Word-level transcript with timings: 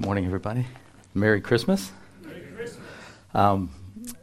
Good 0.00 0.06
morning, 0.06 0.24
everybody. 0.24 0.66
Merry 1.12 1.42
Christmas. 1.42 1.92
Merry 2.22 2.40
Christmas. 2.56 2.86
Um, 3.34 3.68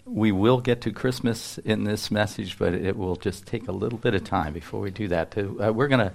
we 0.05 0.31
will 0.31 0.59
get 0.59 0.81
to 0.81 0.91
Christmas 0.91 1.59
in 1.59 1.83
this 1.83 2.09
message, 2.09 2.57
but 2.57 2.73
it 2.73 2.97
will 2.97 3.15
just 3.15 3.45
take 3.45 3.67
a 3.67 3.71
little 3.71 3.99
bit 3.99 4.15
of 4.15 4.23
time 4.23 4.53
before 4.53 4.81
we 4.81 4.89
do 4.89 5.07
that. 5.09 5.37
Uh, 5.37 5.71
we're 5.71 5.87
going 5.87 5.99
to 5.99 6.13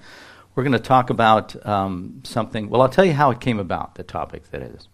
we're 0.57 0.65
going 0.65 0.73
to 0.73 0.81
talk 0.81 1.11
about 1.11 1.65
um, 1.65 2.23
something. 2.25 2.71
Well, 2.71 2.83
I'll 2.83 2.89
tell 2.89 3.05
you 3.05 3.13
how 3.13 3.31
it 3.31 3.39
came 3.39 3.61
about. 3.61 3.95
The 3.95 4.03
topic 4.03 4.51
that 4.51 4.63
is. 4.63 4.89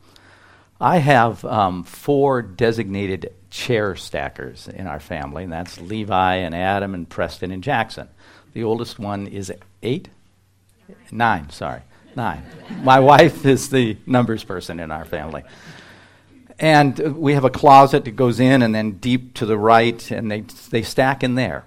I 0.78 0.98
have 0.98 1.46
um, 1.46 1.82
four 1.82 2.42
designated 2.42 3.32
chair 3.48 3.96
stackers 3.96 4.68
in 4.68 4.86
our 4.86 5.00
family, 5.00 5.44
and 5.44 5.52
that's 5.52 5.80
Levi 5.80 6.34
and 6.34 6.54
Adam 6.54 6.92
and 6.92 7.08
Preston 7.08 7.52
and 7.52 7.62
Jackson. 7.62 8.08
The 8.52 8.64
oldest 8.64 8.98
one 8.98 9.28
is 9.28 9.50
eight, 9.82 10.10
nine. 11.10 11.48
Sorry, 11.48 11.80
nine. 12.16 12.44
My 12.82 13.00
wife 13.00 13.44
is 13.44 13.68
the 13.70 13.96
numbers 14.06 14.44
person 14.44 14.80
in 14.80 14.90
our 14.90 15.04
family. 15.04 15.44
And 16.58 16.98
we 17.16 17.34
have 17.34 17.44
a 17.44 17.50
closet 17.50 18.04
that 18.04 18.16
goes 18.16 18.40
in 18.40 18.62
and 18.62 18.74
then 18.74 18.92
deep 18.92 19.34
to 19.34 19.46
the 19.46 19.56
right, 19.56 20.10
and 20.10 20.30
they, 20.30 20.40
they 20.70 20.82
stack 20.82 21.22
in 21.22 21.36
there. 21.36 21.64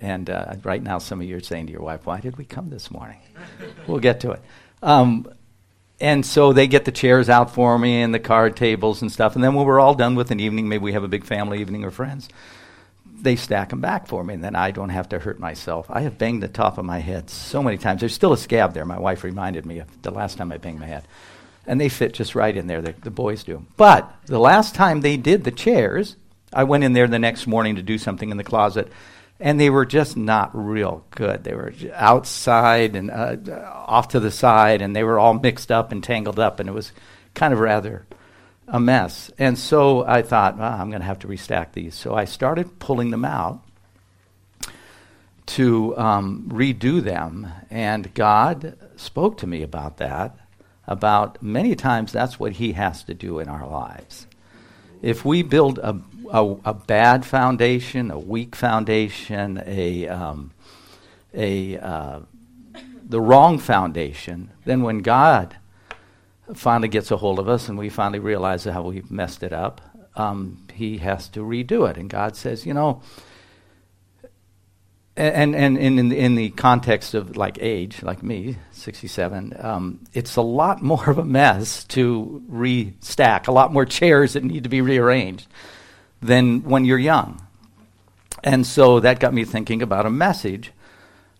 And 0.00 0.28
uh, 0.30 0.54
right 0.62 0.82
now, 0.82 0.98
some 0.98 1.20
of 1.20 1.26
you 1.26 1.36
are 1.36 1.40
saying 1.40 1.66
to 1.66 1.72
your 1.72 1.82
wife, 1.82 2.06
Why 2.06 2.20
did 2.20 2.36
we 2.36 2.44
come 2.44 2.70
this 2.70 2.90
morning? 2.90 3.20
we'll 3.86 4.00
get 4.00 4.20
to 4.20 4.32
it. 4.32 4.42
Um, 4.82 5.28
and 6.00 6.26
so 6.26 6.52
they 6.52 6.66
get 6.66 6.84
the 6.84 6.92
chairs 6.92 7.28
out 7.28 7.52
for 7.54 7.78
me 7.78 8.02
and 8.02 8.12
the 8.12 8.18
card 8.18 8.56
tables 8.56 9.00
and 9.00 9.12
stuff. 9.12 9.34
And 9.34 9.44
then 9.44 9.54
when 9.54 9.64
we're 9.64 9.80
all 9.80 9.94
done 9.94 10.14
with 10.14 10.30
an 10.30 10.40
evening, 10.40 10.68
maybe 10.68 10.82
we 10.82 10.92
have 10.92 11.04
a 11.04 11.08
big 11.08 11.24
family 11.24 11.60
evening 11.60 11.84
or 11.84 11.90
friends, 11.90 12.28
they 13.24 13.36
stack 13.36 13.70
them 13.70 13.80
back 13.80 14.06
for 14.06 14.22
me, 14.22 14.34
and 14.34 14.44
then 14.44 14.54
I 14.54 14.70
don't 14.70 14.90
have 14.90 15.08
to 15.08 15.18
hurt 15.18 15.40
myself. 15.40 15.86
I 15.88 16.02
have 16.02 16.18
banged 16.18 16.42
the 16.42 16.48
top 16.48 16.78
of 16.78 16.84
my 16.84 17.00
head 17.00 17.28
so 17.30 17.62
many 17.62 17.78
times. 17.78 18.00
There's 18.00 18.14
still 18.14 18.32
a 18.32 18.38
scab 18.38 18.74
there. 18.74 18.84
My 18.84 18.98
wife 18.98 19.24
reminded 19.24 19.66
me 19.66 19.80
of 19.80 20.02
the 20.02 20.10
last 20.10 20.38
time 20.38 20.52
I 20.52 20.58
banged 20.58 20.80
my 20.80 20.86
head. 20.86 21.04
And 21.66 21.80
they 21.80 21.88
fit 21.88 22.12
just 22.12 22.34
right 22.34 22.54
in 22.54 22.66
there, 22.66 22.82
the, 22.82 22.92
the 22.92 23.10
boys 23.10 23.42
do. 23.42 23.64
But 23.76 24.14
the 24.26 24.38
last 24.38 24.74
time 24.74 25.00
they 25.00 25.16
did 25.16 25.44
the 25.44 25.50
chairs, 25.50 26.16
I 26.52 26.64
went 26.64 26.84
in 26.84 26.92
there 26.92 27.08
the 27.08 27.18
next 27.18 27.46
morning 27.46 27.76
to 27.76 27.82
do 27.82 27.98
something 27.98 28.30
in 28.30 28.36
the 28.36 28.44
closet, 28.44 28.92
and 29.40 29.58
they 29.58 29.70
were 29.70 29.86
just 29.86 30.16
not 30.16 30.50
real 30.52 31.04
good. 31.10 31.42
They 31.42 31.54
were 31.54 31.72
outside 31.94 32.94
and 32.94 33.10
uh, 33.10 33.36
off 33.86 34.08
to 34.08 34.20
the 34.20 34.30
side, 34.30 34.82
and 34.82 34.94
they 34.94 35.02
were 35.02 35.18
all 35.18 35.34
mixed 35.34 35.72
up 35.72 35.90
and 35.90 36.04
tangled 36.04 36.38
up, 36.38 36.60
and 36.60 36.68
it 36.68 36.72
was 36.72 36.92
kind 37.34 37.52
of 37.52 37.58
rather 37.58 38.06
a 38.66 38.80
mess. 38.80 39.30
And 39.38 39.58
so 39.58 40.04
I 40.06 40.22
thought, 40.22 40.58
well, 40.58 40.72
I'm 40.72 40.90
going 40.90 41.00
to 41.00 41.06
have 41.06 41.18
to 41.20 41.28
restack 41.28 41.72
these. 41.72 41.94
So 41.94 42.14
I 42.14 42.24
started 42.24 42.78
pulling 42.78 43.10
them 43.10 43.24
out 43.24 43.62
to 45.46 45.96
um, 45.98 46.48
redo 46.52 47.02
them. 47.02 47.48
And 47.70 48.12
God 48.14 48.76
spoke 48.96 49.38
to 49.38 49.46
me 49.46 49.62
about 49.62 49.98
that, 49.98 50.36
about 50.86 51.42
many 51.42 51.74
times 51.74 52.12
that's 52.12 52.40
what 52.40 52.52
He 52.52 52.72
has 52.72 53.04
to 53.04 53.14
do 53.14 53.38
in 53.38 53.48
our 53.48 53.66
lives. 53.68 54.26
If 55.02 55.24
we 55.24 55.42
build 55.42 55.78
a, 55.78 56.00
a, 56.30 56.56
a 56.64 56.74
bad 56.74 57.26
foundation, 57.26 58.10
a 58.10 58.18
weak 58.18 58.56
foundation, 58.56 59.62
a, 59.66 60.08
um, 60.08 60.52
a, 61.34 61.76
uh, 61.78 62.20
the 63.06 63.20
wrong 63.20 63.58
foundation, 63.58 64.50
then 64.64 64.82
when 64.82 65.00
God 65.00 65.56
finally 66.52 66.88
gets 66.88 67.10
a 67.10 67.16
hold 67.16 67.38
of 67.38 67.48
us 67.48 67.68
and 67.68 67.78
we 67.78 67.88
finally 67.88 68.18
realize 68.18 68.64
how 68.64 68.82
we've 68.82 69.10
messed 69.10 69.42
it 69.42 69.52
up, 69.52 69.80
um, 70.16 70.66
he 70.74 70.98
has 70.98 71.28
to 71.28 71.40
redo 71.40 71.88
it. 71.88 71.96
And 71.96 72.10
God 72.10 72.36
says, 72.36 72.66
you 72.66 72.74
know, 72.74 73.02
and, 75.16 75.54
and, 75.54 75.78
and 75.78 76.00
in, 76.00 76.12
in 76.12 76.34
the 76.34 76.50
context 76.50 77.14
of 77.14 77.36
like 77.36 77.58
age, 77.60 78.02
like 78.02 78.22
me, 78.22 78.56
67, 78.72 79.54
um, 79.60 80.00
it's 80.12 80.36
a 80.36 80.42
lot 80.42 80.82
more 80.82 81.08
of 81.08 81.18
a 81.18 81.24
mess 81.24 81.84
to 81.84 82.42
restack, 82.50 83.46
a 83.46 83.52
lot 83.52 83.72
more 83.72 83.84
chairs 83.84 84.32
that 84.32 84.44
need 84.44 84.64
to 84.64 84.68
be 84.68 84.80
rearranged 84.80 85.46
than 86.20 86.62
when 86.64 86.84
you're 86.84 86.98
young. 86.98 87.40
And 88.42 88.66
so 88.66 89.00
that 89.00 89.20
got 89.20 89.32
me 89.32 89.44
thinking 89.44 89.82
about 89.82 90.04
a 90.04 90.10
message 90.10 90.72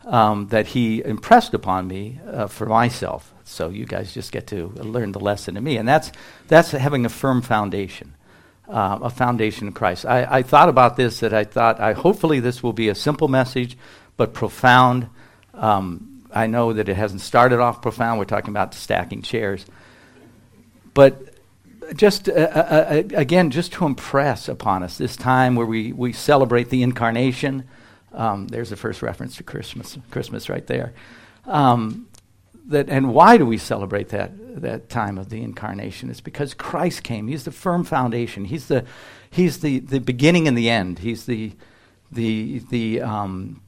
um, 0.06 0.48
that 0.48 0.68
he 0.68 1.02
impressed 1.02 1.54
upon 1.54 1.86
me 1.86 2.20
uh, 2.26 2.46
for 2.46 2.66
myself. 2.66 3.32
So 3.44 3.68
you 3.68 3.84
guys 3.84 4.12
just 4.14 4.32
get 4.32 4.46
to 4.48 4.68
learn 4.68 5.12
the 5.12 5.20
lesson 5.20 5.54
to 5.54 5.60
me. 5.60 5.76
And 5.76 5.86
that's, 5.86 6.10
that's 6.48 6.70
having 6.70 7.04
a 7.04 7.08
firm 7.08 7.42
foundation, 7.42 8.14
uh, 8.68 8.98
a 9.02 9.10
foundation 9.10 9.68
in 9.68 9.72
Christ. 9.72 10.06
I, 10.06 10.38
I 10.38 10.42
thought 10.42 10.68
about 10.68 10.96
this 10.96 11.20
that 11.20 11.34
I 11.34 11.44
thought, 11.44 11.80
I, 11.80 11.92
hopefully, 11.92 12.40
this 12.40 12.62
will 12.62 12.72
be 12.72 12.88
a 12.88 12.94
simple 12.94 13.28
message, 13.28 13.76
but 14.16 14.32
profound. 14.32 15.08
Um, 15.52 16.24
I 16.32 16.46
know 16.46 16.72
that 16.72 16.88
it 16.88 16.96
hasn't 16.96 17.20
started 17.20 17.60
off 17.60 17.82
profound. 17.82 18.18
We're 18.18 18.24
talking 18.24 18.50
about 18.50 18.74
stacking 18.74 19.22
chairs. 19.22 19.66
But 20.94 21.34
just 21.94 22.28
uh, 22.28 22.32
uh, 22.32 22.34
uh 22.34 23.02
again, 23.14 23.50
just 23.50 23.72
to 23.74 23.84
impress 23.84 24.48
upon 24.48 24.82
us 24.82 24.96
this 24.96 25.16
time 25.16 25.54
where 25.54 25.66
we, 25.66 25.92
we 25.92 26.12
celebrate 26.12 26.70
the 26.70 26.82
incarnation. 26.82 27.68
Um, 28.14 28.48
there's 28.48 28.70
the 28.70 28.76
first 28.76 29.02
reference 29.02 29.36
to 29.36 29.42
Christmas, 29.42 29.98
Christmas 30.10 30.48
right 30.48 30.66
there. 30.66 30.92
Um, 31.46 32.08
that, 32.66 32.88
and 32.88 33.12
why 33.12 33.36
do 33.36 33.44
we 33.44 33.58
celebrate 33.58 34.08
that, 34.10 34.62
that 34.62 34.88
time 34.88 35.18
of 35.18 35.28
the 35.28 35.42
incarnation? 35.42 36.10
It's 36.10 36.20
because 36.20 36.54
Christ 36.54 37.02
came. 37.02 37.28
He's 37.28 37.44
the 37.44 37.52
firm 37.52 37.84
foundation. 37.84 38.46
He's 38.46 38.68
the, 38.68 38.84
he's 39.30 39.60
the, 39.60 39.80
the 39.80 40.00
beginning 40.00 40.48
and 40.48 40.56
the 40.56 40.70
end. 40.70 41.00
He's 41.00 41.26
the, 41.26 41.52
the, 42.10 42.60
the 42.70 43.02
um, 43.02 43.60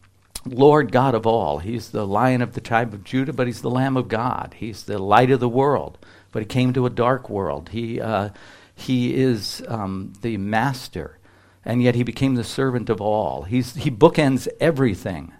Lord 0.46 0.92
God 0.92 1.14
of 1.14 1.26
all. 1.26 1.58
He's 1.58 1.90
the 1.90 2.06
lion 2.06 2.40
of 2.40 2.54
the 2.54 2.60
tribe 2.60 2.94
of 2.94 3.04
Judah, 3.04 3.32
but 3.32 3.46
he's 3.46 3.62
the 3.62 3.70
Lamb 3.70 3.96
of 3.96 4.08
God. 4.08 4.54
He's 4.58 4.84
the 4.84 4.98
light 4.98 5.30
of 5.30 5.40
the 5.40 5.48
world, 5.48 5.98
but 6.32 6.40
he 6.40 6.46
came 6.46 6.72
to 6.72 6.86
a 6.86 6.90
dark 6.90 7.28
world. 7.28 7.70
He, 7.70 8.00
uh, 8.00 8.30
he 8.74 9.14
is 9.14 9.62
um, 9.68 10.12
the 10.22 10.36
master, 10.36 11.15
and 11.66 11.82
yet 11.82 11.96
he 11.96 12.04
became 12.04 12.36
the 12.36 12.44
servant 12.44 12.88
of 12.88 13.00
all. 13.00 13.42
He's, 13.42 13.74
he 13.74 13.90
bookends 13.90 14.46
everything. 14.60 15.34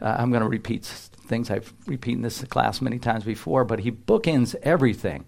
Uh, 0.00 0.16
I'm 0.18 0.30
going 0.30 0.42
to 0.42 0.48
repeat 0.48 0.84
things 0.84 1.50
I've 1.50 1.74
repeated 1.86 2.18
in 2.18 2.22
this 2.22 2.42
class 2.44 2.80
many 2.80 2.98
times 2.98 3.24
before, 3.24 3.64
but 3.64 3.80
he 3.80 3.90
bookends 3.90 4.54
everything. 4.62 5.26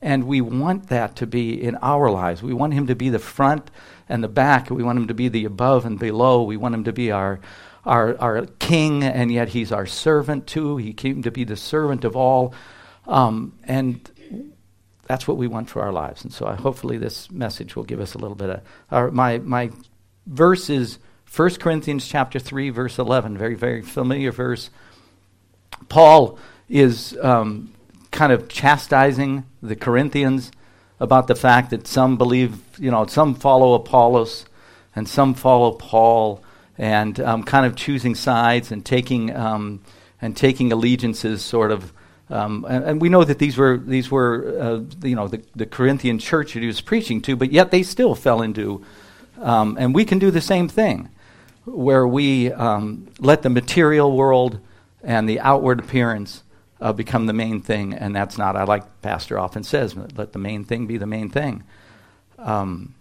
And 0.00 0.24
we 0.24 0.40
want 0.40 0.88
that 0.88 1.16
to 1.16 1.26
be 1.26 1.60
in 1.60 1.74
our 1.76 2.08
lives. 2.10 2.42
We 2.42 2.54
want 2.54 2.74
him 2.74 2.86
to 2.86 2.94
be 2.94 3.08
the 3.08 3.18
front 3.18 3.72
and 4.08 4.22
the 4.22 4.28
back. 4.28 4.70
We 4.70 4.84
want 4.84 4.98
him 4.98 5.08
to 5.08 5.14
be 5.14 5.28
the 5.28 5.44
above 5.44 5.84
and 5.84 5.98
below. 5.98 6.44
We 6.44 6.56
want 6.56 6.76
him 6.76 6.84
to 6.84 6.92
be 6.92 7.10
our, 7.10 7.40
our, 7.84 8.16
our 8.20 8.46
king, 8.60 9.02
and 9.02 9.32
yet 9.32 9.48
he's 9.48 9.72
our 9.72 9.86
servant 9.86 10.46
too. 10.46 10.76
He 10.76 10.92
came 10.92 11.22
to 11.22 11.32
be 11.32 11.42
the 11.42 11.56
servant 11.56 12.04
of 12.04 12.14
all. 12.14 12.54
Um, 13.08 13.58
and 13.64 14.08
that's 15.06 15.26
what 15.26 15.38
we 15.38 15.48
want 15.48 15.68
for 15.68 15.82
our 15.82 15.92
lives. 15.92 16.22
And 16.22 16.32
so 16.32 16.46
I, 16.46 16.54
hopefully 16.54 16.98
this 16.98 17.28
message 17.32 17.74
will 17.74 17.82
give 17.82 17.98
us 17.98 18.14
a 18.14 18.18
little 18.18 18.36
bit 18.36 18.62
of. 18.90 19.12
My, 19.12 19.38
my 19.38 19.70
verse 20.28 20.70
is 20.70 20.98
1 21.34 21.56
Corinthians 21.56 22.06
chapter 22.06 22.38
3, 22.38 22.70
verse 22.70 22.98
11, 22.98 23.36
very, 23.36 23.54
very 23.54 23.82
familiar 23.82 24.30
verse. 24.30 24.70
Paul 25.88 26.38
is 26.68 27.16
um, 27.22 27.72
kind 28.10 28.32
of 28.32 28.48
chastising 28.48 29.44
the 29.62 29.76
Corinthians 29.76 30.52
about 31.00 31.26
the 31.26 31.34
fact 31.34 31.70
that 31.70 31.86
some 31.86 32.16
believe, 32.16 32.60
you 32.78 32.90
know, 32.90 33.06
some 33.06 33.34
follow 33.34 33.74
Apollos 33.74 34.46
and 34.94 35.08
some 35.08 35.34
follow 35.34 35.72
Paul, 35.72 36.42
and 36.76 37.18
um, 37.20 37.42
kind 37.42 37.66
of 37.66 37.76
choosing 37.76 38.14
sides 38.14 38.70
and 38.72 38.84
taking 38.84 39.34
um, 39.34 39.80
and 40.20 40.36
taking 40.36 40.72
allegiances, 40.72 41.42
sort 41.42 41.70
of. 41.70 41.92
Um, 42.30 42.66
and, 42.68 42.84
and, 42.84 43.00
we 43.00 43.08
know 43.08 43.24
that 43.24 43.38
these 43.38 43.56
were 43.56 43.78
these 43.78 44.10
were 44.10 44.56
uh, 44.60 45.06
you 45.06 45.14
know 45.14 45.28
the, 45.28 45.42
the 45.56 45.66
Corinthian 45.66 46.18
church 46.18 46.54
that 46.54 46.60
he 46.60 46.66
was 46.66 46.80
preaching 46.80 47.22
to, 47.22 47.36
but 47.36 47.52
yet 47.52 47.70
they 47.70 47.82
still 47.82 48.14
fell 48.14 48.42
into. 48.42 48.84
Um, 49.40 49.76
and 49.78 49.94
we 49.94 50.04
can 50.04 50.18
do 50.18 50.30
the 50.30 50.40
same 50.40 50.68
thing, 50.68 51.08
where 51.64 52.06
we 52.06 52.52
um, 52.52 53.08
let 53.18 53.42
the 53.42 53.50
material 53.50 54.16
world 54.16 54.60
and 55.02 55.28
the 55.28 55.40
outward 55.40 55.78
appearance 55.80 56.42
uh, 56.80 56.92
become 56.92 57.26
the 57.26 57.32
main 57.32 57.60
thing, 57.60 57.94
and 57.94 58.14
that's 58.14 58.38
not, 58.38 58.56
I 58.56 58.64
like 58.64 59.02
Pastor 59.02 59.38
often 59.38 59.62
says, 59.62 59.96
let 60.16 60.32
the 60.32 60.38
main 60.38 60.64
thing 60.64 60.86
be 60.86 60.96
the 60.96 61.06
main 61.06 61.30
thing. 61.30 61.62
Um, 62.38 62.94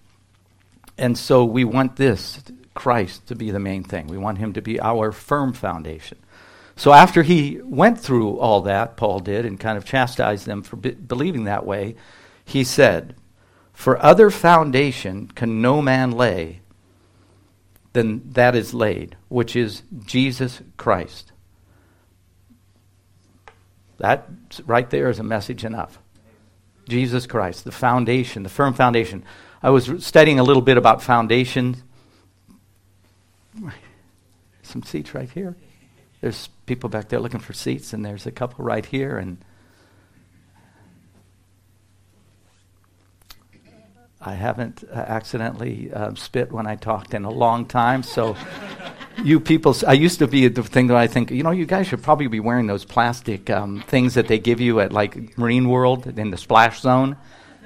and 0.98 1.18
so 1.18 1.46
we 1.46 1.64
want 1.64 1.96
this, 1.96 2.42
Christ, 2.74 3.28
to 3.28 3.36
be 3.36 3.52
the 3.52 3.60
main 3.60 3.84
thing. 3.84 4.08
We 4.08 4.18
want 4.18 4.38
him 4.38 4.54
to 4.54 4.62
be 4.62 4.80
our 4.80 5.12
firm 5.12 5.54
foundation. 5.54 6.18
So 6.76 6.94
after 6.94 7.24
he 7.24 7.60
went 7.64 8.00
through 8.00 8.38
all 8.38 8.62
that, 8.62 8.98
Paul 8.98 9.20
did, 9.20 9.46
and 9.46 9.60
kind 9.60 9.78
of 9.78 9.86
chastised 9.86 10.46
them 10.46 10.62
for 10.62 10.76
be- 10.76 10.92
believing 10.92 11.46
that 11.46 11.66
way, 11.66 11.96
he 12.46 12.64
said, 12.64 13.16
For 13.78 14.04
other 14.04 14.32
foundation 14.32 15.28
can 15.28 15.62
no 15.62 15.84
man 15.84 16.10
lay 16.10 16.62
than 17.94 18.28
that 18.32 18.56
is 18.56 18.74
laid, 18.74 19.16
which 19.30 19.56
is 19.56 19.84
Jesus 20.04 20.64
Christ. 20.78 21.32
That 24.00 24.28
right 24.66 24.90
there 24.90 25.12
is 25.12 25.20
a 25.20 25.24
message 25.24 25.64
enough. 25.64 26.00
Jesus 26.90 27.28
Christ, 27.28 27.66
the 27.66 27.72
foundation, 27.72 28.42
the 28.42 28.50
firm 28.50 28.74
foundation. 28.74 29.24
I 29.62 29.70
was 29.70 30.04
studying 30.04 30.40
a 30.40 30.44
little 30.44 30.64
bit 30.64 30.78
about 30.78 31.04
foundations. 31.04 31.84
Some 34.64 34.82
seats 34.82 35.14
right 35.14 35.30
here. 35.30 35.56
There's 36.20 36.50
people 36.66 36.90
back 36.90 37.10
there 37.10 37.20
looking 37.20 37.42
for 37.42 37.54
seats, 37.54 37.94
and 37.94 38.04
there's 38.04 38.26
a 38.26 38.32
couple 38.32 38.66
right 38.66 38.88
here. 38.88 39.20
And 39.20 39.38
I 44.28 44.34
haven't 44.34 44.84
uh, 44.84 44.96
accidentally 44.96 45.90
uh, 45.94 46.14
spit 46.16 46.52
when 46.52 46.68
I 46.68 46.76
talked 46.76 47.14
in 47.14 47.24
a 47.24 47.32
long 47.32 47.66
time. 47.66 48.04
So, 48.04 48.36
you 49.24 49.40
people, 49.40 49.74
I 49.88 49.94
used 49.94 50.20
to 50.20 50.28
be 50.28 50.48
the 50.50 50.64
thing 50.64 50.88
that 50.88 50.98
I 50.98 51.08
think, 51.08 51.32
you 51.32 51.44
know, 51.44 51.52
you 51.52 51.66
guys 51.66 51.88
should 51.88 52.04
probably 52.04 52.28
be 52.28 52.42
wearing 52.42 52.68
those 52.68 52.84
plastic 52.84 53.50
um, 53.50 53.82
things 53.88 54.14
that 54.16 54.28
they 54.28 54.38
give 54.38 54.60
you 54.60 54.82
at 54.82 54.92
like 54.92 55.38
Marine 55.38 55.70
World 55.70 56.08
in 56.20 56.30
the 56.30 56.38
splash 56.38 56.82
zone. 56.82 57.16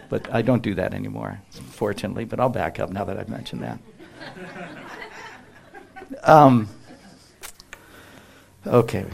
But 0.10 0.32
I 0.34 0.42
don't 0.42 0.62
do 0.62 0.76
that 0.76 0.94
anymore, 0.94 1.42
fortunately. 1.72 2.26
But 2.26 2.40
I'll 2.40 2.50
back 2.50 2.80
up 2.80 2.92
now 2.92 3.06
that 3.06 3.18
I've 3.18 3.30
mentioned 3.30 3.64
that. 3.64 3.80
Um, 6.24 6.70
okay. 8.68 9.06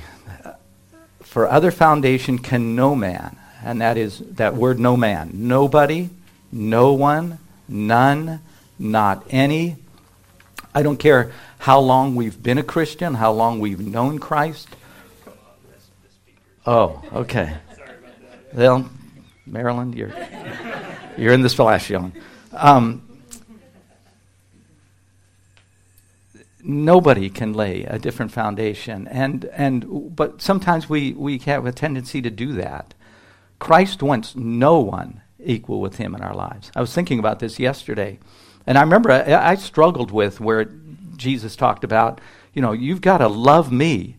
For 1.21 1.47
other 1.47 1.71
foundation 1.71 2.39
can 2.39 2.75
no 2.75 2.95
man, 2.95 3.38
and 3.63 3.79
that 3.81 3.95
is 3.95 4.19
that 4.31 4.55
word 4.55 4.79
no 4.79 4.97
man. 4.97 5.29
Nobody, 5.33 6.09
no 6.51 6.94
one, 6.94 7.39
none, 7.67 8.41
not 8.79 9.25
any. 9.29 9.77
I 10.73 10.83
don't 10.83 10.97
care 10.97 11.31
how 11.59 11.79
long 11.79 12.15
we've 12.15 12.41
been 12.41 12.57
a 12.57 12.63
Christian, 12.63 13.15
how 13.15 13.31
long 13.31 13.59
we've 13.59 13.79
known 13.79 14.19
Christ. 14.19 14.67
Oh, 16.65 17.01
okay. 17.13 17.57
Well, 18.53 18.89
Marilyn, 19.45 19.94
you're 19.94 20.13
you're 21.17 21.33
in 21.33 21.41
the 21.41 21.49
splash 21.49 21.88
zone. 21.88 22.13
Um, 22.53 23.03
nobody 26.61 27.29
can 27.29 27.53
lay 27.53 27.83
a 27.83 27.97
different 27.97 28.31
foundation, 28.31 29.07
and 29.07 29.45
and 29.45 30.15
but 30.15 30.41
sometimes 30.41 30.89
we 30.89 31.13
we 31.13 31.38
have 31.39 31.65
a 31.65 31.71
tendency 31.71 32.21
to 32.21 32.29
do 32.29 32.53
that. 32.53 32.94
Christ 33.59 34.03
wants 34.03 34.35
no 34.35 34.79
one 34.79 35.21
equal 35.47 35.81
with 35.81 35.97
him 35.97 36.13
in 36.13 36.21
our 36.21 36.35
lives. 36.35 36.71
I 36.75 36.81
was 36.81 36.94
thinking 36.94 37.19
about 37.19 37.39
this 37.39 37.59
yesterday, 37.59 38.19
and 38.65 38.77
I 38.77 38.81
remember 38.81 39.11
I, 39.11 39.51
I 39.51 39.55
struggled 39.55 40.11
with 40.11 40.39
where 40.39 40.65
Jesus 41.15 41.55
talked 41.55 41.83
about, 41.83 42.21
you 42.53 42.61
know, 42.61 42.71
you've 42.71 43.01
got 43.01 43.19
to 43.19 43.27
love 43.27 43.71
me 43.71 44.17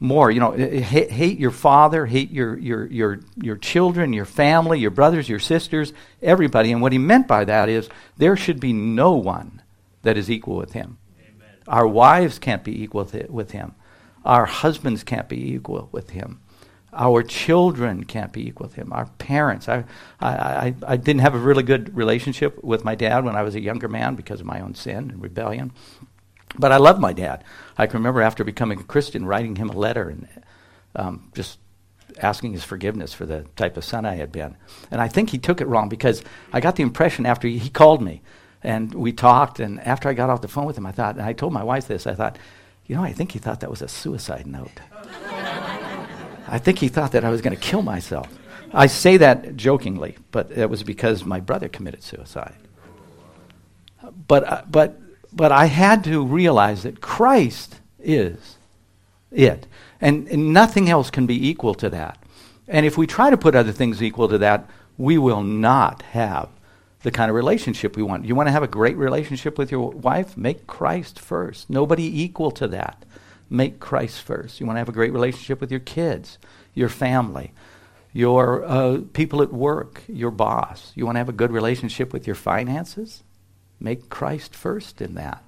more. 0.00 0.30
You 0.30 0.40
know, 0.40 0.52
hate, 0.52 1.10
hate, 1.10 1.38
your 1.38 1.50
father, 1.50 2.06
hate 2.06 2.30
your, 2.30 2.58
your, 2.58 2.86
your, 2.86 3.20
your 3.40 3.56
children, 3.56 4.12
your 4.12 4.24
family, 4.24 4.78
your 4.78 4.90
brothers, 4.90 5.28
your 5.28 5.38
sisters, 5.38 5.92
everybody. 6.22 6.72
And 6.72 6.82
what 6.82 6.92
he 6.92 6.98
meant 6.98 7.26
by 7.26 7.44
that 7.44 7.68
is 7.68 7.88
there 8.16 8.36
should 8.36 8.60
be 8.60 8.72
no 8.72 9.12
one 9.12 9.62
that 10.02 10.16
is 10.16 10.30
equal 10.30 10.56
with 10.56 10.72
him. 10.72 10.98
Amen. 11.18 11.48
Our 11.68 11.86
wives 11.86 12.38
can't 12.38 12.64
be 12.64 12.82
equal 12.82 13.08
with 13.28 13.50
him. 13.52 13.74
Our 14.24 14.46
husbands 14.46 15.04
can't 15.04 15.28
be 15.28 15.52
equal 15.54 15.88
with 15.92 16.10
him. 16.10 16.40
Our 16.96 17.22
children 17.22 18.04
can't 18.04 18.32
be 18.32 18.46
equal 18.46 18.68
to 18.68 18.74
him. 18.74 18.92
Our 18.92 19.06
parents. 19.18 19.68
I, 19.68 19.84
I, 20.20 20.30
I, 20.30 20.74
I 20.86 20.96
didn't 20.96 21.20
have 21.20 21.34
a 21.34 21.38
really 21.38 21.62
good 21.62 21.94
relationship 21.94 22.62
with 22.64 22.84
my 22.84 22.94
dad 22.94 23.24
when 23.24 23.36
I 23.36 23.42
was 23.42 23.54
a 23.54 23.60
younger 23.60 23.88
man 23.88 24.14
because 24.14 24.40
of 24.40 24.46
my 24.46 24.60
own 24.60 24.74
sin 24.74 25.10
and 25.10 25.22
rebellion. 25.22 25.72
But 26.58 26.72
I 26.72 26.78
love 26.78 26.98
my 26.98 27.12
dad. 27.12 27.44
I 27.76 27.86
can 27.86 27.98
remember 27.98 28.22
after 28.22 28.44
becoming 28.44 28.80
a 28.80 28.84
Christian 28.84 29.26
writing 29.26 29.56
him 29.56 29.68
a 29.68 29.76
letter 29.76 30.08
and 30.08 30.28
um, 30.94 31.30
just 31.34 31.58
asking 32.18 32.52
his 32.52 32.64
forgiveness 32.64 33.12
for 33.12 33.26
the 33.26 33.44
type 33.56 33.76
of 33.76 33.84
son 33.84 34.06
I 34.06 34.14
had 34.14 34.32
been. 34.32 34.56
And 34.90 35.00
I 35.00 35.08
think 35.08 35.30
he 35.30 35.38
took 35.38 35.60
it 35.60 35.66
wrong 35.66 35.88
because 35.88 36.22
I 36.52 36.60
got 36.60 36.76
the 36.76 36.82
impression 36.82 37.26
after 37.26 37.46
he, 37.46 37.58
he 37.58 37.68
called 37.68 38.02
me 38.02 38.22
and 38.62 38.92
we 38.94 39.12
talked, 39.12 39.60
and 39.60 39.80
after 39.80 40.08
I 40.08 40.14
got 40.14 40.28
off 40.28 40.40
the 40.40 40.48
phone 40.48 40.64
with 40.64 40.76
him, 40.76 40.86
I 40.86 40.92
thought, 40.92 41.14
and 41.16 41.24
I 41.24 41.32
told 41.32 41.52
my 41.52 41.62
wife 41.62 41.86
this, 41.86 42.06
I 42.06 42.14
thought, 42.14 42.36
you 42.86 42.96
know, 42.96 43.02
I 43.02 43.12
think 43.12 43.32
he 43.32 43.38
thought 43.38 43.60
that 43.60 43.70
was 43.70 43.80
a 43.80 43.88
suicide 43.88 44.46
note. 44.46 44.80
I 46.46 46.58
think 46.58 46.78
he 46.78 46.88
thought 46.88 47.12
that 47.12 47.24
I 47.24 47.30
was 47.30 47.40
going 47.40 47.56
to 47.56 47.60
kill 47.60 47.82
myself. 47.82 48.28
I 48.72 48.86
say 48.86 49.16
that 49.18 49.56
jokingly, 49.56 50.16
but 50.30 50.50
it 50.50 50.68
was 50.68 50.82
because 50.82 51.24
my 51.24 51.40
brother 51.40 51.68
committed 51.68 52.02
suicide. 52.02 52.56
But, 54.28 54.44
uh, 54.44 54.62
but, 54.68 54.98
but 55.32 55.52
I 55.52 55.66
had 55.66 56.04
to 56.04 56.24
realize 56.24 56.82
that 56.82 57.00
Christ 57.00 57.80
is 58.00 58.56
it. 59.30 59.66
And, 60.00 60.28
and 60.28 60.52
nothing 60.52 60.88
else 60.90 61.10
can 61.10 61.26
be 61.26 61.48
equal 61.48 61.74
to 61.76 61.90
that. 61.90 62.18
And 62.68 62.84
if 62.84 62.98
we 62.98 63.06
try 63.06 63.30
to 63.30 63.36
put 63.36 63.54
other 63.54 63.72
things 63.72 64.02
equal 64.02 64.28
to 64.28 64.38
that, 64.38 64.68
we 64.98 65.18
will 65.18 65.42
not 65.42 66.02
have 66.02 66.48
the 67.02 67.10
kind 67.10 67.30
of 67.30 67.36
relationship 67.36 67.96
we 67.96 68.02
want. 68.02 68.24
You 68.24 68.34
want 68.34 68.48
to 68.48 68.52
have 68.52 68.62
a 68.62 68.68
great 68.68 68.96
relationship 68.96 69.58
with 69.58 69.70
your 69.70 69.90
wife? 69.90 70.36
Make 70.36 70.66
Christ 70.66 71.20
first. 71.20 71.70
Nobody 71.70 72.22
equal 72.22 72.50
to 72.52 72.66
that 72.68 73.04
make 73.48 73.80
Christ 73.80 74.22
first. 74.22 74.60
You 74.60 74.66
want 74.66 74.76
to 74.76 74.80
have 74.80 74.88
a 74.88 74.92
great 74.92 75.12
relationship 75.12 75.60
with 75.60 75.70
your 75.70 75.80
kids, 75.80 76.38
your 76.74 76.88
family, 76.88 77.52
your 78.12 78.64
uh, 78.64 79.00
people 79.12 79.42
at 79.42 79.52
work, 79.52 80.02
your 80.08 80.30
boss. 80.30 80.92
You 80.94 81.04
want 81.04 81.16
to 81.16 81.20
have 81.20 81.28
a 81.28 81.32
good 81.32 81.52
relationship 81.52 82.12
with 82.12 82.26
your 82.26 82.36
finances? 82.36 83.22
Make 83.78 84.08
Christ 84.08 84.54
first 84.54 85.00
in 85.00 85.14
that. 85.14 85.44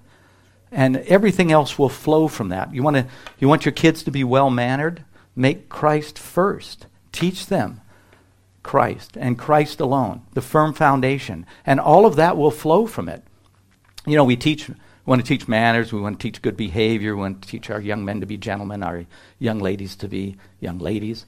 And 0.71 0.99
everything 0.99 1.51
else 1.51 1.79
will 1.79 1.89
flow 1.89 2.29
from 2.29 2.51
that. 2.51 2.75
You 2.75 2.83
want, 2.83 2.97
to, 2.97 3.07
you 3.39 3.49
want 3.49 3.65
your 3.65 3.73
kids 3.73 4.03
to 4.03 4.11
be 4.11 4.23
well 4.23 4.51
mannered? 4.51 5.03
Make 5.35 5.69
Christ 5.69 6.19
first. 6.19 6.87
Teach 7.11 7.47
them 7.47 7.81
Christ 8.63 9.17
and 9.17 9.39
Christ 9.39 9.81
alone, 9.81 10.23
the 10.35 10.43
firm 10.43 10.75
foundation. 10.75 11.47
And 11.65 11.81
all 11.81 12.05
of 12.05 12.17
that 12.17 12.37
will 12.37 12.51
flow 12.51 12.87
from 12.87 13.09
it. 13.09 13.23
You 14.07 14.17
know, 14.17 14.25
we 14.25 14.37
teach 14.37 14.71
want 15.09 15.25
to 15.25 15.27
teach 15.27 15.49
manners. 15.49 15.93
We 15.93 16.01
want 16.01 16.21
to 16.21 16.23
teach 16.23 16.43
good 16.43 16.57
behavior. 16.57 17.17
We 17.17 17.23
want 17.23 17.43
to 17.43 17.49
teach 17.49 17.71
our 17.71 17.81
young 17.81 18.05
men 18.05 18.21
to 18.21 18.27
be 18.27 18.37
gentlemen, 18.37 18.83
our 18.83 19.07
young 19.39 19.59
ladies 19.59 19.97
to 19.97 20.09
be 20.09 20.37
young 20.61 20.79
ladies, 20.79 21.25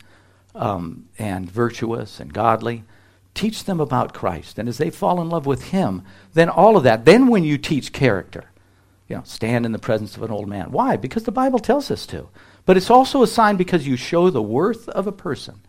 um, 0.55 1.09
and 1.19 1.51
virtuous 1.51 2.21
and 2.21 2.33
godly. 2.33 2.85
Teach 3.33 3.65
them 3.65 3.81
about 3.81 4.13
Christ. 4.13 4.59
And 4.59 4.69
as 4.69 4.79
they 4.79 4.91
fall 4.91 5.21
in 5.21 5.31
love 5.31 5.47
with 5.47 5.71
Him, 5.71 6.03
then 6.35 6.49
all 6.49 6.77
of 6.77 6.83
that, 6.85 7.05
then 7.05 7.29
when 7.29 7.43
you 7.43 7.57
teach 7.57 7.93
character, 7.93 8.45
you 9.09 9.17
know, 9.17 9.23
stand 9.25 9.65
in 9.65 9.73
the 9.73 9.79
presence 9.79 10.17
of 10.17 10.23
an 10.23 10.31
old 10.31 10.49
man. 10.49 10.71
Why? 10.71 10.97
Because 10.97 11.25
the 11.25 11.33
Bible 11.33 11.59
tells 11.59 11.91
us 11.91 12.07
to. 12.07 12.29
But 12.67 12.77
it's 12.77 12.91
also 12.91 13.23
a 13.23 13.27
sign 13.27 13.57
because 13.57 13.87
you 13.87 13.97
show 13.97 14.31
the 14.31 14.43
worth 14.43 14.89
of 14.91 15.07
a 15.07 15.13
person. 15.13 15.61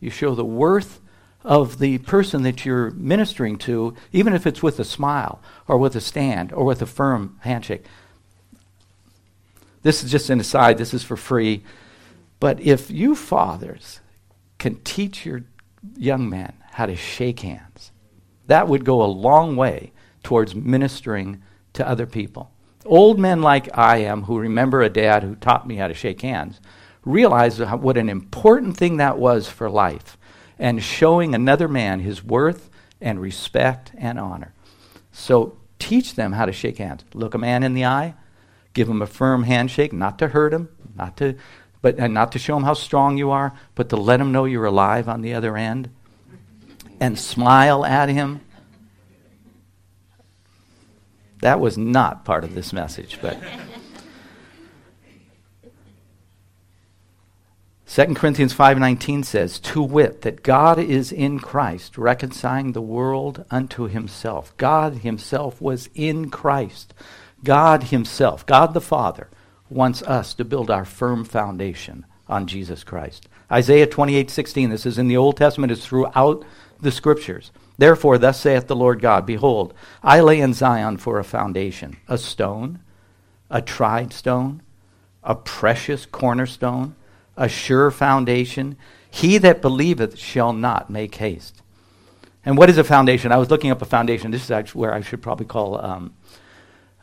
You 0.00 0.10
show 0.10 0.34
the 0.34 0.44
worth 0.44 1.00
of 1.44 1.78
the 1.78 1.98
person 1.98 2.42
that 2.42 2.64
you're 2.64 2.90
ministering 2.90 3.56
to, 3.58 3.94
even 4.12 4.32
if 4.32 4.46
it's 4.46 4.62
with 4.62 4.78
a 4.78 4.84
smile 4.84 5.40
or 5.66 5.78
with 5.78 5.94
a 5.94 6.00
stand 6.00 6.52
or 6.52 6.64
with 6.64 6.82
a 6.82 6.86
firm 6.86 7.38
handshake. 7.42 7.84
This 9.82 10.02
is 10.02 10.10
just 10.10 10.30
an 10.30 10.40
aside, 10.40 10.78
this 10.78 10.92
is 10.92 11.04
for 11.04 11.16
free. 11.16 11.62
But 12.40 12.60
if 12.60 12.90
you 12.90 13.14
fathers 13.14 14.00
can 14.58 14.76
teach 14.82 15.24
your 15.24 15.44
young 15.96 16.28
men 16.28 16.52
how 16.72 16.86
to 16.86 16.96
shake 16.96 17.40
hands, 17.40 17.92
that 18.46 18.68
would 18.68 18.84
go 18.84 19.02
a 19.02 19.06
long 19.06 19.56
way 19.56 19.92
towards 20.22 20.54
ministering 20.54 21.42
to 21.74 21.88
other 21.88 22.06
people. 22.06 22.50
Old 22.84 23.18
men 23.18 23.40
like 23.42 23.76
I 23.76 23.98
am, 23.98 24.24
who 24.24 24.38
remember 24.38 24.82
a 24.82 24.88
dad 24.88 25.22
who 25.22 25.36
taught 25.36 25.66
me 25.66 25.76
how 25.76 25.88
to 25.88 25.94
shake 25.94 26.22
hands, 26.22 26.60
realize 27.04 27.60
what 27.60 27.96
an 27.96 28.08
important 28.08 28.76
thing 28.76 28.96
that 28.96 29.18
was 29.18 29.48
for 29.48 29.70
life 29.70 30.17
and 30.58 30.82
showing 30.82 31.34
another 31.34 31.68
man 31.68 32.00
his 32.00 32.22
worth 32.24 32.70
and 33.00 33.20
respect 33.20 33.92
and 33.96 34.18
honor. 34.18 34.52
So 35.12 35.56
teach 35.78 36.14
them 36.14 36.32
how 36.32 36.46
to 36.46 36.52
shake 36.52 36.78
hands. 36.78 37.04
Look 37.14 37.34
a 37.34 37.38
man 37.38 37.62
in 37.62 37.74
the 37.74 37.84
eye, 37.84 38.14
give 38.74 38.88
him 38.88 39.02
a 39.02 39.06
firm 39.06 39.44
handshake, 39.44 39.92
not 39.92 40.18
to 40.18 40.28
hurt 40.28 40.52
him, 40.52 40.68
not 40.96 41.16
to 41.18 41.36
but 41.80 41.98
and 41.98 42.12
not 42.12 42.32
to 42.32 42.38
show 42.38 42.56
him 42.56 42.64
how 42.64 42.74
strong 42.74 43.16
you 43.16 43.30
are, 43.30 43.54
but 43.74 43.88
to 43.90 43.96
let 43.96 44.20
him 44.20 44.32
know 44.32 44.44
you're 44.44 44.64
alive 44.64 45.08
on 45.08 45.22
the 45.22 45.34
other 45.34 45.56
end. 45.56 45.90
And 47.00 47.16
smile 47.16 47.84
at 47.84 48.08
him. 48.08 48.40
That 51.40 51.60
was 51.60 51.78
not 51.78 52.24
part 52.24 52.42
of 52.42 52.56
this 52.56 52.72
message, 52.72 53.20
but 53.22 53.40
2 57.90 58.14
Corinthians 58.14 58.52
5:19 58.52 59.22
says, 59.22 59.58
"To 59.60 59.82
wit 59.82 60.20
that 60.20 60.42
God 60.42 60.78
is 60.78 61.10
in 61.10 61.40
Christ, 61.40 61.96
reconciling 61.96 62.72
the 62.72 62.82
world 62.82 63.46
unto 63.50 63.88
himself." 63.88 64.54
God 64.58 64.96
himself 64.96 65.58
was 65.58 65.88
in 65.94 66.28
Christ. 66.28 66.92
God 67.42 67.84
himself, 67.84 68.44
God 68.44 68.74
the 68.74 68.82
Father, 68.82 69.28
wants 69.70 70.02
us 70.02 70.34
to 70.34 70.44
build 70.44 70.70
our 70.70 70.84
firm 70.84 71.24
foundation 71.24 72.04
on 72.28 72.46
Jesus 72.46 72.84
Christ. 72.84 73.26
Isaiah 73.50 73.86
28:16, 73.86 74.68
this 74.68 74.84
is 74.84 74.98
in 74.98 75.08
the 75.08 75.16
Old 75.16 75.38
Testament, 75.38 75.72
it's 75.72 75.86
throughout 75.86 76.44
the 76.82 76.92
scriptures. 76.92 77.50
Therefore, 77.78 78.18
thus 78.18 78.38
saith 78.38 78.66
the 78.66 78.76
Lord 78.76 79.00
God, 79.00 79.24
behold, 79.24 79.72
I 80.02 80.20
lay 80.20 80.40
in 80.40 80.52
Zion 80.52 80.98
for 80.98 81.18
a 81.18 81.24
foundation, 81.24 81.96
a 82.06 82.18
stone, 82.18 82.80
a 83.48 83.62
tried 83.62 84.12
stone, 84.12 84.60
a 85.24 85.34
precious 85.34 86.04
cornerstone, 86.04 86.94
a 87.38 87.48
sure 87.48 87.90
foundation. 87.90 88.76
He 89.10 89.38
that 89.38 89.62
believeth 89.62 90.18
shall 90.18 90.52
not 90.52 90.90
make 90.90 91.14
haste. 91.14 91.62
And 92.44 92.58
what 92.58 92.68
is 92.68 92.78
a 92.78 92.84
foundation? 92.84 93.32
I 93.32 93.36
was 93.36 93.50
looking 93.50 93.70
up 93.70 93.80
a 93.80 93.86
foundation. 93.86 94.30
This 94.30 94.44
is 94.44 94.50
actually 94.50 94.80
where 94.80 94.92
I 94.92 95.00
should 95.00 95.22
probably 95.22 95.46
call 95.46 95.82
um, 95.84 96.14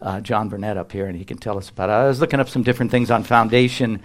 uh, 0.01 0.19
John 0.19 0.49
Burnett 0.49 0.77
up 0.77 0.91
here, 0.91 1.07
and 1.07 1.17
he 1.17 1.25
can 1.25 1.37
tell 1.37 1.57
us 1.57 1.69
about 1.69 1.89
it. 1.89 1.93
I 1.93 2.07
was 2.07 2.19
looking 2.19 2.39
up 2.39 2.49
some 2.49 2.63
different 2.63 2.91
things 2.91 3.09
on 3.09 3.23
foundation 3.23 4.01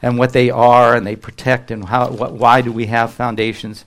and 0.00 0.18
what 0.18 0.32
they 0.32 0.50
are, 0.50 0.96
and 0.96 1.06
they 1.06 1.16
protect, 1.16 1.70
and 1.70 1.84
how. 1.84 2.10
Why 2.10 2.60
do 2.60 2.72
we 2.72 2.86
have 2.86 3.12
foundations? 3.12 3.84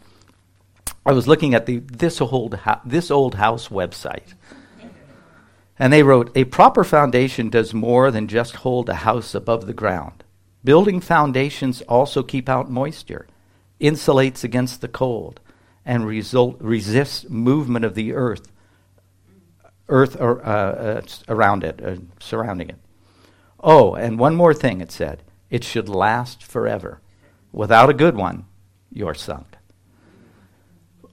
I 1.06 1.12
was 1.12 1.28
looking 1.28 1.54
at 1.54 1.66
the 1.66 1.80
this 1.80 2.22
old 2.22 2.60
this 2.86 3.12
old 3.12 3.36
house 3.36 3.68
website. 3.70 4.34
And 5.78 5.92
they 5.92 6.04
wrote, 6.04 6.32
a 6.36 6.46
proper 6.46 6.86
foundation 6.86 7.50
does 7.50 7.74
more 7.74 8.10
than 8.10 8.30
just 8.30 8.56
hold 8.58 8.88
a 8.88 8.96
house 8.96 9.36
above 9.36 9.68
the 9.68 9.74
ground. 9.74 10.24
Building 10.66 11.00
foundations 11.00 11.84
also 11.84 12.24
keep 12.24 12.50
out 12.50 12.72
moisture, 12.72 13.28
insulates 13.80 14.44
against 14.44 14.82
the 14.82 14.88
cold, 14.88 15.40
and 15.86 16.08
result, 16.08 16.58
resists 16.60 17.30
movement 17.30 17.86
of 17.86 17.94
the 17.94 18.14
earth, 18.14 18.52
earth 19.88 20.20
or, 20.20 20.44
uh, 20.44 20.50
uh, 20.50 21.02
around 21.30 21.64
it, 21.64 21.80
uh, 21.86 21.98
surrounding 22.20 22.70
it. 22.70 22.80
Oh, 23.60 23.94
and 23.94 24.18
one 24.18 24.36
more 24.36 24.56
thing 24.56 24.82
it 24.82 24.92
said 24.92 25.22
it 25.52 25.64
should 25.64 25.88
last 25.88 26.44
forever. 26.44 27.00
Without 27.52 27.92
a 27.92 27.94
good 27.94 28.16
one, 28.16 28.46
you're 28.92 29.14
sunk. 29.14 29.58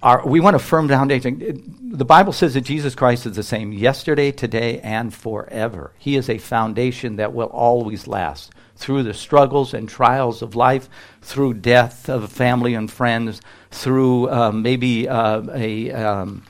Our, 0.02 0.26
we 0.26 0.40
want 0.40 0.56
a 0.56 0.58
firm 0.58 0.88
foundation. 0.88 1.78
The 1.80 2.04
Bible 2.04 2.32
says 2.32 2.54
that 2.54 2.62
Jesus 2.62 2.96
Christ 2.96 3.24
is 3.24 3.36
the 3.36 3.44
same 3.44 3.72
yesterday, 3.72 4.32
today, 4.32 4.80
and 4.80 5.14
forever. 5.14 5.92
He 5.98 6.16
is 6.16 6.28
a 6.28 6.38
foundation 6.38 7.16
that 7.16 7.32
will 7.32 7.48
always 7.48 8.08
last 8.08 8.52
through 8.74 9.04
the 9.04 9.14
struggles 9.14 9.74
and 9.74 9.88
trials 9.88 10.42
of 10.42 10.56
life, 10.56 10.88
through 11.20 11.54
death 11.54 12.08
of 12.08 12.32
family 12.32 12.74
and 12.74 12.90
friends, 12.90 13.40
through 13.70 14.28
um, 14.30 14.62
maybe 14.62 15.08
uh, 15.08 15.42
a, 15.54 15.92
um, 15.92 16.42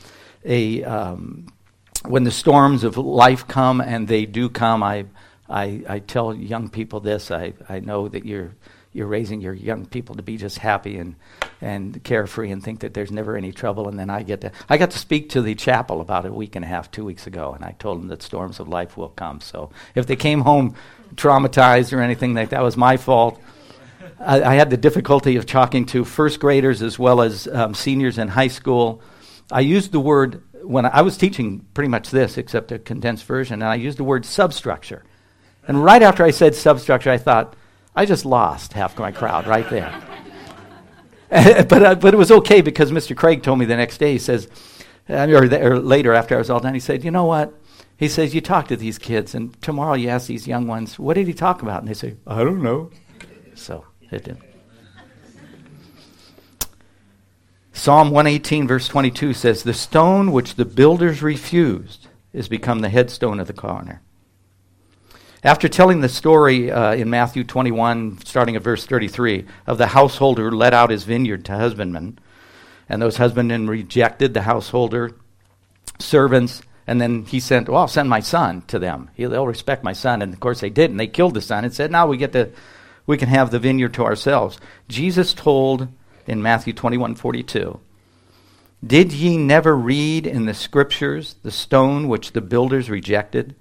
a 0.47 0.82
um, 0.85 1.47
when 2.06 2.25
the 2.25 2.30
storms 2.30 2.85
of 2.85 2.97
life 2.97 3.47
come, 3.47 3.82
and 3.82 4.09
they 4.09 4.25
do 4.25 4.49
come. 4.49 4.82
I, 4.82 5.04
I, 5.49 5.82
I 5.87 5.99
tell 5.99 6.35
young 6.35 6.71
people 6.71 7.00
this. 7.00 7.30
I, 7.30 7.52
I 7.68 7.80
know 7.80 8.09
that 8.09 8.25
you're 8.25 8.54
you're 8.92 9.06
raising 9.06 9.40
your 9.40 9.54
young 9.54 9.87
people 9.87 10.14
to 10.16 10.22
be 10.22 10.37
just 10.37 10.58
happy 10.58 10.99
and, 10.99 11.16
and 11.61 12.02
carefree 12.04 12.50
and 12.50 12.62
think 12.62 12.80
that 12.80 12.94
there's 12.94 13.11
never 13.11 13.37
any 13.37 13.52
trouble. 13.52 13.88
And 13.88 13.99
then 13.99 14.11
I 14.11 14.22
get 14.22 14.42
to 14.42 14.52
I 14.68 14.76
got 14.76 14.90
to 14.90 14.99
speak 14.99 15.30
to 15.30 15.42
the 15.42 15.54
chapel 15.54 16.00
about 16.00 16.26
a 16.26 16.32
week 16.32 16.56
and 16.56 16.64
a 16.64 16.68
half, 16.68 16.90
two 16.90 17.04
weeks 17.04 17.26
ago, 17.26 17.52
and 17.52 17.64
I 17.64 17.75
told 17.78 18.00
them 18.00 18.08
that 18.08 18.22
storms 18.22 18.61
of 18.61 18.68
life 18.68 18.96
will 18.96 19.08
come. 19.08 19.40
So 19.40 19.70
if 19.94 20.06
they 20.06 20.16
came 20.16 20.40
home 20.40 20.75
traumatized 21.14 21.92
or 21.92 22.00
anything 22.00 22.34
like 22.34 22.50
that 22.50 22.62
was 22.62 22.76
my 22.76 22.96
fault. 22.96 23.40
I, 24.18 24.42
I 24.42 24.54
had 24.54 24.70
the 24.70 24.76
difficulty 24.76 25.37
of 25.37 25.46
talking 25.46 25.87
to 25.87 26.04
first 26.04 26.40
graders 26.40 26.82
as 26.82 26.99
well 26.99 27.20
as 27.20 27.46
um, 27.49 27.75
seniors 27.75 28.18
in 28.18 28.28
high 28.28 28.49
school. 28.49 29.02
I 29.50 29.61
used 29.61 29.92
the 29.92 30.00
word 30.00 30.42
when 30.62 30.87
I 30.87 31.02
was 31.02 31.16
teaching 31.16 31.66
pretty 31.75 31.88
much 31.88 32.11
this, 32.11 32.38
except 32.38 32.72
a 32.72 32.78
condensed 32.78 33.25
version, 33.25 33.54
and 33.54 33.64
I 33.64 33.75
used 33.75 33.99
the 33.99 34.04
word 34.04 34.25
substructure. 34.25 35.04
And 35.66 35.82
right 35.82 36.02
after 36.02 36.25
I 36.25 36.30
said 36.30 36.54
substructure, 36.54 37.11
I 37.11 37.18
thought, 37.18 37.54
I 37.94 38.06
just 38.06 38.25
lost 38.25 38.72
half 38.72 38.99
my 38.99 39.12
crowd 39.12 39.46
right 39.46 39.68
there. 39.68 39.92
but, 41.68 41.82
uh, 41.82 41.94
but 41.94 42.14
it 42.14 42.16
was 42.16 42.30
okay 42.30 42.61
because 42.61 42.90
Mr. 42.90 43.16
Craig 43.16 43.42
told 43.42 43.58
me 43.58 43.64
the 43.64 43.76
next 43.76 43.99
day, 43.99 44.12
he 44.12 44.18
says, 44.18 44.49
uh, 45.08 45.26
or, 45.28 45.49
the, 45.49 45.62
or 45.64 45.78
later 45.78 46.12
after 46.12 46.34
I 46.34 46.38
was 46.38 46.50
all 46.50 46.61
done, 46.61 46.75
he 46.75 46.80
said, 46.80 47.04
You 47.04 47.11
know 47.11 47.25
what? 47.25 47.52
He 47.96 48.08
says, 48.08 48.34
You 48.34 48.40
talk 48.40 48.68
to 48.68 48.76
these 48.76 48.99
kids, 48.99 49.34
and 49.34 49.61
tomorrow 49.62 49.94
you 49.94 50.08
ask 50.08 50.26
these 50.26 50.46
young 50.46 50.66
ones, 50.66 50.99
What 50.99 51.14
did 51.14 51.26
he 51.26 51.34
talk 51.34 51.62
about? 51.62 51.80
And 51.80 51.88
they 51.88 51.94
say, 51.94 52.16
I 52.26 52.44
don't 52.44 52.62
know. 52.62 52.90
So 53.54 53.84
it 54.11 54.25
did. 54.25 54.38
Psalm 57.72 58.11
118, 58.11 58.68
verse 58.68 58.87
22 58.87 59.34
says, 59.34 59.62
The 59.62 59.75
stone 59.75 60.32
which 60.32 60.54
the 60.54 60.64
builders 60.64 61.22
refused 61.22 62.08
is 62.32 62.49
become 62.49 62.80
the 62.80 62.88
headstone 62.88 63.40
of 63.40 63.46
the 63.46 63.52
corner. 63.52 64.02
After 65.44 65.68
telling 65.68 66.00
the 66.00 66.08
story 66.08 66.70
uh, 66.70 66.94
in 66.94 67.11
Matthew 67.11 67.42
21, 67.42 68.18
starting 68.25 68.54
at 68.54 68.62
verse 68.62 68.87
33, 68.87 69.44
of 69.66 69.76
the 69.76 69.88
householder 69.88 70.50
who 70.50 70.56
let 70.56 70.72
out 70.72 70.90
his 70.90 71.02
vineyard 71.02 71.44
to 71.46 71.56
husbandmen, 71.56 72.18
and 72.88 73.02
those 73.02 73.16
husbandmen 73.16 73.66
rejected 73.66 74.34
the 74.34 74.42
householder, 74.42 75.16
servants, 75.99 76.62
and 76.87 77.00
then 77.00 77.25
he 77.25 77.40
sent, 77.40 77.68
well, 77.68 77.82
I'll 77.82 77.88
send 77.88 78.08
my 78.08 78.20
son 78.20 78.62
to 78.68 78.78
them. 78.78 79.11
They'll 79.16 79.46
respect 79.46 79.82
my 79.82 79.92
son. 79.92 80.22
And 80.22 80.32
of 80.32 80.38
course 80.38 80.61
they 80.61 80.70
didn't. 80.70 80.96
They 80.96 81.06
killed 81.08 81.34
the 81.34 81.40
son 81.40 81.64
and 81.64 81.75
said, 81.75 81.90
now 81.90 82.06
we 82.06 82.16
get 82.16 82.32
to, 82.32 82.50
we 83.06 83.16
can 83.16 83.28
have 83.28 83.50
the 83.50 83.58
vineyard 83.58 83.94
to 83.94 84.04
ourselves. 84.04 84.61
Jesus 84.88 85.34
told 85.34 85.88
in 86.26 86.42
Matthew 86.42 86.72
21, 86.72 87.16
42, 87.16 87.80
Did 88.84 89.12
ye 89.12 89.37
never 89.37 89.76
read 89.76 90.26
in 90.26 90.46
the 90.46 90.54
scriptures 90.54 91.34
the 91.42 91.50
stone 91.50 92.08
which 92.08 92.32
the 92.32 92.40
builders 92.40 92.88
rejected? 92.88 93.56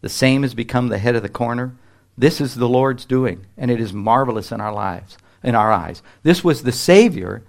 The 0.00 0.08
same 0.08 0.42
has 0.42 0.54
become 0.54 0.88
the 0.88 0.98
head 0.98 1.16
of 1.16 1.22
the 1.22 1.28
corner. 1.28 1.74
This 2.16 2.40
is 2.40 2.54
the 2.54 2.68
Lord's 2.68 3.04
doing, 3.04 3.46
and 3.56 3.70
it 3.70 3.80
is 3.80 3.92
marvelous 3.92 4.52
in 4.52 4.60
our 4.60 4.72
lives, 4.72 5.16
in 5.42 5.54
our 5.54 5.72
eyes. 5.72 6.02
This 6.22 6.44
was 6.44 6.62
the 6.62 6.72
Savior, 6.72 7.42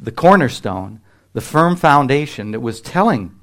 the 0.00 0.12
cornerstone, 0.12 1.00
the 1.32 1.40
firm 1.40 1.76
foundation 1.76 2.50
that 2.50 2.60
was 2.60 2.80
telling 2.80 3.34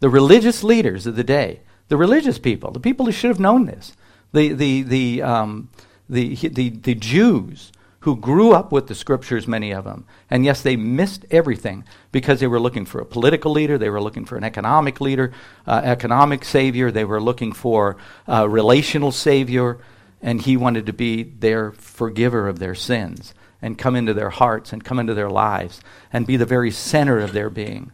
the 0.00 0.08
religious 0.08 0.64
leaders 0.64 1.06
of 1.06 1.16
the 1.16 1.24
day, 1.24 1.60
the 1.88 1.96
religious 1.96 2.38
people, 2.38 2.70
the 2.70 2.80
people 2.80 3.06
who 3.06 3.12
should 3.12 3.28
have 3.28 3.40
known 3.40 3.66
this, 3.66 3.92
the, 4.32 4.52
the, 4.52 4.82
the, 4.82 5.22
um, 5.22 5.68
the, 6.08 6.34
the, 6.34 6.70
the 6.70 6.94
Jews 6.94 7.72
who 8.04 8.14
grew 8.14 8.52
up 8.52 8.70
with 8.70 8.86
the 8.86 8.94
scriptures, 8.94 9.48
many 9.48 9.72
of 9.72 9.84
them. 9.84 10.04
And 10.28 10.44
yes, 10.44 10.60
they 10.60 10.76
missed 10.76 11.24
everything 11.30 11.84
because 12.12 12.38
they 12.38 12.46
were 12.46 12.60
looking 12.60 12.84
for 12.84 13.00
a 13.00 13.06
political 13.06 13.50
leader, 13.50 13.78
they 13.78 13.88
were 13.88 14.00
looking 14.00 14.26
for 14.26 14.36
an 14.36 14.44
economic 14.44 15.00
leader, 15.00 15.32
uh, 15.66 15.80
economic 15.82 16.44
savior, 16.44 16.90
they 16.90 17.06
were 17.06 17.20
looking 17.20 17.50
for 17.52 17.96
a 18.26 18.46
relational 18.46 19.10
savior, 19.10 19.78
and 20.20 20.42
he 20.42 20.54
wanted 20.54 20.84
to 20.84 20.92
be 20.92 21.22
their 21.22 21.72
forgiver 21.72 22.46
of 22.46 22.58
their 22.58 22.74
sins 22.74 23.32
and 23.62 23.78
come 23.78 23.96
into 23.96 24.12
their 24.12 24.28
hearts 24.28 24.70
and 24.70 24.84
come 24.84 24.98
into 24.98 25.14
their 25.14 25.30
lives 25.30 25.80
and 26.12 26.26
be 26.26 26.36
the 26.36 26.44
very 26.44 26.70
center 26.70 27.20
of 27.20 27.32
their 27.32 27.48
being. 27.48 27.90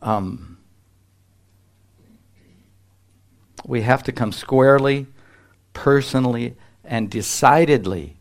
Um, 0.00 0.56
we 3.66 3.82
have 3.82 4.02
to 4.04 4.12
come 4.12 4.32
squarely, 4.32 5.08
personally, 5.74 6.56
and 6.84 7.10
decidedly 7.10 8.16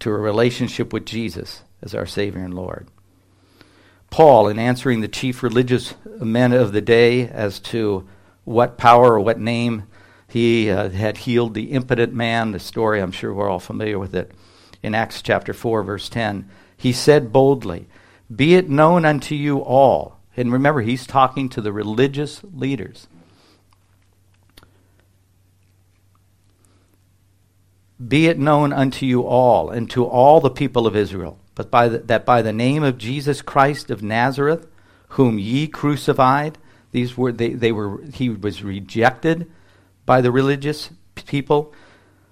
to 0.00 0.10
a 0.10 0.18
relationship 0.18 0.92
with 0.92 1.06
Jesus 1.06 1.62
as 1.82 1.94
our 1.94 2.06
Savior 2.06 2.42
and 2.42 2.54
Lord. 2.54 2.88
Paul, 4.10 4.48
in 4.48 4.58
answering 4.58 5.00
the 5.00 5.08
chief 5.08 5.42
religious 5.42 5.94
men 6.18 6.52
of 6.52 6.72
the 6.72 6.80
day 6.80 7.28
as 7.28 7.60
to 7.60 8.08
what 8.44 8.76
power 8.76 9.14
or 9.14 9.20
what 9.20 9.38
name 9.38 9.84
he 10.26 10.70
uh, 10.70 10.90
had 10.90 11.18
healed 11.18 11.54
the 11.54 11.72
impotent 11.72 12.12
man, 12.12 12.52
the 12.52 12.58
story, 12.58 13.00
I'm 13.00 13.12
sure 13.12 13.32
we're 13.32 13.48
all 13.48 13.60
familiar 13.60 13.98
with 13.98 14.14
it, 14.14 14.32
in 14.82 14.94
Acts 14.94 15.22
chapter 15.22 15.52
4, 15.52 15.82
verse 15.82 16.08
10, 16.08 16.48
he 16.76 16.92
said 16.92 17.32
boldly, 17.32 17.86
Be 18.34 18.54
it 18.54 18.68
known 18.68 19.04
unto 19.04 19.34
you 19.34 19.58
all. 19.58 20.18
And 20.36 20.52
remember, 20.52 20.80
he's 20.80 21.06
talking 21.06 21.48
to 21.50 21.60
the 21.60 21.72
religious 21.72 22.40
leaders 22.54 23.08
Be 28.06 28.26
it 28.26 28.38
known 28.38 28.72
unto 28.72 29.04
you 29.04 29.22
all 29.26 29.70
and 29.70 29.90
to 29.90 30.04
all 30.04 30.40
the 30.40 30.50
people 30.50 30.86
of 30.86 30.96
Israel, 30.96 31.38
but 31.54 31.70
by 31.70 31.88
the, 31.88 31.98
that 31.98 32.24
by 32.24 32.40
the 32.40 32.52
name 32.52 32.82
of 32.82 32.96
Jesus 32.96 33.42
Christ 33.42 33.90
of 33.90 34.02
Nazareth, 34.02 34.66
whom 35.08 35.38
ye 35.38 35.66
crucified, 35.66 36.56
these 36.92 37.16
were 37.16 37.32
they, 37.32 37.50
they 37.50 37.72
were 37.72 38.02
he 38.14 38.30
was 38.30 38.62
rejected 38.62 39.50
by 40.06 40.20
the 40.20 40.30
religious 40.30 40.90
people. 41.14 41.74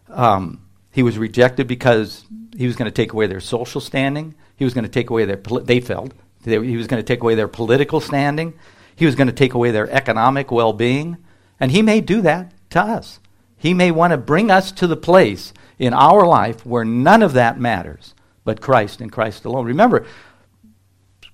Um, 0.09 0.63
he 0.91 1.03
was 1.03 1.19
rejected 1.19 1.67
because 1.67 2.25
he 2.57 2.67
was 2.67 2.77
going 2.77 2.91
to 2.91 2.95
take 2.95 3.13
away 3.13 3.27
their 3.27 3.41
social 3.41 3.81
standing. 3.81 4.35
He 4.57 4.65
was 4.65 4.75
going 4.75 4.85
to 4.85 4.91
take 4.91 5.11
away 5.11 5.27
their 5.27 5.37
they 5.37 5.81
felt 5.81 6.13
they, 6.45 6.65
he 6.65 6.77
was 6.77 6.87
going 6.87 7.03
to 7.03 7.07
take 7.07 7.23
away 7.23 7.35
their 7.35 7.49
political 7.49 8.01
standing. 8.01 8.55
He 8.97 9.07
was 9.07 9.15
going 9.15 9.29
to 9.29 9.33
take 9.33 9.55
away 9.55 9.71
their 9.71 9.89
economic 9.91 10.51
well-being, 10.51 11.19
and 11.61 11.71
he 11.71 11.83
may 11.83 12.01
do 12.01 12.21
that 12.23 12.53
to 12.71 12.81
us. 12.81 13.21
He 13.59 13.75
may 13.75 13.91
want 13.91 14.13
to 14.13 14.17
bring 14.17 14.51
us 14.51 14.73
to 14.73 14.87
the 14.87 14.97
place 14.97 15.53
in 15.79 15.93
our 15.93 16.27
life 16.27 16.65
where 16.65 16.85
none 16.85 17.23
of 17.23 17.33
that 17.35 17.61
matters 17.61 18.15
but 18.45 18.63
Christ 18.63 19.03
and 19.03 19.13
Christ 19.13 19.45
alone. 19.45 19.67
Remember, 19.67 20.07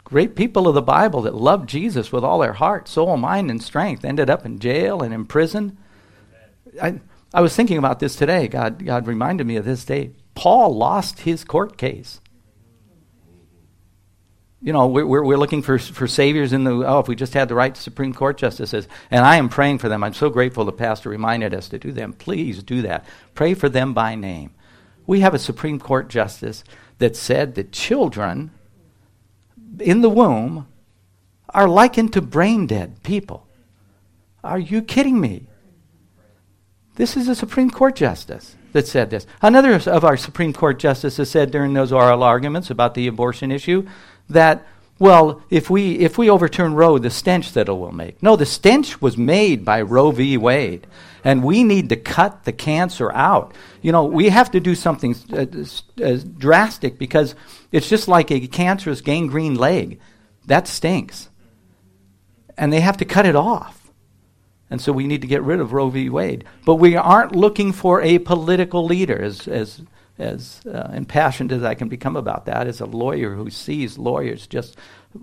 great 0.02 0.35
people 0.35 0.66
of 0.66 0.75
the 0.75 0.83
Bible 0.83 1.23
that 1.23 1.35
loved 1.35 1.69
Jesus 1.69 2.11
with 2.11 2.25
all 2.25 2.40
their 2.40 2.54
heart, 2.54 2.88
soul, 2.88 3.16
mind, 3.16 3.50
and 3.50 3.62
strength 3.62 4.04
ended 4.04 4.28
up 4.28 4.45
in 4.45 4.59
jail 4.59 5.00
and 5.00 5.14
in 5.14 5.25
prison. 5.25 5.78
I, 6.83 7.00
I 7.33 7.40
was 7.40 7.54
thinking 7.54 7.78
about 7.78 8.00
this 8.00 8.16
today. 8.16 8.49
God, 8.49 8.85
God 8.85 9.07
reminded 9.07 9.47
me 9.47 9.57
of 9.57 9.64
this 9.64 9.85
day. 9.85 10.11
Paul 10.35 10.76
lost 10.76 11.21
his 11.21 11.45
court 11.45 11.76
case 11.76 12.21
you 14.64 14.73
know, 14.73 14.87
we're, 14.87 15.04
we're 15.04 15.37
looking 15.37 15.61
for, 15.61 15.78
for 15.78 16.09
saviors 16.09 16.54
in 16.54 16.64
the, 16.64 16.73
oh, 16.73 17.00
if 17.00 17.06
we 17.06 17.14
just 17.14 17.35
had 17.35 17.50
the 17.50 17.54
right 17.54 17.76
Supreme 17.76 18.14
Court 18.14 18.38
justices. 18.38 18.88
And 19.11 19.23
I 19.23 19.37
am 19.37 19.50
praying 19.50 19.76
for 19.76 19.90
them. 19.90 20.02
I'm 20.02 20.14
so 20.14 20.30
grateful 20.30 20.64
the 20.64 20.73
pastor 20.73 21.11
reminded 21.11 21.52
us 21.52 21.68
to 21.68 21.78
do 21.78 21.92
them. 21.92 22.14
Please 22.14 22.62
do 22.62 22.80
that. 22.80 23.04
Pray 23.35 23.52
for 23.52 23.68
them 23.68 23.92
by 23.92 24.14
name. 24.14 24.54
We 25.06 25.21
have 25.21 25.35
a 25.35 25.38
Supreme 25.38 25.78
Court 25.78 26.09
justice 26.09 26.64
that 26.97 27.14
said 27.14 27.56
that 27.56 27.73
children 27.73 28.52
in 29.80 30.00
the 30.00 30.09
womb 30.09 30.66
are 31.50 31.68
likened 31.68 32.14
to 32.14 32.23
brain 32.23 32.66
dead 32.66 33.02
people. 33.02 33.47
Are 34.42 34.59
you 34.59 34.80
kidding 34.80 35.21
me? 35.21 35.47
This 36.94 37.18
is 37.18 37.28
a 37.28 37.35
Supreme 37.35 37.71
Court 37.71 37.97
justice 37.97 38.56
that 38.73 38.87
said 38.87 39.11
this. 39.11 39.26
Another 39.42 39.75
of 39.75 40.04
our 40.04 40.16
Supreme 40.16 40.54
Court 40.54 40.78
justices 40.78 41.30
said 41.30 41.50
during 41.50 41.75
those 41.75 41.92
oral 41.92 42.23
arguments 42.23 42.71
about 42.71 42.94
the 42.94 43.06
abortion 43.06 43.52
issue 43.52 43.87
that 44.28 44.66
well, 44.99 45.43
if 45.50 45.69
we 45.69 45.99
if 45.99 46.16
we 46.16 46.31
overturn 46.31 46.75
Roe, 46.75 46.99
the 46.99 47.11
stench 47.11 47.52
that 47.52 47.69
it 47.69 47.73
will 47.73 47.93
make. 47.93 48.23
No, 48.23 48.37
the 48.37 48.47
stench 48.47 49.02
was 49.02 49.19
made 49.19 49.64
by 49.64 49.83
Roe 49.83 50.12
v. 50.12 50.37
Wade, 50.37 50.87
and 51.25 51.43
we 51.43 51.64
need 51.64 51.88
to 51.88 51.97
cut 51.97 52.45
the 52.45 52.52
cancer 52.52 53.11
out. 53.12 53.54
You 53.83 53.90
know, 53.90 54.04
we 54.04 54.28
have 54.28 54.52
to 54.52 54.61
do 54.61 54.75
something 54.75 55.16
uh, 55.33 56.16
drastic 56.38 56.97
because 56.99 57.35
it's 57.73 57.88
just 57.88 58.07
like 58.07 58.31
a 58.31 58.47
cancerous 58.47 59.00
gangrene 59.00 59.57
leg. 59.57 59.99
That 60.47 60.69
stinks, 60.69 61.28
and 62.57 62.73
they 62.73 62.81
have 62.81 62.99
to 62.99 63.04
cut 63.04 63.26
it 63.26 63.37
off. 63.37 63.90
And 64.71 64.81
so 64.81 64.93
we 64.93 65.07
need 65.07 65.23
to 65.23 65.28
get 65.28 65.43
rid 65.43 65.61
of 65.61 65.73
Roe 65.73 65.90
v. 65.90 66.09
Wade. 66.09 66.45
But 66.64 66.76
we 66.76 66.97
aren't 66.97 67.35
looking 67.35 67.73
for 67.73 68.00
a 68.00 68.19
political 68.19 68.85
leader, 68.85 69.21
as 69.21 69.49
as 69.49 69.83
as 70.18 70.61
uh, 70.66 70.90
impassioned 70.92 71.52
as 71.52 71.62
I 71.62 71.75
can 71.75 71.88
become 71.88 72.16
about 72.16 72.47
that, 72.47 72.66
as 72.66 72.80
a 72.80 72.87
lawyer 72.87 73.35
who 73.35 73.50
sees 73.50 73.99
lawyers 73.99 74.47
just 74.47 74.76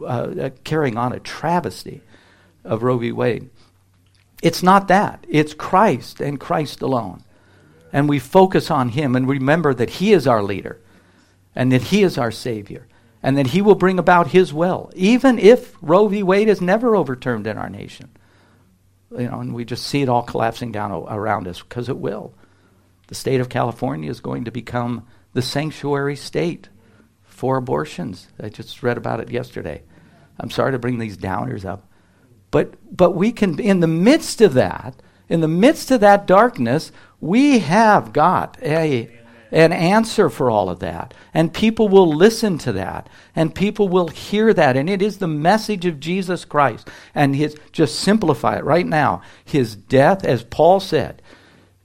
uh, 0.06 0.50
carrying 0.64 0.98
on 0.98 1.14
a 1.14 1.20
travesty 1.20 2.02
of 2.64 2.84
Roe 2.84 2.98
v. 2.98 3.12
Wade. 3.12 3.50
It's 4.42 4.64
not 4.64 4.88
that. 4.88 5.26
It's 5.30 5.54
Christ 5.54 6.20
and 6.20 6.40
Christ 6.40 6.82
alone. 6.82 7.24
And 7.94 8.10
we 8.10 8.20
focus 8.20 8.72
on 8.72 8.90
Him 8.90 9.16
and 9.16 9.28
remember 9.28 9.74
that 9.74 9.92
He 9.92 10.14
is 10.14 10.28
our 10.28 10.42
leader 10.42 10.80
and 11.56 11.72
that 11.72 11.84
He 11.84 12.04
is 12.04 12.18
our 12.18 12.32
Savior 12.32 12.88
and 13.22 13.38
that 13.38 13.48
He 13.48 13.62
will 13.62 13.76
bring 13.76 14.00
about 14.00 14.28
His 14.28 14.54
will, 14.54 14.92
even 14.96 15.38
if 15.38 15.76
Roe 15.82 16.08
v. 16.08 16.24
Wade 16.24 16.50
is 16.50 16.62
never 16.62 16.96
overturned 16.96 17.48
in 17.48 17.58
our 17.58 17.70
nation. 17.70 18.10
You 19.12 19.28
know, 19.28 19.42
and 19.42 19.54
we 19.54 19.66
just 19.66 19.86
see 19.86 20.02
it 20.02 20.10
all 20.10 20.24
collapsing 20.24 20.72
down 20.72 20.92
around 20.92 21.48
us 21.48 21.62
because 21.62 21.90
it 21.90 21.98
will. 21.98 22.34
The 23.12 23.16
state 23.16 23.42
of 23.42 23.50
California 23.50 24.10
is 24.10 24.22
going 24.22 24.46
to 24.46 24.52
become 24.52 25.06
the 25.34 25.42
sanctuary 25.42 26.16
state 26.16 26.70
for 27.24 27.58
abortions. 27.58 28.30
I 28.42 28.48
just 28.48 28.82
read 28.84 28.96
about 28.96 29.20
it 29.20 29.30
yesterday. 29.30 29.82
I'm 30.40 30.50
sorry 30.50 30.72
to 30.72 30.80
bring 30.80 30.98
these 30.98 31.18
downers 31.18 31.66
up. 31.66 31.92
But, 32.52 32.76
but 32.90 33.12
we 33.12 33.34
can, 33.34 33.60
in 33.60 33.82
the 33.82 33.86
midst 33.86 34.40
of 34.40 34.54
that, 34.54 34.96
in 35.28 35.42
the 35.42 35.50
midst 35.50 35.92
of 35.92 36.00
that 36.00 36.26
darkness, 36.26 36.94
we 37.20 37.60
have 37.60 38.14
got 38.14 38.58
a, 38.64 39.14
an 39.52 39.74
answer 39.74 40.30
for 40.30 40.50
all 40.50 40.70
of 40.70 40.80
that. 40.80 41.14
And 41.34 41.54
people 41.54 41.90
will 41.90 42.16
listen 42.16 42.58
to 42.60 42.72
that. 42.72 43.10
And 43.36 43.54
people 43.54 43.90
will 43.90 44.08
hear 44.08 44.54
that. 44.54 44.78
And 44.78 44.90
it 44.90 45.02
is 45.02 45.18
the 45.18 45.28
message 45.28 45.86
of 45.86 46.00
Jesus 46.00 46.46
Christ. 46.46 46.88
And 47.14 47.36
his, 47.36 47.58
just 47.74 48.00
simplify 48.00 48.56
it 48.56 48.64
right 48.64 48.88
now. 48.88 49.22
His 49.44 49.76
death, 49.76 50.24
as 50.24 50.46
Paul 50.46 50.80
said, 50.80 51.21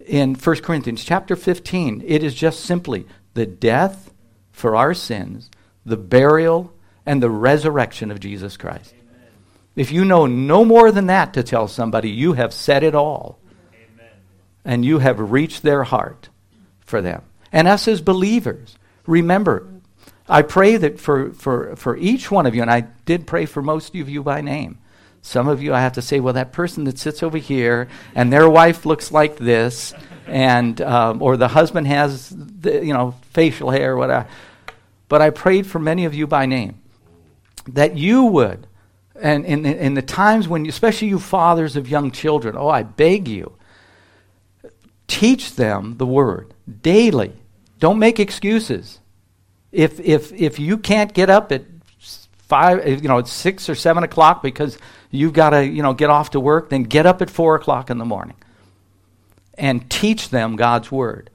in 0.07 0.35
1 0.35 0.57
Corinthians 0.63 1.05
chapter 1.05 1.37
15, 1.37 2.03
it 2.07 2.23
is 2.23 2.35
just 2.35 2.61
simply 2.61 3.07
the 3.35 3.47
death 3.47 4.13
for 4.53 4.77
our 4.77 4.95
sins, 4.95 5.51
the 5.85 5.97
burial, 5.97 6.73
and 7.05 7.23
the 7.23 7.31
resurrection 7.31 8.11
of 8.11 8.21
Jesus 8.21 8.57
Christ. 8.57 8.95
Amen. 8.95 9.29
If 9.75 9.93
you 9.93 10.05
know 10.05 10.27
no 10.27 10.65
more 10.65 10.93
than 10.93 11.07
that 11.07 11.35
to 11.35 11.43
tell 11.43 11.69
somebody, 11.69 12.11
you 12.11 12.35
have 12.35 12.55
said 12.55 12.83
it 12.83 12.95
all. 12.95 13.39
Amen. 13.75 14.11
And 14.65 14.85
you 14.85 15.01
have 15.01 15.33
reached 15.33 15.63
their 15.63 15.85
heart 15.85 16.29
for 16.81 17.03
them. 17.03 17.23
And 17.53 17.69
us 17.69 17.89
as 17.89 18.01
believers, 18.01 18.79
remember, 19.07 19.69
I 20.29 20.43
pray 20.43 20.77
that 20.77 21.01
for, 21.01 21.33
for, 21.33 21.77
for 21.77 21.97
each 21.97 22.31
one 22.31 22.47
of 22.47 22.55
you, 22.55 22.63
and 22.63 22.71
I 22.71 22.83
did 23.05 23.27
pray 23.27 23.47
for 23.47 23.63
most 23.63 23.95
of 23.95 24.09
you 24.09 24.23
by 24.23 24.41
name, 24.41 24.79
some 25.27 25.49
of 25.49 25.61
you, 25.61 25.75
I 25.75 25.81
have 25.81 25.95
to 25.95 26.03
say, 26.03 26.21
well, 26.21 26.35
that 26.35 26.53
person 26.53 26.85
that 26.85 26.99
sits 26.99 27.21
over 27.21 27.37
here 27.37 27.89
and 28.15 28.33
their 28.33 28.49
wife 28.49 28.87
looks 28.87 29.11
like 29.11 29.39
this, 29.39 29.93
and 30.29 30.81
um, 30.81 31.21
or 31.21 31.37
the 31.37 31.49
husband 31.49 31.89
has, 31.89 32.31
the, 32.31 32.87
you 32.87 32.93
know, 32.93 33.13
facial 33.33 33.71
hair, 33.73 33.95
or 33.95 33.97
whatever. 33.97 34.29
But 35.09 35.23
I 35.23 35.31
prayed 35.31 35.67
for 35.67 35.81
many 35.81 36.05
of 36.05 36.15
you 36.15 36.29
by 36.29 36.47
name 36.47 36.81
that 37.67 37.97
you 37.97 38.23
would, 38.23 38.69
and 39.21 39.45
in, 39.45 39.67
in 39.67 39.95
the 39.95 40.03
times 40.03 40.47
when, 40.47 40.65
especially 40.67 41.09
you 41.09 41.19
fathers 41.19 41.75
of 41.75 41.89
young 41.89 42.13
children, 42.13 42.55
oh, 42.57 42.69
I 42.69 42.85
beg 42.85 43.27
you, 43.27 43.57
teach 45.09 45.57
them 45.57 45.97
the 45.97 46.07
word 46.07 46.55
daily. 46.83 47.33
Don't 47.81 47.99
make 47.99 48.21
excuses. 48.21 49.01
If 49.73 49.99
if 49.99 50.33
if 50.33 50.61
you 50.61 50.79
can't 50.79 51.13
get 51.13 51.31
up 51.31 51.51
at 51.51 51.63
five, 52.47 52.87
you 53.03 53.09
know, 53.09 53.19
it's 53.19 53.33
six 53.33 53.69
or 53.69 53.75
seven 53.75 54.03
o'clock 54.05 54.43
because 54.43 54.79
you've 55.11 55.33
got 55.33 55.51
to, 55.51 55.65
you 55.65 55.83
know, 55.83 55.95
get 55.95 56.11
off 56.11 56.31
to 56.31 56.41
work, 56.41 56.71
then 56.71 56.85
get 56.85 57.07
up 57.07 57.23
at 57.23 57.31
four 57.31 57.55
o'clock 57.55 57.91
in 57.91 57.99
the 57.99 58.05
morning 58.05 58.37
and 59.55 59.89
teach 59.91 60.31
them 60.31 60.57
God's 60.57 60.91
word. 60.93 61.31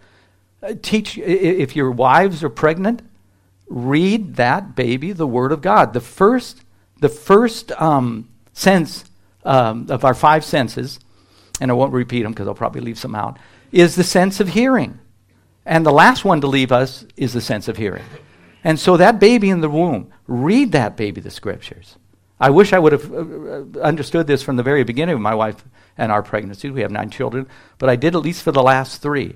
Uh, 0.62 0.74
teach, 0.82 1.18
if 1.18 1.76
your 1.76 1.92
wives 1.92 2.44
are 2.44 2.50
pregnant, 2.50 3.02
read 3.68 4.36
that 4.36 4.76
baby 4.76 5.12
the 5.12 5.28
word 5.28 5.52
of 5.52 5.62
God. 5.62 5.94
The 5.94 6.02
first, 6.02 6.62
the 7.00 7.10
first 7.10 7.72
um, 7.74 8.30
sense 8.54 9.06
um, 9.44 9.88
of 9.90 10.06
our 10.06 10.14
five 10.14 10.46
senses, 10.46 11.00
and 11.60 11.72
I 11.72 11.74
won't 11.74 11.94
repeat 11.94 12.24
them 12.24 12.32
because 12.32 12.48
I'll 12.48 12.54
probably 12.54 12.82
leave 12.82 13.00
some 13.00 13.16
out, 13.16 13.38
is 13.72 13.96
the 13.96 14.04
sense 14.04 14.40
of 14.40 14.50
hearing. 14.50 15.00
And 15.66 15.86
the 15.86 15.92
last 15.92 16.26
one 16.26 16.42
to 16.42 16.48
leave 16.48 16.72
us 16.72 17.06
is 17.18 17.34
the 17.34 17.42
sense 17.42 17.68
of 17.68 17.78
hearing. 17.78 18.04
And 18.64 18.80
so 18.80 18.98
that 18.98 19.20
baby 19.20 19.50
in 19.50 19.62
the 19.62 19.70
womb, 19.70 20.12
read 20.28 20.72
that 20.74 20.96
baby 20.96 21.22
the 21.22 21.32
scriptures. 21.32 21.98
I 22.40 22.50
wish 22.50 22.74
I 22.74 22.80
would 22.80 22.92
have 22.92 23.14
uh, 23.14 23.18
uh, 23.18 23.64
understood 23.82 24.26
this 24.26 24.42
from 24.42 24.56
the 24.56 24.64
very 24.64 24.84
beginning 24.84 25.16
of 25.16 25.22
my 25.22 25.36
wife 25.36 25.64
and 25.96 26.12
our 26.12 26.24
pregnancy. 26.24 26.70
We 26.72 26.82
have 26.82 26.92
nine 26.92 27.12
children, 27.12 27.48
but 27.78 27.90
I 27.90 27.96
did 27.96 28.16
at 28.16 28.22
least 28.22 28.42
for 28.42 28.52
the 28.52 28.64
last 28.64 29.02
three. 29.02 29.36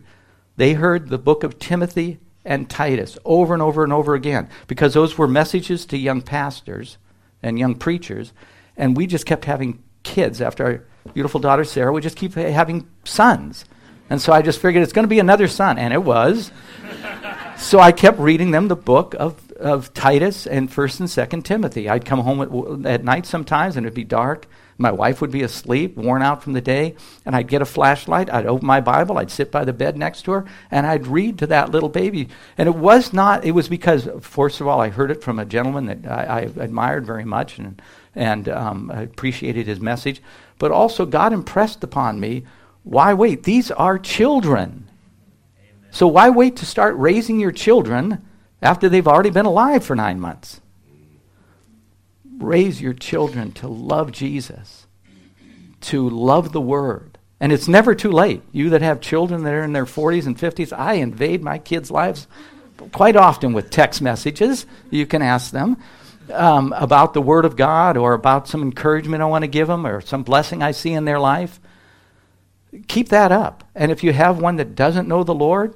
They 0.58 0.74
heard 0.74 1.10
the 1.10 1.20
book 1.20 1.44
of 1.44 1.60
Timothy 1.60 2.20
and 2.44 2.70
Titus 2.70 3.18
over 3.24 3.54
and 3.54 3.62
over 3.62 3.84
and 3.84 3.94
over 3.94 4.16
again 4.16 4.50
because 4.68 4.94
those 4.94 5.18
were 5.18 5.28
messages 5.28 5.86
to 5.88 5.98
young 5.98 6.22
pastors 6.22 6.98
and 7.44 7.60
young 7.60 7.76
preachers, 7.76 8.34
and 8.76 8.98
we 8.98 9.06
just 9.06 9.28
kept 9.28 9.46
having 9.46 9.84
kids 10.02 10.42
after 10.42 10.66
our 10.66 10.84
beautiful 11.14 11.40
daughter 11.40 11.64
Sarah. 11.64 11.92
We 11.92 12.02
just 12.02 12.18
keep 12.18 12.34
having 12.34 12.88
sons. 13.04 13.66
And 14.10 14.22
so 14.22 14.34
I 14.34 14.42
just 14.42 14.60
figured 14.60 14.84
it's 14.84 14.94
going 14.94 15.04
to 15.04 15.10
be 15.10 15.20
another 15.20 15.48
son, 15.48 15.78
and 15.78 15.94
it 15.94 16.04
was. 16.04 16.52
So 17.58 17.80
I 17.80 17.92
kept 17.92 18.20
reading 18.20 18.52
them 18.52 18.68
the 18.68 18.76
book 18.76 19.16
of 19.20 19.46
of 19.58 19.94
Titus 19.94 20.46
and 20.46 20.72
First 20.72 21.00
and 21.00 21.10
Second 21.10 21.44
Timothy. 21.44 21.90
I'd 21.90 22.06
come 22.06 22.20
home 22.20 22.42
at, 22.42 22.86
at 22.86 23.04
night 23.04 23.26
sometimes, 23.26 23.78
and 23.78 23.86
it'd 23.86 23.96
be 23.96 24.04
dark. 24.04 24.48
My 24.78 24.92
wife 24.92 25.22
would 25.22 25.32
be 25.32 25.42
asleep, 25.44 25.96
worn 25.96 26.22
out 26.22 26.44
from 26.44 26.52
the 26.52 26.60
day, 26.60 26.96
and 27.26 27.34
I'd 27.34 27.48
get 27.48 27.62
a 27.62 27.66
flashlight. 27.66 28.32
I'd 28.32 28.46
open 28.46 28.68
my 28.68 28.82
Bible. 28.82 29.18
I'd 29.18 29.32
sit 29.32 29.50
by 29.50 29.64
the 29.64 29.72
bed 29.72 29.98
next 29.98 30.24
to 30.24 30.32
her, 30.32 30.46
and 30.70 30.86
I'd 30.86 31.08
read 31.08 31.40
to 31.40 31.48
that 31.48 31.72
little 31.72 31.88
baby. 31.88 32.28
And 32.58 32.68
it 32.68 32.76
was 32.76 33.14
not. 33.14 33.46
It 33.46 33.52
was 33.52 33.70
because, 33.70 34.10
first 34.20 34.60
of 34.60 34.68
all, 34.68 34.82
I 34.82 34.90
heard 34.90 35.12
it 35.12 35.24
from 35.24 35.40
a 35.40 35.46
gentleman 35.46 35.86
that 35.86 36.06
I, 36.06 36.24
I 36.24 36.40
admired 36.62 37.06
very 37.06 37.26
much, 37.26 37.58
and 37.58 37.82
and 38.14 38.50
um, 38.50 38.92
appreciated 38.92 39.68
his 39.68 39.80
message. 39.80 40.22
But 40.60 40.72
also, 40.72 41.06
God 41.06 41.32
impressed 41.32 41.84
upon 41.84 42.20
me. 42.20 42.44
Why 42.84 43.14
wait? 43.14 43.44
These 43.44 43.72
are 43.72 43.98
children. 43.98 44.85
So 45.96 46.08
why 46.08 46.30
wait 46.30 46.58
to 46.58 46.66
start 46.66 46.96
raising 46.98 47.40
your 47.40 47.52
children? 47.52 48.22
after 48.66 48.90
they've 48.90 49.08
already 49.08 49.30
been 49.30 49.46
alive 49.46 49.84
for 49.84 49.96
nine 49.96 50.20
months. 50.20 50.60
Raise 52.38 52.82
your 52.82 52.94
children 52.94 53.52
to 53.54 53.68
love 53.68 54.12
Jesus, 54.12 54.88
to 55.82 56.10
love 56.10 56.52
the 56.52 56.62
Word. 56.62 57.18
And 57.40 57.52
it's 57.52 57.68
never 57.68 57.94
too 57.94 58.12
late. 58.12 58.42
You 58.52 58.72
that 58.72 58.82
have 58.82 59.02
children 59.02 59.44
that 59.44 59.54
are 59.54 59.64
in 59.64 59.74
their 59.74 59.86
40s 59.86 60.26
and 60.26 60.38
50s, 60.38 60.78
I 60.78 60.96
invade 60.96 61.44
my 61.44 61.60
kids' 61.60 61.92
lives 61.92 62.28
quite 62.92 63.16
often 63.16 63.54
with 63.54 63.70
text 63.70 64.02
messages. 64.02 64.66
You 64.90 65.06
can 65.06 65.22
ask 65.22 65.52
them 65.52 65.78
um, 66.34 66.74
about 66.76 67.14
the 67.14 67.22
Word 67.22 67.46
of 67.46 67.56
God 67.56 67.98
or 67.98 68.14
about 68.14 68.48
some 68.48 68.64
encouragement 68.64 69.22
I 69.22 69.28
want 69.28 69.44
to 69.44 69.48
give 69.48 69.68
them 69.68 69.86
or 69.86 70.02
some 70.02 70.24
blessing 70.24 70.64
I 70.64 70.72
see 70.72 70.94
in 70.94 71.06
their 71.06 71.20
life. 71.20 71.60
Keep 72.88 73.10
that 73.10 73.32
up. 73.32 73.64
And 73.76 73.92
if 73.92 74.04
you 74.04 74.12
have 74.12 74.40
one 74.40 74.56
that 74.56 74.76
doesn't 74.76 75.08
know 75.08 75.24
the 75.24 75.36
Lord, 75.36 75.76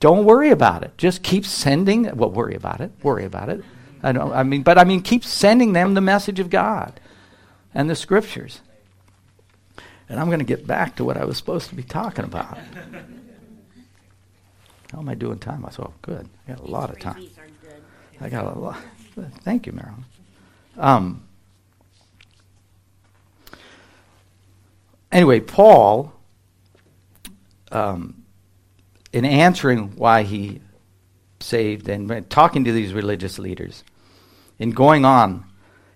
don't 0.00 0.24
worry 0.24 0.50
about 0.50 0.84
it. 0.84 0.96
Just 0.96 1.22
keep 1.22 1.44
sending. 1.44 2.04
Well, 2.16 2.30
worry 2.30 2.54
about 2.54 2.80
it. 2.80 2.92
Worry 3.02 3.24
about 3.24 3.48
it. 3.48 3.64
I 4.02 4.12
don't. 4.12 4.32
I 4.32 4.42
mean, 4.42 4.62
but 4.62 4.78
I 4.78 4.84
mean, 4.84 5.02
keep 5.02 5.24
sending 5.24 5.72
them 5.72 5.94
the 5.94 6.00
message 6.00 6.38
of 6.38 6.50
God 6.50 7.00
and 7.74 7.90
the 7.90 7.96
scriptures. 7.96 8.60
And 10.08 10.18
I'm 10.18 10.26
going 10.26 10.38
to 10.38 10.44
get 10.44 10.66
back 10.66 10.96
to 10.96 11.04
what 11.04 11.16
I 11.16 11.24
was 11.24 11.36
supposed 11.36 11.68
to 11.68 11.74
be 11.74 11.82
talking 11.82 12.24
about. 12.24 12.58
How 14.92 15.00
am 15.00 15.08
I 15.08 15.14
doing 15.14 15.38
time? 15.38 15.66
I 15.66 15.70
thought, 15.70 15.92
good. 16.00 16.28
I 16.46 16.52
got 16.52 16.60
a 16.60 16.70
lot 16.70 16.90
of 16.90 16.98
time. 16.98 17.28
I 18.20 18.28
got 18.30 18.44
a 18.56 18.58
lot. 18.58 18.78
Thank 19.42 19.66
you, 19.66 19.72
Marilyn. 19.72 20.04
Um, 20.78 21.24
anyway, 25.12 25.40
Paul 25.40 26.14
um, 27.70 28.17
in 29.12 29.24
answering 29.24 29.96
why 29.96 30.22
he 30.22 30.60
saved 31.40 31.88
and 31.88 32.28
talking 32.28 32.64
to 32.64 32.72
these 32.72 32.92
religious 32.92 33.38
leaders, 33.38 33.84
in 34.58 34.70
going 34.70 35.04
on, 35.04 35.44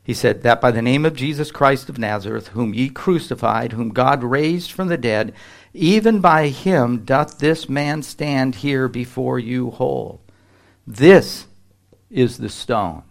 he 0.05 0.15
said, 0.15 0.43
That 0.43 0.61
by 0.61 0.71
the 0.71 0.83
name 0.83 1.05
of 1.05 1.15
Jesus 1.15 1.51
Christ 1.51 1.89
of 1.89 1.99
Nazareth, 1.99 2.49
whom 2.49 2.75
ye 2.75 2.89
crucified, 2.89 3.73
whom 3.73 3.91
God 3.91 4.25
raised 4.25 4.73
from 4.73 4.89
the 4.89 4.97
dead, 4.97 5.33
even 5.73 6.21
by 6.21 6.49
him 6.49 7.05
doth 7.05 7.39
this 7.39 7.69
man 7.69 8.03
stand 8.03 8.57
here 8.57 8.89
before 8.89 9.39
you 9.39 9.71
whole. 9.71 10.21
This 10.87 11.47
is 12.11 12.39
the 12.39 12.49
stone 12.49 13.05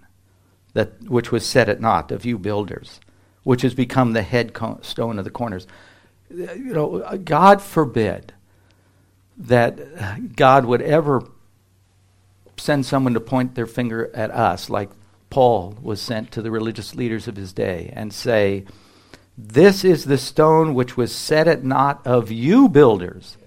that 0.73 1.01
which 1.03 1.31
was 1.31 1.45
set 1.45 1.69
at 1.69 1.81
naught 1.81 2.11
of 2.11 2.25
you 2.25 2.37
builders, 2.37 2.99
which 3.43 3.61
has 3.61 3.73
become 3.73 4.13
the 4.13 4.21
head 4.21 4.53
co- 4.53 4.79
stone 4.81 5.17
of 5.17 5.25
the 5.25 5.31
corners. 5.31 5.67
You 6.29 6.73
know, 6.73 7.17
God 7.23 7.61
forbid 7.61 8.33
that 9.47 10.35
God 10.35 10.65
would 10.65 10.81
ever 10.81 11.23
send 12.57 12.85
someone 12.85 13.13
to 13.15 13.19
point 13.19 13.55
their 13.55 13.65
finger 13.65 14.09
at 14.13 14.31
us 14.31 14.69
like 14.69 14.89
Paul 15.29 15.77
was 15.81 16.01
sent 16.01 16.31
to 16.31 16.41
the 16.41 16.51
religious 16.51 16.93
leaders 16.93 17.27
of 17.27 17.35
his 17.35 17.53
day 17.53 17.91
and 17.95 18.13
say, 18.13 18.65
This 19.37 19.83
is 19.83 20.05
the 20.05 20.17
stone 20.17 20.73
which 20.73 20.95
was 20.95 21.13
set 21.13 21.47
at 21.47 21.63
naught 21.63 22.05
of 22.05 22.29
you 22.31 22.69
builders. 22.69 23.37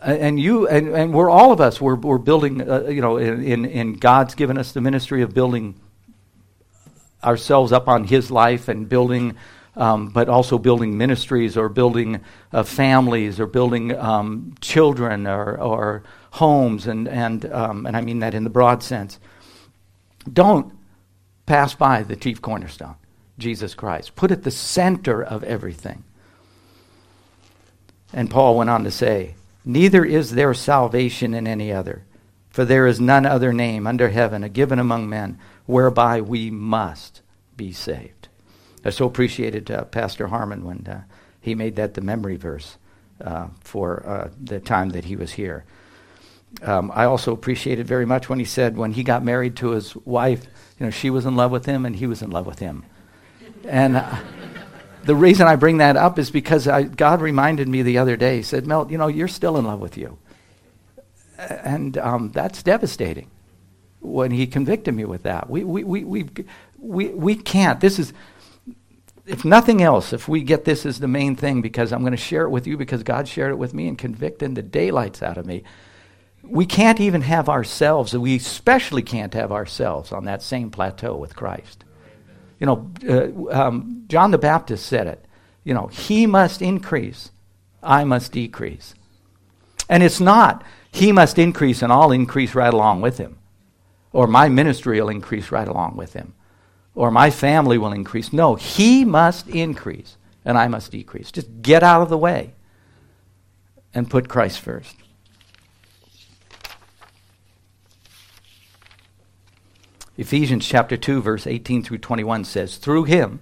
And 0.00 0.38
you 0.38 0.66
and, 0.68 0.88
and 0.88 1.14
we're 1.14 1.30
all 1.30 1.52
of 1.52 1.60
us 1.60 1.80
we're, 1.80 1.94
we're 1.94 2.18
building 2.18 2.68
uh, 2.68 2.88
you 2.88 3.00
know 3.00 3.18
in, 3.18 3.44
in, 3.44 3.64
in 3.64 3.92
God's 3.94 4.34
given 4.34 4.58
us 4.58 4.72
the 4.72 4.80
ministry 4.80 5.22
of 5.22 5.32
building 5.32 5.76
ourselves 7.22 7.70
up 7.70 7.86
on 7.86 8.02
His 8.02 8.28
life 8.28 8.66
and 8.66 8.88
building 8.88 9.36
um, 9.76 10.08
but 10.08 10.28
also 10.28 10.58
building 10.58 10.98
ministries 10.98 11.56
or 11.56 11.68
building 11.68 12.20
uh, 12.52 12.62
families 12.62 13.40
or 13.40 13.46
building 13.46 13.96
um, 13.96 14.54
children 14.60 15.26
or, 15.26 15.58
or 15.58 16.02
homes, 16.32 16.86
and, 16.86 17.08
and, 17.08 17.44
um, 17.46 17.86
and 17.86 17.96
I 17.96 18.00
mean 18.00 18.20
that 18.20 18.34
in 18.34 18.44
the 18.44 18.50
broad 18.50 18.82
sense. 18.82 19.18
Don't 20.30 20.72
pass 21.46 21.74
by 21.74 22.02
the 22.02 22.16
chief 22.16 22.40
cornerstone, 22.40 22.96
Jesus 23.38 23.74
Christ. 23.74 24.14
Put 24.14 24.30
at 24.30 24.42
the 24.42 24.50
center 24.50 25.22
of 25.22 25.42
everything. 25.44 26.04
And 28.12 28.30
Paul 28.30 28.58
went 28.58 28.70
on 28.70 28.84
to 28.84 28.90
say, 28.90 29.36
Neither 29.64 30.04
is 30.04 30.32
there 30.32 30.54
salvation 30.54 31.34
in 31.34 31.46
any 31.46 31.72
other, 31.72 32.04
for 32.50 32.64
there 32.64 32.86
is 32.86 33.00
none 33.00 33.24
other 33.24 33.52
name 33.52 33.86
under 33.86 34.10
heaven 34.10 34.42
given 34.52 34.78
among 34.78 35.08
men 35.08 35.38
whereby 35.66 36.20
we 36.20 36.50
must 36.50 37.22
be 37.56 37.72
saved. 37.72 38.21
I 38.84 38.90
so 38.90 39.06
appreciated 39.06 39.70
uh, 39.70 39.84
Pastor 39.84 40.28
Harmon 40.28 40.64
when 40.64 40.86
uh, 40.86 41.02
he 41.40 41.54
made 41.54 41.76
that 41.76 41.94
the 41.94 42.00
memory 42.00 42.36
verse 42.36 42.76
uh, 43.20 43.48
for 43.60 44.06
uh, 44.06 44.30
the 44.42 44.60
time 44.60 44.90
that 44.90 45.04
he 45.04 45.16
was 45.16 45.32
here. 45.32 45.64
Um, 46.62 46.90
I 46.94 47.04
also 47.04 47.32
appreciated 47.32 47.86
very 47.86 48.04
much 48.04 48.28
when 48.28 48.38
he 48.38 48.44
said 48.44 48.76
when 48.76 48.92
he 48.92 49.02
got 49.02 49.24
married 49.24 49.56
to 49.56 49.70
his 49.70 49.96
wife, 49.96 50.46
you 50.78 50.86
know, 50.86 50.90
she 50.90 51.10
was 51.10 51.24
in 51.24 51.36
love 51.36 51.50
with 51.50 51.64
him 51.64 51.86
and 51.86 51.96
he 51.96 52.06
was 52.06 52.22
in 52.22 52.30
love 52.30 52.46
with 52.46 52.58
him. 52.58 52.84
And 53.64 53.96
uh, 53.96 54.16
the 55.04 55.14
reason 55.14 55.46
I 55.46 55.56
bring 55.56 55.78
that 55.78 55.96
up 55.96 56.18
is 56.18 56.30
because 56.30 56.68
I, 56.68 56.82
God 56.82 57.20
reminded 57.20 57.68
me 57.68 57.82
the 57.82 57.98
other 57.98 58.16
day. 58.16 58.36
He 58.36 58.42
said, 58.42 58.66
"Mel, 58.66 58.90
you 58.90 58.98
know, 58.98 59.06
you're 59.06 59.28
still 59.28 59.56
in 59.56 59.64
love 59.64 59.80
with 59.80 59.96
you," 59.96 60.18
and 61.38 61.96
um, 61.98 62.30
that's 62.30 62.62
devastating. 62.62 63.30
When 64.00 64.32
he 64.32 64.46
convicted 64.46 64.94
me 64.94 65.04
with 65.04 65.22
that, 65.22 65.48
we 65.48 65.64
we 65.64 65.84
we 65.84 66.04
we 66.04 66.28
we, 66.78 67.08
we 67.08 67.34
can't. 67.36 67.80
This 67.80 67.98
is 67.98 68.12
if 69.24 69.44
nothing 69.44 69.82
else, 69.82 70.12
if 70.12 70.28
we 70.28 70.42
get 70.42 70.64
this 70.64 70.84
as 70.84 70.98
the 70.98 71.08
main 71.08 71.36
thing, 71.36 71.62
because 71.62 71.92
I'm 71.92 72.00
going 72.00 72.12
to 72.12 72.16
share 72.16 72.42
it 72.42 72.50
with 72.50 72.66
you 72.66 72.76
because 72.76 73.02
God 73.02 73.28
shared 73.28 73.52
it 73.52 73.58
with 73.58 73.72
me 73.72 73.86
and 73.88 73.96
convicted 73.96 74.54
the 74.54 74.62
daylights 74.62 75.22
out 75.22 75.38
of 75.38 75.46
me, 75.46 75.62
we 76.42 76.66
can't 76.66 77.00
even 77.00 77.22
have 77.22 77.48
ourselves, 77.48 78.16
we 78.16 78.34
especially 78.34 79.02
can't 79.02 79.34
have 79.34 79.52
ourselves 79.52 80.10
on 80.10 80.24
that 80.24 80.42
same 80.42 80.70
plateau 80.70 81.16
with 81.16 81.36
Christ. 81.36 81.84
You 82.58 82.66
know, 82.66 82.90
uh, 83.08 83.66
um, 83.66 84.04
John 84.08 84.32
the 84.32 84.38
Baptist 84.38 84.86
said 84.86 85.06
it. 85.06 85.24
You 85.62 85.74
know, 85.74 85.86
he 85.86 86.26
must 86.26 86.60
increase, 86.60 87.30
I 87.82 88.02
must 88.02 88.32
decrease. 88.32 88.94
And 89.88 90.02
it's 90.02 90.20
not, 90.20 90.64
he 90.90 91.12
must 91.12 91.38
increase 91.38 91.82
and 91.82 91.92
I'll 91.92 92.10
increase 92.10 92.56
right 92.56 92.74
along 92.74 93.02
with 93.02 93.18
him, 93.18 93.38
or 94.12 94.26
my 94.26 94.48
ministry 94.48 95.00
will 95.00 95.08
increase 95.08 95.52
right 95.52 95.68
along 95.68 95.96
with 95.96 96.12
him 96.12 96.34
or 96.94 97.10
my 97.10 97.30
family 97.30 97.78
will 97.78 97.92
increase. 97.92 98.32
No, 98.32 98.54
he 98.54 99.04
must 99.04 99.48
increase 99.48 100.16
and 100.44 100.58
I 100.58 100.68
must 100.68 100.90
decrease. 100.90 101.30
Just 101.30 101.62
get 101.62 101.82
out 101.82 102.02
of 102.02 102.08
the 102.08 102.18
way 102.18 102.54
and 103.94 104.10
put 104.10 104.28
Christ 104.28 104.60
first. 104.60 104.96
Ephesians 110.18 110.66
chapter 110.66 110.96
2 110.96 111.22
verse 111.22 111.46
18 111.46 111.82
through 111.82 111.98
21 111.98 112.44
says, 112.44 112.76
"Through 112.76 113.04
him, 113.04 113.40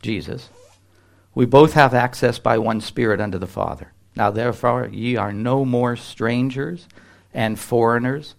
Jesus, 0.00 0.48
we 1.34 1.46
both 1.46 1.74
have 1.74 1.94
access 1.94 2.38
by 2.38 2.58
one 2.58 2.80
spirit 2.80 3.20
unto 3.20 3.38
the 3.38 3.46
Father. 3.46 3.92
Now 4.16 4.30
therefore 4.30 4.88
ye 4.92 5.16
are 5.16 5.32
no 5.32 5.64
more 5.64 5.96
strangers 5.96 6.86
and 7.32 7.58
foreigners, 7.58 8.34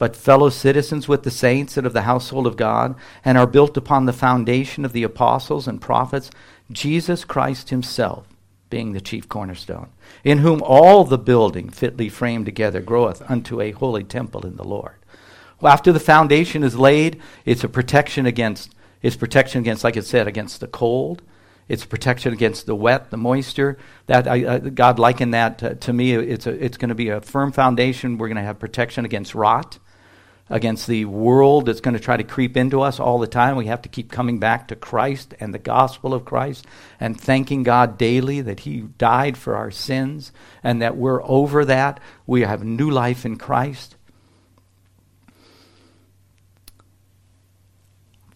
but 0.00 0.16
fellow 0.16 0.48
citizens 0.48 1.06
with 1.08 1.24
the 1.24 1.30
saints 1.30 1.76
and 1.76 1.86
of 1.86 1.92
the 1.92 2.02
household 2.02 2.46
of 2.46 2.56
God, 2.56 2.94
and 3.22 3.36
are 3.36 3.46
built 3.46 3.76
upon 3.76 4.06
the 4.06 4.14
foundation 4.14 4.86
of 4.86 4.94
the 4.94 5.02
apostles 5.02 5.68
and 5.68 5.78
prophets, 5.78 6.30
Jesus 6.72 7.22
Christ 7.22 7.68
himself 7.68 8.26
being 8.70 8.94
the 8.94 9.00
chief 9.02 9.28
cornerstone, 9.28 9.90
in 10.24 10.38
whom 10.38 10.62
all 10.62 11.04
the 11.04 11.18
building 11.18 11.68
fitly 11.68 12.08
framed 12.08 12.46
together 12.46 12.80
groweth 12.80 13.22
unto 13.30 13.60
a 13.60 13.72
holy 13.72 14.02
temple 14.02 14.46
in 14.46 14.56
the 14.56 14.64
Lord. 14.64 14.94
Well, 15.60 15.70
after 15.70 15.92
the 15.92 16.00
foundation 16.00 16.62
is 16.62 16.78
laid, 16.78 17.20
it's 17.44 17.62
a 17.62 17.68
protection 17.68 18.24
against 18.24 18.74
it's 19.02 19.16
protection 19.16 19.60
against, 19.60 19.84
like 19.84 19.98
it 19.98 20.06
said, 20.06 20.26
against 20.26 20.60
the 20.60 20.66
cold. 20.66 21.22
It's 21.68 21.84
protection 21.84 22.32
against 22.32 22.64
the 22.64 22.74
wet, 22.74 23.10
the 23.10 23.16
moisture. 23.18 23.76
That 24.06 24.26
I, 24.26 24.58
God 24.58 24.98
likened 24.98 25.34
that 25.34 25.58
to, 25.58 25.74
to 25.74 25.92
me. 25.92 26.12
It's 26.14 26.46
a, 26.46 26.50
it's 26.52 26.76
going 26.76 26.88
to 26.88 26.94
be 26.94 27.10
a 27.10 27.20
firm 27.20 27.52
foundation. 27.52 28.16
We're 28.16 28.28
going 28.28 28.36
to 28.36 28.42
have 28.42 28.58
protection 28.58 29.04
against 29.04 29.34
rot 29.34 29.78
against 30.50 30.88
the 30.88 31.04
world 31.04 31.66
that's 31.66 31.80
going 31.80 31.94
to 31.94 32.00
try 32.00 32.16
to 32.16 32.24
creep 32.24 32.56
into 32.56 32.80
us 32.80 32.98
all 32.98 33.20
the 33.20 33.28
time. 33.28 33.56
We 33.56 33.66
have 33.66 33.82
to 33.82 33.88
keep 33.88 34.10
coming 34.10 34.40
back 34.40 34.66
to 34.68 34.76
Christ 34.76 35.32
and 35.38 35.54
the 35.54 35.60
gospel 35.60 36.12
of 36.12 36.24
Christ 36.24 36.66
and 36.98 37.18
thanking 37.18 37.62
God 37.62 37.96
daily 37.96 38.40
that 38.40 38.60
He 38.60 38.80
died 38.80 39.38
for 39.38 39.56
our 39.56 39.70
sins 39.70 40.32
and 40.64 40.82
that 40.82 40.96
we're 40.96 41.22
over 41.22 41.64
that. 41.64 42.00
We 42.26 42.40
have 42.40 42.64
new 42.64 42.90
life 42.90 43.24
in 43.24 43.36
Christ. 43.36 43.96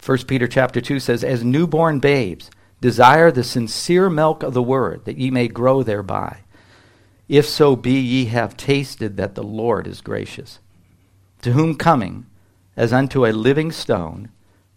1 0.04 0.18
Peter 0.28 0.46
chapter 0.46 0.80
2 0.80 1.00
says, 1.00 1.24
As 1.24 1.42
newborn 1.42 1.98
babes, 1.98 2.50
desire 2.80 3.32
the 3.32 3.42
sincere 3.42 4.08
milk 4.08 4.42
of 4.42 4.54
the 4.54 4.62
word, 4.62 5.04
that 5.06 5.16
ye 5.16 5.30
may 5.30 5.48
grow 5.48 5.82
thereby. 5.82 6.40
If 7.26 7.46
so 7.46 7.74
be 7.74 7.98
ye 7.98 8.26
have 8.26 8.56
tasted 8.56 9.16
that 9.16 9.34
the 9.34 9.42
Lord 9.42 9.86
is 9.86 10.02
gracious 10.02 10.60
to 11.44 11.52
whom 11.52 11.74
coming 11.74 12.24
as 12.74 12.90
unto 12.90 13.26
a 13.26 13.32
living 13.32 13.70
stone, 13.70 14.30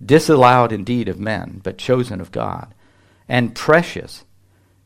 disallowed 0.05 0.73
indeed 0.73 1.07
of 1.07 1.17
men, 1.17 1.61
but 1.63 1.77
chosen 1.77 2.19
of 2.19 2.29
God, 2.29 2.73
and 3.29 3.55
precious, 3.55 4.25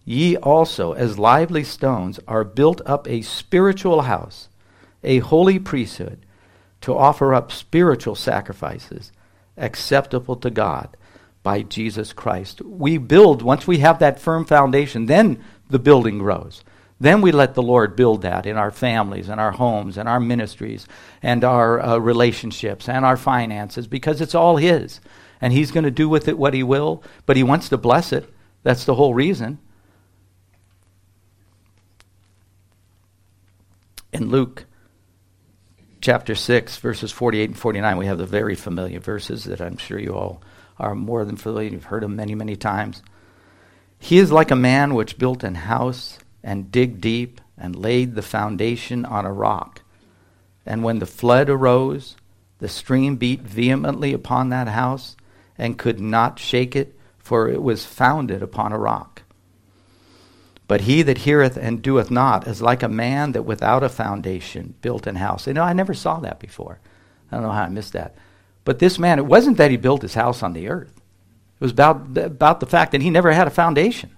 ye 0.06 0.38
also 0.38 0.94
as 0.94 1.17
lively 1.17 1.63
stones 1.63 2.20
are 2.28 2.44
built 2.44 2.82
up 2.86 3.08
a 3.08 3.24
spiritual 3.24 4.04
house, 4.04 4.48
a 5.04 5.20
holy 5.20 5.58
priesthood, 5.58 6.24
to 6.82 6.96
offer 6.96 7.34
up 7.34 7.52
spiritual 7.52 8.15
sacrifices 8.15 9.12
acceptable 9.58 10.36
to 10.36 10.52
God 10.52 10.96
by 11.41 11.63
Jesus 11.63 12.13
Christ. 12.13 12.62
We 12.62 13.00
build, 13.00 13.41
once 13.41 13.65
we 13.65 13.80
have 13.80 13.98
that 13.98 14.20
firm 14.20 14.46
foundation, 14.46 15.08
then 15.08 15.44
the 15.67 15.80
building 15.80 16.20
grows. 16.20 16.63
Then 17.02 17.22
we 17.22 17.32
let 17.32 17.56
the 17.56 17.64
Lord 17.64 17.96
build 17.96 18.22
that 18.22 18.46
in 18.46 18.58
our 18.58 18.70
families 18.70 19.28
and 19.28 19.42
our 19.42 19.54
homes 19.54 19.98
and 19.98 20.08
our 20.08 20.20
ministries 20.20 20.88
and 21.24 21.44
our 21.44 21.82
uh, 21.82 21.98
relationships 21.98 22.88
and 22.88 23.04
our 23.04 23.18
finances 23.18 23.88
because 23.88 24.22
it's 24.22 24.36
all 24.36 24.58
His. 24.58 25.00
And 25.42 25.52
He's 25.52 25.72
going 25.72 25.86
to 25.86 25.90
do 25.90 26.08
with 26.08 26.28
it 26.28 26.38
what 26.38 26.54
He 26.54 26.62
will, 26.62 27.02
but 27.26 27.38
He 27.38 27.42
wants 27.42 27.70
to 27.70 27.78
bless 27.78 28.14
it. 28.14 28.32
That's 28.62 28.86
the 28.86 28.94
whole 28.94 29.16
reason. 29.16 29.58
In 34.14 34.30
Luke 34.30 34.66
chapter 36.02 36.36
6, 36.36 36.78
verses 36.78 37.12
48 37.12 37.50
and 37.50 37.58
49, 37.58 37.98
we 37.98 38.06
have 38.06 38.20
the 38.20 38.28
very 38.28 38.54
familiar 38.54 39.00
verses 39.00 39.46
that 39.46 39.60
I'm 39.60 39.78
sure 39.78 39.98
you 39.98 40.14
all 40.14 40.44
are 40.78 40.94
more 40.94 41.26
than 41.26 41.36
familiar. 41.36 41.72
You've 41.72 41.86
heard 41.86 42.04
them 42.04 42.16
many, 42.16 42.36
many 42.36 42.56
times. 42.56 43.02
He 43.98 44.20
is 44.20 44.32
like 44.32 44.52
a 44.52 44.56
man 44.56 44.94
which 44.94 45.18
built 45.18 45.44
an 45.44 45.56
house 45.56 46.20
and 46.43 46.71
dig 46.71 47.01
deep 47.01 47.41
and 47.58 47.75
laid 47.75 48.15
the 48.15 48.21
foundation 48.21 49.06
on 49.06 49.25
a 49.25 49.32
rock. 49.32 49.82
And 50.65 50.84
when 50.84 50.99
the 50.99 51.06
flood 51.06 51.49
arose, 51.49 52.15
the 52.60 52.67
stream 52.67 53.15
beat 53.15 53.41
vehemently 53.41 54.13
upon 54.13 54.49
that 54.49 54.67
house 54.67 55.15
and 55.58 55.77
could 55.77 55.99
not 55.99 56.39
shake 56.39 56.75
it, 56.75 56.97
for 57.17 57.47
it 57.49 57.62
was 57.62 57.86
founded 57.86 58.41
upon 58.41 58.71
a 58.71 58.77
rock. 58.77 59.23
But 60.67 60.82
he 60.82 61.01
that 61.01 61.19
heareth 61.19 61.58
and 61.58 61.82
doeth 61.82 62.10
not 62.10 62.47
is 62.47 62.62
like 62.62 62.82
a 62.82 62.88
man 62.88 63.34
that 63.34 63.43
without 63.43 63.84
a 63.84 63.89
foundation 63.89 64.75
built 64.82 65.06
an 65.06 65.15
house. 65.15 65.45
You 65.45 65.54
know, 65.54 65.63
I 65.63 65.73
never 65.73 65.93
saw 65.93 66.19
that 66.21 66.39
before. 66.39 66.80
I 67.32 67.36
don't 67.36 67.43
know 67.43 67.51
how 67.51 67.63
I 67.63 67.69
missed 67.69 67.93
that. 67.93 68.15
But 68.63 68.80
this 68.80 68.97
man, 68.97 69.19
it 69.19 69.25
wasn't 69.25 69.58
that 69.58 69.71
he 69.71 69.77
built 69.77 70.01
his 70.01 70.13
house 70.13 70.41
on 70.41 70.54
the 70.54 70.69
earth. 70.69 70.95
It 70.95 71.62
was 71.62 71.71
about, 71.71 72.17
about 72.17 72.60
the 72.60 72.65
fact 72.65 72.93
that 72.93 73.01
he 73.01 73.10
never 73.10 73.32
had 73.32 73.47
a 73.47 73.51
foundation. 73.51 74.15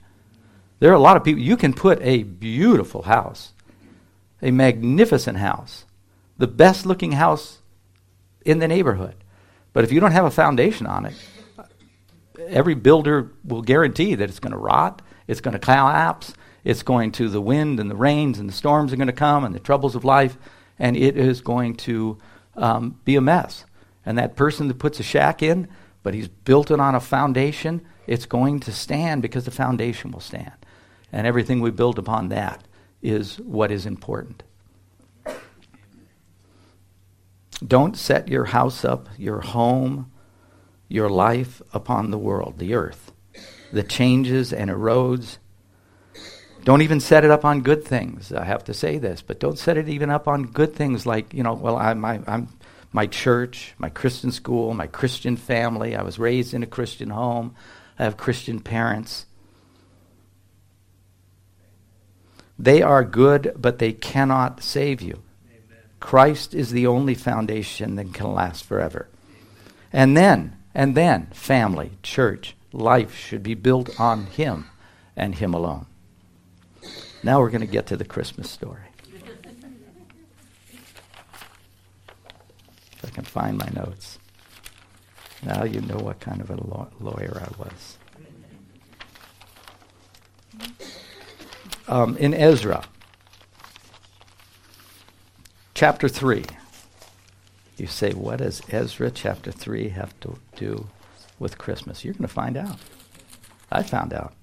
There 0.83 0.91
are 0.91 0.95
a 0.95 0.99
lot 0.99 1.15
of 1.15 1.23
people, 1.23 1.41
you 1.41 1.55
can 1.55 1.71
put 1.71 2.01
a 2.01 2.23
beautiful 2.23 3.03
house, 3.03 3.53
a 4.41 4.51
magnificent 4.51 5.37
house, 5.37 5.85
the 6.37 6.45
best 6.45 6.85
looking 6.85 7.13
house 7.13 7.59
in 8.43 8.59
the 8.59 8.67
neighborhood. 8.67 9.15
But 9.71 9.85
if 9.85 9.93
you 9.93 10.01
don't 10.01 10.11
have 10.11 10.25
a 10.25 10.29
foundation 10.29 10.85
on 10.85 11.05
it, 11.05 11.13
every 12.49 12.75
builder 12.75 13.31
will 13.45 13.61
guarantee 13.61 14.15
that 14.15 14.27
it's 14.27 14.41
going 14.41 14.51
to 14.51 14.57
rot, 14.57 15.01
it's 15.25 15.39
going 15.39 15.53
to 15.53 15.57
collapse, 15.57 16.33
it's 16.65 16.83
going 16.83 17.13
to, 17.13 17.29
the 17.29 17.39
wind 17.39 17.79
and 17.79 17.89
the 17.89 17.95
rains 17.95 18.37
and 18.37 18.49
the 18.49 18.53
storms 18.53 18.91
are 18.91 18.97
going 18.97 19.07
to 19.07 19.13
come 19.13 19.45
and 19.45 19.55
the 19.55 19.61
troubles 19.61 19.95
of 19.95 20.03
life, 20.03 20.37
and 20.77 20.97
it 20.97 21.15
is 21.15 21.39
going 21.39 21.75
to 21.75 22.17
um, 22.57 22.99
be 23.05 23.15
a 23.15 23.21
mess. 23.21 23.63
And 24.05 24.17
that 24.17 24.35
person 24.35 24.67
that 24.67 24.79
puts 24.79 24.99
a 24.99 25.03
shack 25.03 25.41
in, 25.41 25.69
but 26.03 26.13
he's 26.13 26.27
built 26.27 26.71
it 26.71 26.81
on 26.81 26.93
a 26.93 26.99
foundation, 26.99 27.85
it's 28.05 28.25
going 28.25 28.59
to 28.59 28.73
stand 28.73 29.21
because 29.21 29.45
the 29.45 29.51
foundation 29.51 30.11
will 30.11 30.19
stand. 30.19 30.51
And 31.13 31.27
everything 31.27 31.61
we 31.61 31.69
build 31.69 31.99
upon 31.99 32.29
that 32.29 32.63
is 33.01 33.37
what 33.39 33.71
is 33.71 33.85
important. 33.85 34.41
Don't 37.65 37.95
set 37.95 38.27
your 38.27 38.45
house 38.45 38.83
up, 38.83 39.07
your 39.17 39.39
home, 39.39 40.11
your 40.89 41.09
life 41.09 41.61
upon 41.71 42.09
the 42.09 42.17
world, 42.17 42.57
the 42.57 42.73
earth, 42.73 43.11
that 43.71 43.87
changes 43.87 44.51
and 44.51 44.71
erodes. 44.71 45.37
Don't 46.63 46.81
even 46.81 46.99
set 46.99 47.23
it 47.23 47.31
up 47.31 47.45
on 47.45 47.61
good 47.61 47.85
things. 47.85 48.33
I 48.33 48.43
have 48.43 48.63
to 48.65 48.73
say 48.73 48.97
this, 48.97 49.21
but 49.21 49.39
don't 49.39 49.59
set 49.59 49.77
it 49.77 49.87
even 49.87 50.09
up 50.09 50.27
on 50.27 50.47
good 50.47 50.75
things 50.75 51.05
like, 51.05 51.33
you 51.33 51.43
know, 51.43 51.53
well, 51.53 51.77
I'm, 51.77 52.03
I, 52.03 52.21
I'm 52.25 52.49
my 52.91 53.05
church, 53.05 53.75
my 53.77 53.89
Christian 53.89 54.31
school, 54.31 54.73
my 54.73 54.87
Christian 54.87 55.37
family. 55.37 55.95
I 55.95 56.01
was 56.01 56.17
raised 56.17 56.53
in 56.53 56.63
a 56.63 56.67
Christian 56.67 57.11
home. 57.11 57.55
I 57.99 58.03
have 58.03 58.17
Christian 58.17 58.59
parents. 58.59 59.25
They 62.57 62.81
are 62.81 63.03
good, 63.03 63.53
but 63.57 63.79
they 63.79 63.93
cannot 63.93 64.63
save 64.63 65.01
you. 65.01 65.21
Christ 65.99 66.53
is 66.53 66.71
the 66.71 66.85
only 66.85 67.15
foundation 67.15 67.95
that 67.95 68.13
can 68.13 68.33
last 68.33 68.63
forever. 68.65 69.07
And 69.91 70.17
then, 70.17 70.57
and 70.75 70.95
then, 70.95 71.27
family, 71.27 71.91
church, 72.03 72.55
life 72.71 73.15
should 73.15 73.43
be 73.43 73.53
built 73.53 73.99
on 73.99 74.25
Him 74.25 74.65
and 75.15 75.35
Him 75.35 75.53
alone. 75.53 75.85
Now 77.23 77.39
we're 77.39 77.51
going 77.51 77.61
to 77.61 77.67
get 77.67 77.87
to 77.87 77.97
the 77.97 78.05
Christmas 78.05 78.49
story. 78.49 78.81
If 82.91 83.05
I 83.05 83.09
can 83.09 83.23
find 83.23 83.57
my 83.57 83.69
notes. 83.73 84.19
Now 85.41 85.63
you 85.63 85.81
know 85.81 85.97
what 85.97 86.19
kind 86.19 86.41
of 86.41 86.49
a 86.49 86.55
law- 86.55 86.89
lawyer 86.99 87.41
I 87.41 87.61
was. 87.61 87.97
Um, 91.87 92.15
in 92.17 92.33
Ezra, 92.33 92.85
chapter 95.73 96.07
3. 96.07 96.45
You 97.77 97.87
say, 97.87 98.11
what 98.13 98.37
does 98.37 98.61
Ezra 98.69 99.11
chapter 99.11 99.51
3 99.51 99.89
have 99.89 100.17
to 100.21 100.37
do 100.55 100.87
with 101.39 101.57
Christmas? 101.57 102.05
You're 102.05 102.13
going 102.13 102.27
to 102.27 102.33
find 102.33 102.55
out. 102.55 102.77
I 103.71 103.83
found 103.83 104.13
out. 104.13 104.33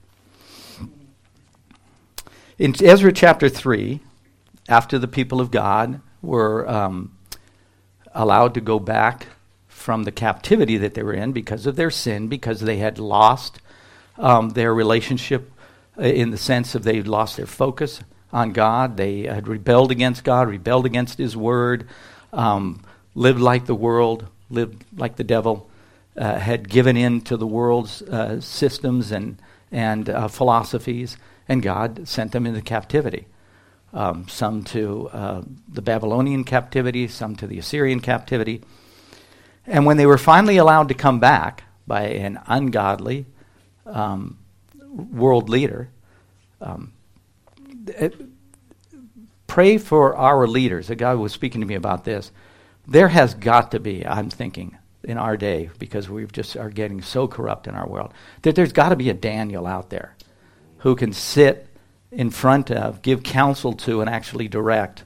In 2.58 2.74
Ezra 2.84 3.12
chapter 3.12 3.48
3, 3.48 4.00
after 4.68 4.98
the 4.98 5.08
people 5.08 5.40
of 5.40 5.50
God 5.50 6.00
were 6.20 6.68
um, 6.68 7.16
allowed 8.12 8.52
to 8.54 8.60
go 8.60 8.78
back 8.78 9.28
from 9.68 10.04
the 10.04 10.12
captivity 10.12 10.76
that 10.76 10.92
they 10.92 11.02
were 11.02 11.14
in 11.14 11.32
because 11.32 11.64
of 11.64 11.76
their 11.76 11.90
sin, 11.90 12.28
because 12.28 12.60
they 12.60 12.76
had 12.76 12.98
lost 12.98 13.60
um, 14.18 14.50
their 14.50 14.74
relationship 14.74 15.50
in 16.00 16.30
the 16.30 16.38
sense 16.38 16.74
of 16.74 16.82
they 16.82 17.02
lost 17.02 17.36
their 17.36 17.46
focus 17.46 18.00
on 18.32 18.52
God. 18.52 18.96
They 18.96 19.22
had 19.22 19.48
rebelled 19.48 19.90
against 19.90 20.24
God, 20.24 20.48
rebelled 20.48 20.86
against 20.86 21.18
His 21.18 21.36
Word, 21.36 21.86
um, 22.32 22.82
lived 23.14 23.40
like 23.40 23.66
the 23.66 23.74
world, 23.74 24.26
lived 24.48 24.84
like 24.96 25.16
the 25.16 25.24
devil, 25.24 25.68
uh, 26.16 26.38
had 26.38 26.68
given 26.68 26.96
in 26.96 27.20
to 27.22 27.36
the 27.36 27.46
world's 27.46 28.02
uh, 28.02 28.40
systems 28.40 29.12
and, 29.12 29.40
and 29.70 30.08
uh, 30.08 30.28
philosophies, 30.28 31.16
and 31.48 31.62
God 31.62 32.06
sent 32.08 32.32
them 32.32 32.46
into 32.46 32.62
captivity. 32.62 33.26
Um, 33.92 34.28
some 34.28 34.62
to 34.64 35.08
uh, 35.08 35.42
the 35.68 35.82
Babylonian 35.82 36.44
captivity, 36.44 37.08
some 37.08 37.34
to 37.36 37.46
the 37.48 37.58
Assyrian 37.58 38.00
captivity. 38.00 38.62
And 39.66 39.84
when 39.84 39.96
they 39.96 40.06
were 40.06 40.18
finally 40.18 40.58
allowed 40.58 40.88
to 40.88 40.94
come 40.94 41.18
back 41.18 41.64
by 41.88 42.02
an 42.02 42.38
ungodly 42.46 43.26
um, 43.86 44.38
world 44.90 45.48
leader, 45.48 45.88
um, 46.60 46.92
it, 47.86 48.14
pray 49.46 49.78
for 49.78 50.14
our 50.16 50.46
leaders. 50.46 50.90
A 50.90 50.94
guy 50.94 51.14
was 51.14 51.32
speaking 51.32 51.60
to 51.60 51.66
me 51.66 51.74
about 51.74 52.04
this. 52.04 52.30
There 52.86 53.08
has 53.08 53.34
got 53.34 53.70
to 53.72 53.80
be, 53.80 54.06
I'm 54.06 54.30
thinking, 54.30 54.76
in 55.02 55.16
our 55.16 55.36
day, 55.36 55.70
because 55.78 56.08
we 56.08 56.26
just 56.26 56.56
are 56.56 56.70
getting 56.70 57.02
so 57.02 57.26
corrupt 57.26 57.66
in 57.66 57.74
our 57.74 57.88
world, 57.88 58.12
that 58.42 58.54
there's 58.54 58.72
got 58.72 58.90
to 58.90 58.96
be 58.96 59.10
a 59.10 59.14
Daniel 59.14 59.66
out 59.66 59.90
there 59.90 60.14
who 60.78 60.94
can 60.94 61.12
sit 61.12 61.66
in 62.10 62.30
front 62.30 62.70
of, 62.70 63.02
give 63.02 63.22
counsel 63.22 63.72
to, 63.72 64.00
and 64.00 64.10
actually 64.10 64.48
direct, 64.48 65.04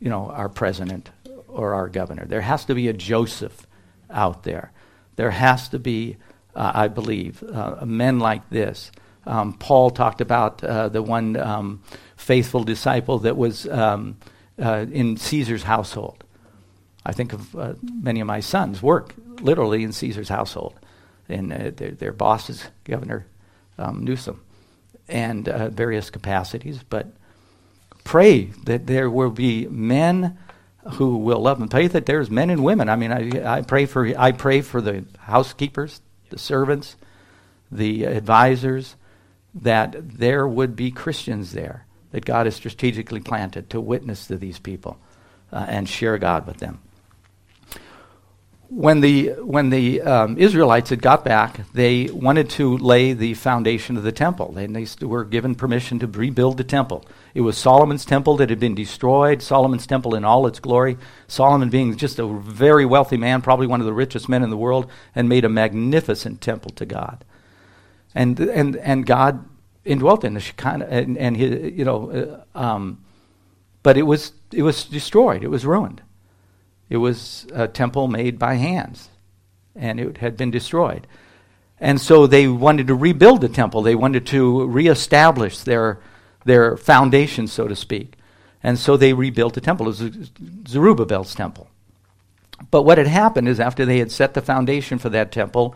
you 0.00 0.08
know, 0.08 0.30
our 0.30 0.48
president 0.48 1.10
or 1.48 1.74
our 1.74 1.88
governor. 1.88 2.24
There 2.26 2.40
has 2.40 2.64
to 2.66 2.74
be 2.74 2.88
a 2.88 2.92
Joseph 2.92 3.66
out 4.10 4.42
there. 4.42 4.72
There 5.16 5.30
has 5.30 5.68
to 5.68 5.78
be, 5.78 6.16
uh, 6.54 6.72
I 6.74 6.88
believe, 6.88 7.42
uh, 7.42 7.84
men 7.84 8.18
like 8.18 8.48
this 8.50 8.90
um, 9.26 9.52
Paul 9.54 9.90
talked 9.90 10.20
about 10.20 10.62
uh, 10.64 10.88
the 10.88 11.02
one 11.02 11.36
um, 11.36 11.82
faithful 12.16 12.64
disciple 12.64 13.20
that 13.20 13.36
was 13.36 13.68
um, 13.68 14.16
uh, 14.60 14.86
in 14.90 15.16
Caesar's 15.16 15.62
household. 15.62 16.24
I 17.04 17.12
think 17.12 17.32
of 17.32 17.56
uh, 17.56 17.74
many 17.82 18.20
of 18.20 18.26
my 18.26 18.40
sons 18.40 18.82
work 18.82 19.14
literally 19.40 19.82
in 19.82 19.92
Caesar's 19.92 20.28
household, 20.28 20.78
and 21.28 21.52
uh, 21.52 21.70
their, 21.74 21.90
their 21.90 22.12
boss 22.12 22.48
is 22.50 22.64
Governor 22.84 23.26
um, 23.78 24.04
Newsom, 24.04 24.42
and 25.08 25.48
uh, 25.48 25.68
various 25.68 26.10
capacities. 26.10 26.82
But 26.88 27.08
pray 28.04 28.44
that 28.64 28.86
there 28.86 29.10
will 29.10 29.30
be 29.30 29.66
men 29.66 30.38
who 30.94 31.18
will 31.18 31.40
love 31.40 31.60
and 31.60 31.70
pray 31.70 31.86
that 31.86 32.06
there's 32.06 32.30
men 32.30 32.50
and 32.50 32.64
women. 32.64 32.88
I 32.88 32.96
mean, 32.96 33.12
I, 33.12 33.58
I 33.58 33.62
pray 33.62 33.86
for 33.86 34.12
I 34.18 34.32
pray 34.32 34.62
for 34.62 34.80
the 34.80 35.04
housekeepers, 35.18 36.00
the 36.30 36.38
servants, 36.38 36.96
the 37.70 38.04
advisors, 38.04 38.96
that 39.54 40.18
there 40.18 40.46
would 40.46 40.74
be 40.76 40.90
Christians 40.90 41.52
there 41.52 41.86
that 42.12 42.24
God 42.24 42.46
has 42.46 42.54
strategically 42.54 43.20
planted 43.20 43.70
to 43.70 43.80
witness 43.80 44.26
to 44.26 44.36
these 44.36 44.58
people 44.58 44.98
uh, 45.50 45.66
and 45.68 45.88
share 45.88 46.18
God 46.18 46.46
with 46.46 46.58
them. 46.58 46.80
When 48.68 49.00
the, 49.00 49.30
when 49.40 49.68
the 49.68 50.00
um, 50.00 50.38
Israelites 50.38 50.88
had 50.88 51.02
got 51.02 51.26
back, 51.26 51.60
they 51.74 52.06
wanted 52.06 52.48
to 52.50 52.78
lay 52.78 53.12
the 53.12 53.34
foundation 53.34 53.98
of 53.98 54.02
the 54.02 54.12
temple. 54.12 54.56
And 54.56 54.74
they 54.74 54.86
were 55.06 55.24
given 55.24 55.54
permission 55.54 55.98
to 55.98 56.06
rebuild 56.06 56.56
the 56.56 56.64
temple. 56.64 57.04
It 57.34 57.42
was 57.42 57.58
Solomon's 57.58 58.06
temple 58.06 58.38
that 58.38 58.48
had 58.48 58.60
been 58.60 58.74
destroyed, 58.74 59.42
Solomon's 59.42 59.86
temple 59.86 60.14
in 60.14 60.24
all 60.24 60.46
its 60.46 60.58
glory. 60.58 60.96
Solomon, 61.28 61.68
being 61.68 61.94
just 61.98 62.18
a 62.18 62.26
very 62.26 62.86
wealthy 62.86 63.18
man, 63.18 63.42
probably 63.42 63.66
one 63.66 63.80
of 63.80 63.86
the 63.86 63.92
richest 63.92 64.26
men 64.26 64.42
in 64.42 64.48
the 64.48 64.56
world, 64.56 64.90
and 65.14 65.28
made 65.28 65.44
a 65.44 65.50
magnificent 65.50 66.40
temple 66.40 66.70
to 66.70 66.86
God 66.86 67.26
and 68.14 68.38
and 68.40 68.76
and 68.76 69.06
God 69.06 69.44
indwelt 69.84 70.24
in 70.24 70.34
the 70.34 70.40
Shekinah, 70.40 70.86
and, 70.88 71.18
and 71.18 71.36
his, 71.36 71.72
you 71.72 71.84
know, 71.84 72.44
uh, 72.54 72.58
um, 72.58 73.04
but 73.82 73.96
it 73.96 74.02
was 74.02 74.32
it 74.52 74.62
was 74.62 74.84
destroyed. 74.84 75.42
It 75.42 75.48
was 75.48 75.64
ruined. 75.66 76.02
It 76.88 76.98
was 76.98 77.46
a 77.52 77.68
temple 77.68 78.08
made 78.08 78.38
by 78.38 78.54
hands, 78.54 79.08
and 79.74 79.98
it 79.98 80.18
had 80.18 80.36
been 80.36 80.50
destroyed. 80.50 81.06
And 81.80 82.00
so 82.00 82.26
they 82.26 82.46
wanted 82.46 82.86
to 82.88 82.94
rebuild 82.94 83.40
the 83.40 83.48
temple. 83.48 83.82
They 83.82 83.96
wanted 83.96 84.26
to 84.26 84.66
reestablish 84.66 85.58
their 85.58 85.98
their 86.44 86.76
foundation, 86.76 87.46
so 87.46 87.66
to 87.66 87.74
speak. 87.74 88.16
And 88.62 88.78
so 88.78 88.96
they 88.96 89.12
rebuilt 89.12 89.54
the 89.54 89.60
temple. 89.60 89.86
It 89.86 89.98
was 90.00 90.30
Zerubbabel's 90.68 91.34
temple. 91.34 91.68
But 92.70 92.82
what 92.82 92.98
had 92.98 93.08
happened 93.08 93.48
is 93.48 93.58
after 93.58 93.84
they 93.84 93.98
had 93.98 94.12
set 94.12 94.34
the 94.34 94.40
foundation 94.40 94.98
for 94.98 95.08
that 95.08 95.32
temple, 95.32 95.74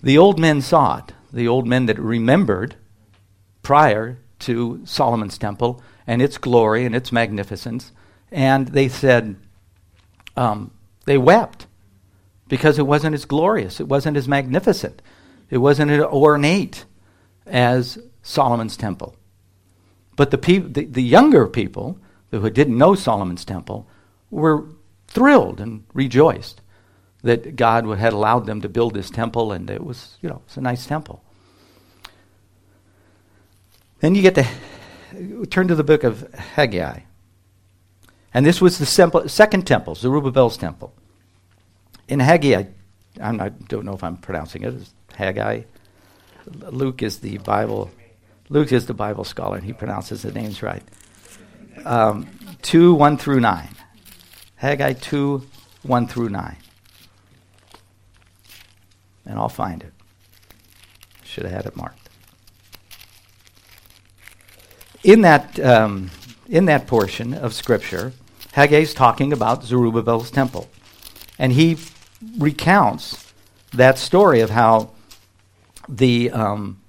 the 0.00 0.16
old 0.16 0.38
men 0.38 0.60
saw 0.60 0.98
it 0.98 1.12
the 1.32 1.48
old 1.48 1.66
men 1.66 1.86
that 1.86 1.98
remembered 1.98 2.76
prior 3.62 4.18
to 4.40 4.82
Solomon's 4.84 5.38
temple 5.38 5.82
and 6.06 6.20
its 6.20 6.38
glory 6.38 6.84
and 6.84 6.94
its 6.94 7.12
magnificence. 7.12 7.92
And 8.30 8.68
they 8.68 8.88
said, 8.88 9.36
um, 10.36 10.72
they 11.04 11.18
wept 11.18 11.66
because 12.48 12.78
it 12.78 12.86
wasn't 12.86 13.14
as 13.14 13.24
glorious, 13.24 13.80
it 13.80 13.88
wasn't 13.88 14.16
as 14.16 14.28
magnificent, 14.28 15.00
it 15.48 15.58
wasn't 15.58 15.90
as 15.90 16.02
ornate 16.02 16.84
as 17.46 17.98
Solomon's 18.22 18.76
temple. 18.76 19.16
But 20.16 20.30
the, 20.30 20.38
peop- 20.38 20.74
the, 20.74 20.84
the 20.84 21.02
younger 21.02 21.46
people 21.46 21.98
who 22.30 22.50
didn't 22.50 22.78
know 22.78 22.94
Solomon's 22.94 23.44
temple 23.44 23.86
were 24.30 24.66
thrilled 25.06 25.60
and 25.60 25.84
rejoiced 25.94 26.60
that 27.22 27.56
God 27.56 27.86
had 27.98 28.12
allowed 28.12 28.46
them 28.46 28.60
to 28.62 28.68
build 28.68 28.94
this 28.94 29.10
temple, 29.10 29.52
and 29.52 29.70
it 29.70 29.84
was, 29.84 30.16
you 30.20 30.28
know, 30.28 30.42
it's 30.46 30.56
a 30.56 30.60
nice 30.60 30.86
temple. 30.86 31.22
Then 34.00 34.14
you 34.14 34.22
get 34.22 34.34
to 34.34 35.46
turn 35.46 35.68
to 35.68 35.76
the 35.76 35.84
book 35.84 36.02
of 36.02 36.32
Haggai. 36.34 37.00
And 38.34 38.44
this 38.44 38.60
was 38.60 38.78
the 38.78 39.26
second 39.28 39.66
temple, 39.66 39.94
Zerubbabel's 39.94 40.56
temple. 40.56 40.92
In 42.08 42.18
Haggai, 42.18 42.64
not, 43.16 43.40
I 43.40 43.48
don't 43.50 43.84
know 43.84 43.94
if 43.94 44.02
I'm 44.02 44.16
pronouncing 44.16 44.62
it. 44.62 44.74
It's 44.74 44.92
Haggai. 45.14 45.62
Luke 46.46 47.02
is 47.02 47.18
the 47.18 47.38
Bible. 47.38 47.90
Luke 48.48 48.72
is 48.72 48.86
the 48.86 48.94
Bible 48.94 49.24
scholar, 49.24 49.56
and 49.56 49.64
he 49.64 49.72
pronounces 49.72 50.22
the 50.22 50.32
names 50.32 50.62
right. 50.62 50.82
Um, 51.84 52.26
two 52.62 52.94
one 52.94 53.16
through 53.16 53.40
nine. 53.40 53.68
Haggai 54.56 54.94
two 54.94 55.46
one 55.82 56.08
through 56.08 56.30
nine. 56.30 56.56
And 59.24 59.38
I'll 59.38 59.48
find 59.48 59.82
it. 59.82 59.92
Should 61.24 61.44
have 61.44 61.52
had 61.52 61.66
it 61.66 61.76
marked. 61.76 62.08
In 65.02 65.22
that 65.22 65.58
um, 65.60 66.10
in 66.48 66.66
that 66.66 66.86
portion 66.86 67.32
of 67.34 67.54
Scripture, 67.54 68.12
Haggai 68.52 68.80
is 68.80 68.94
talking 68.94 69.32
about 69.32 69.64
Zerubbabel's 69.64 70.30
temple. 70.30 70.68
And 71.38 71.52
he 71.52 71.78
recounts 72.38 73.32
that 73.72 73.98
story 73.98 74.40
of 74.40 74.50
how 74.50 74.90
the 75.88 76.30
um, 76.30 76.80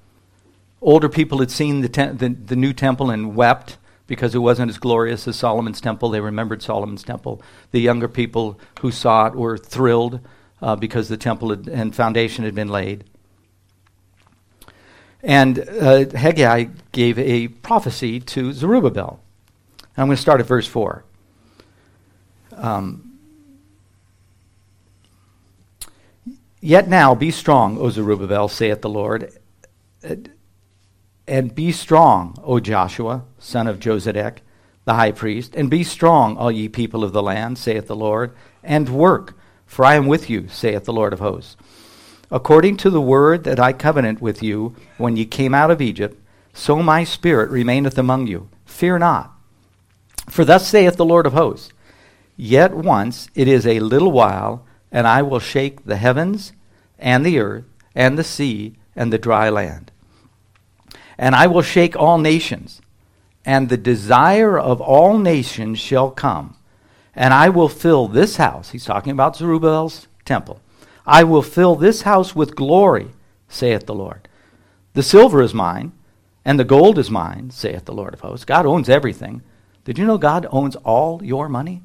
older 0.82 1.10
people 1.10 1.40
had 1.40 1.50
seen 1.50 1.82
the, 1.82 1.90
te- 1.90 2.10
the, 2.10 2.30
the 2.30 2.56
new 2.56 2.74
temple 2.74 3.10
and 3.10 3.36
wept 3.36 3.78
because 4.06 4.36
it 4.36 4.40
wasn't 4.40 4.70
as 4.70 4.78
glorious 4.78 5.28
as 5.28 5.38
Solomon's 5.38 5.80
temple. 5.80 6.10
They 6.10 6.20
remembered 6.20 6.62
Solomon's 6.62 7.04
temple. 7.04 7.42
The 7.72 7.80
younger 7.80 8.10
people 8.10 8.60
who 8.82 8.92
saw 8.92 9.28
it 9.28 9.36
were 9.36 9.58
thrilled 9.58 10.20
uh, 10.64 10.76
because 10.78 11.10
the 11.10 11.18
temple 11.18 11.50
had, 11.50 11.68
and 11.68 11.96
foundation 11.96 12.46
had 12.46 12.56
been 12.56 12.70
laid. 12.70 13.04
And 15.22 15.60
uh, 15.60 16.10
Haggai 16.16 16.66
gave 16.92 17.20
a 17.20 17.50
prophecy 17.50 18.20
to 18.20 18.54
Zerubbabel. 18.54 19.20
I'm 19.98 20.08
going 20.08 20.16
to 20.16 20.22
start 20.22 20.40
at 20.40 20.48
verse 20.48 20.68
4. 20.68 21.04
Um, 22.56 23.10
Yet 26.66 26.88
now 26.88 27.14
be 27.14 27.30
strong, 27.30 27.78
O 27.78 27.90
Zerubbabel, 27.90 28.48
saith 28.48 28.82
the 28.82 28.90
Lord, 28.90 29.38
and 31.28 31.54
be 31.54 31.74
strong, 31.74 32.38
O 32.42 32.62
Joshua, 32.62 33.26
son 33.38 33.68
of 33.68 33.80
Josedek, 33.80 34.38
the 34.86 34.94
high 34.94 35.12
priest, 35.12 35.56
and 35.56 35.70
be 35.70 35.84
strong, 35.84 36.38
all 36.38 36.50
ye 36.50 36.70
people 36.70 37.04
of 37.04 37.12
the 37.12 37.22
land, 37.22 37.58
saith 37.58 37.88
the 37.88 37.98
Lord, 37.98 38.34
and 38.64 38.88
work, 38.88 39.36
for 39.66 39.86
I 39.86 39.96
am 39.96 40.08
with 40.08 40.30
you, 40.30 40.48
saith 40.48 40.86
the 40.86 40.94
Lord 40.94 41.14
of 41.14 41.20
hosts. 41.20 41.58
According 42.32 42.78
to 42.78 42.90
the 42.90 43.02
word 43.02 43.44
that 43.44 43.60
I 43.60 43.74
covenant 43.74 44.22
with 44.22 44.42
you 44.42 44.76
when 44.98 45.18
ye 45.18 45.26
came 45.26 45.54
out 45.54 45.72
of 45.72 45.82
Egypt, 45.82 46.20
so 46.54 46.82
my 46.82 47.04
spirit 47.04 47.50
remaineth 47.50 47.98
among 47.98 48.28
you. 48.28 48.50
Fear 48.66 49.00
not. 49.00 49.32
For 50.30 50.46
thus 50.46 50.68
saith 50.68 50.96
the 50.96 51.06
Lord 51.06 51.26
of 51.26 51.34
hosts 51.34 51.72
Yet 52.36 52.74
once 52.74 53.28
it 53.36 53.48
is 53.48 53.68
a 53.68 53.80
little 53.80 54.12
while, 54.12 54.66
and 54.92 55.08
I 55.08 55.22
will 55.22 55.40
shake 55.40 55.86
the 55.86 55.98
heavens 55.98 56.54
and 56.98 57.26
the 57.26 57.40
earth 57.40 57.66
and 57.94 58.18
the 58.18 58.24
sea 58.24 58.76
and 58.96 59.14
the 59.14 59.18
dry 59.18 59.50
land. 59.50 59.92
And 61.18 61.36
I 61.36 61.48
will 61.48 61.62
shake 61.62 61.96
all 61.96 62.18
nations, 62.18 62.82
and 63.46 63.70
the 63.70 63.78
desire 63.78 64.58
of 64.58 64.82
all 64.82 65.18
nations 65.18 65.80
shall 65.80 66.10
come. 66.10 66.56
And 67.16 67.34
I 67.34 67.50
will 67.50 67.70
fill 67.70 68.08
this 68.08 68.38
house, 68.38 68.72
he's 68.72 68.86
talking 68.86 69.12
about 69.12 69.36
Zerubbabel's 69.36 70.08
temple. 70.26 70.60
I 71.06 71.24
will 71.24 71.42
fill 71.42 71.76
this 71.76 72.04
house 72.04 72.36
with 72.36 72.56
glory, 72.56 73.10
saith 73.48 73.86
the 73.86 73.94
Lord. 73.94 74.28
The 74.94 75.04
silver 75.04 75.42
is 75.42 75.54
mine, 75.54 75.92
and 76.46 76.60
the 76.60 76.64
gold 76.64 76.98
is 76.98 77.12
mine, 77.12 77.52
saith 77.52 77.86
the 77.86 77.94
Lord 77.94 78.14
of 78.14 78.22
hosts. 78.22 78.46
God 78.46 78.66
owns 78.66 78.90
everything. 78.90 79.42
Did 79.86 79.98
you 79.98 80.06
know 80.06 80.18
God 80.18 80.48
owns 80.52 80.76
all 80.78 81.24
your 81.24 81.50
money? 81.50 81.82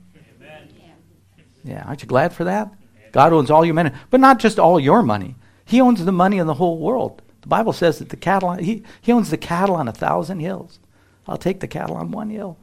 Yeah, 1.65 1.85
aren't 1.87 2.03
you 2.03 2.09
glad 2.09 2.33
for 2.33 2.45
that? 2.45 2.73
God 3.13 3.33
owns 3.33 3.51
all 3.51 3.65
your 3.65 3.75
money, 3.75 3.91
but 4.11 4.21
not 4.21 4.39
just 4.39 4.59
all 4.59 4.79
your 4.79 5.03
money. 5.03 5.35
He 5.65 5.81
owns 5.81 6.05
the 6.05 6.13
money 6.13 6.39
in 6.39 6.47
the 6.47 6.55
whole 6.55 6.79
world. 6.79 7.23
The 7.43 7.49
Bible 7.49 7.73
says 7.73 7.99
that 7.99 8.09
the 8.09 8.17
cattle, 8.17 8.53
he, 8.55 8.83
he 9.01 9.13
owns 9.13 9.31
the 9.31 9.37
cattle 9.37 9.75
on 9.75 9.89
a 9.89 9.93
thousand 9.93 10.41
hills. 10.41 10.79
I'll 11.27 11.37
take 11.37 11.61
the 11.61 11.67
cattle 11.67 11.97
on 11.97 12.11
one 12.11 12.31
hill. 12.31 12.57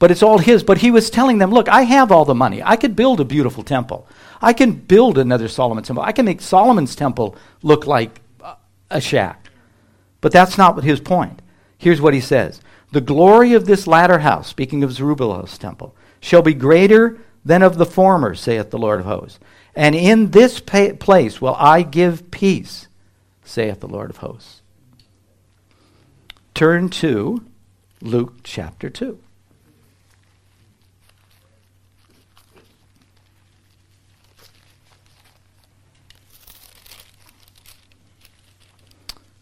But 0.00 0.10
it's 0.10 0.22
all 0.22 0.38
his. 0.38 0.64
But 0.64 0.78
he 0.78 0.90
was 0.90 1.10
telling 1.10 1.38
them, 1.38 1.52
look, 1.52 1.68
I 1.68 1.82
have 1.82 2.10
all 2.10 2.24
the 2.24 2.34
money. 2.34 2.60
I 2.60 2.74
could 2.74 2.96
build 2.96 3.20
a 3.20 3.24
beautiful 3.24 3.62
temple. 3.62 4.08
I 4.42 4.52
can 4.52 4.72
build 4.72 5.18
another 5.18 5.46
Solomon's 5.46 5.86
temple. 5.86 6.02
I 6.02 6.10
can 6.10 6.24
make 6.24 6.40
Solomon's 6.40 6.96
temple 6.96 7.36
look 7.62 7.86
like 7.86 8.20
a 8.90 9.00
shack. 9.00 9.48
But 10.20 10.32
that's 10.32 10.58
not 10.58 10.74
what 10.74 10.84
his 10.84 11.00
point. 11.00 11.40
Here's 11.78 12.00
what 12.00 12.14
he 12.14 12.20
says 12.20 12.60
The 12.92 13.00
glory 13.00 13.52
of 13.52 13.66
this 13.66 13.86
latter 13.86 14.18
house, 14.20 14.48
speaking 14.48 14.82
of 14.82 14.92
Zerubbabel's 14.92 15.58
temple, 15.58 15.94
shall 16.18 16.42
be 16.42 16.54
greater 16.54 17.18
than 17.44 17.62
of 17.62 17.76
the 17.76 17.86
former, 17.86 18.34
saith 18.34 18.70
the 18.70 18.78
Lord 18.78 19.00
of 19.00 19.06
hosts. 19.06 19.38
And 19.74 19.94
in 19.94 20.30
this 20.30 20.60
pa- 20.60 20.94
place 20.98 21.40
will 21.40 21.54
I 21.54 21.82
give 21.82 22.30
peace, 22.30 22.88
saith 23.44 23.80
the 23.80 23.88
Lord 23.88 24.10
of 24.10 24.18
hosts. 24.18 24.62
Turn 26.54 26.88
to 26.90 27.44
Luke 28.00 28.40
chapter 28.42 28.90
2. 28.90 29.18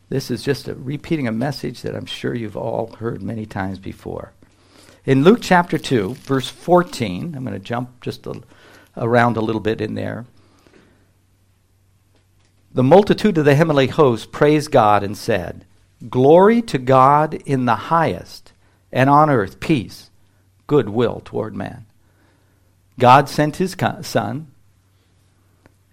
This 0.08 0.30
is 0.30 0.42
just 0.42 0.68
a, 0.68 0.74
repeating 0.74 1.28
a 1.28 1.32
message 1.32 1.82
that 1.82 1.94
I'm 1.94 2.06
sure 2.06 2.34
you've 2.34 2.56
all 2.56 2.94
heard 2.96 3.22
many 3.22 3.44
times 3.44 3.78
before. 3.78 4.32
In 5.04 5.24
Luke 5.24 5.40
chapter 5.42 5.78
2, 5.78 6.14
verse 6.14 6.48
14, 6.48 7.34
I'm 7.34 7.44
going 7.44 7.54
to 7.54 7.58
jump 7.58 8.00
just 8.00 8.26
a, 8.26 8.42
around 8.96 9.36
a 9.36 9.42
little 9.42 9.60
bit 9.60 9.80
in 9.80 9.94
there. 9.94 10.26
The 12.72 12.82
multitude 12.82 13.38
of 13.38 13.44
the 13.44 13.54
heavenly 13.54 13.86
host 13.86 14.32
praised 14.32 14.70
God 14.70 15.02
and 15.02 15.16
said, 15.16 15.64
Glory 16.08 16.62
to 16.62 16.78
God 16.78 17.34
in 17.34 17.64
the 17.64 17.74
highest, 17.74 18.52
and 18.92 19.10
on 19.10 19.30
earth 19.30 19.60
peace, 19.60 20.10
goodwill 20.66 21.20
toward 21.24 21.56
man. 21.56 21.86
God 22.98 23.28
sent 23.28 23.56
his 23.56 23.76
son 24.02 24.48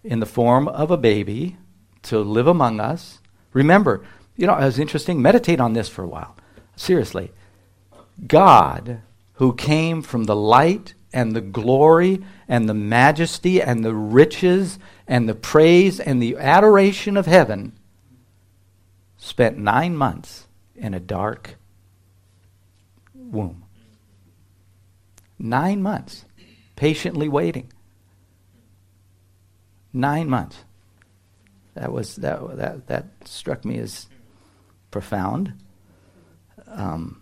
in 0.03 0.19
the 0.19 0.25
form 0.25 0.67
of 0.67 0.91
a 0.91 0.97
baby 0.97 1.57
to 2.03 2.19
live 2.19 2.47
among 2.47 2.79
us. 2.79 3.19
Remember, 3.55 4.03
you 4.35 4.45
know, 4.45 4.53
it 4.53 4.65
was 4.65 4.77
interesting. 4.77 5.21
Meditate 5.21 5.61
on 5.61 5.71
this 5.71 5.87
for 5.87 6.03
a 6.03 6.07
while. 6.07 6.35
Seriously. 6.75 7.31
God 8.27 9.01
who 9.35 9.53
came 9.53 10.01
from 10.01 10.25
the 10.25 10.35
light 10.35 10.93
and 11.13 11.33
the 11.33 11.41
glory 11.41 12.21
and 12.49 12.67
the 12.67 12.73
majesty 12.73 13.61
and 13.61 13.83
the 13.83 13.93
riches 13.93 14.77
and 15.07 15.29
the 15.29 15.33
praise 15.33 16.01
and 16.01 16.21
the 16.21 16.35
adoration 16.35 17.15
of 17.15 17.27
heaven, 17.27 17.71
spent 19.17 19.57
nine 19.57 19.95
months 19.95 20.47
in 20.75 20.93
a 20.93 20.99
dark 20.99 21.55
womb. 23.13 23.63
Nine 25.39 25.81
months, 25.81 26.25
patiently 26.75 27.29
waiting. 27.29 27.71
Nine 29.93 30.29
months. 30.29 30.64
That 31.75 31.91
was 31.91 32.15
that 32.17 32.57
that 32.57 32.87
that 32.87 33.05
struck 33.25 33.63
me 33.63 33.77
as 33.77 34.07
profound. 34.91 35.53
Um, 36.67 37.21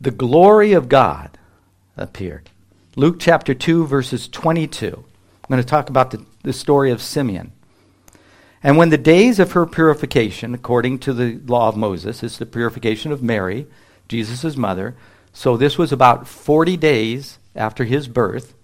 the 0.00 0.10
glory 0.10 0.72
of 0.72 0.88
God 0.88 1.38
appeared. 1.96 2.50
Luke 2.96 3.16
chapter 3.18 3.54
2, 3.54 3.86
verses 3.86 4.28
22. 4.28 4.86
I'm 4.88 5.04
going 5.48 5.62
to 5.62 5.66
talk 5.66 5.88
about 5.88 6.10
the, 6.10 6.24
the 6.42 6.52
story 6.52 6.90
of 6.90 7.00
Simeon. 7.00 7.52
And 8.62 8.76
when 8.76 8.90
the 8.90 8.98
days 8.98 9.38
of 9.38 9.52
her 9.52 9.66
purification, 9.66 10.54
according 10.54 10.98
to 11.00 11.12
the 11.12 11.40
law 11.46 11.68
of 11.68 11.76
Moses, 11.76 12.22
is 12.22 12.38
the 12.38 12.46
purification 12.46 13.12
of 13.12 13.22
Mary, 13.22 13.66
Jesus' 14.08 14.56
mother. 14.56 14.94
So 15.32 15.56
this 15.56 15.78
was 15.78 15.92
about 15.92 16.28
40 16.28 16.76
days 16.76 17.38
after 17.54 17.84
his 17.84 18.08
birth. 18.08 18.54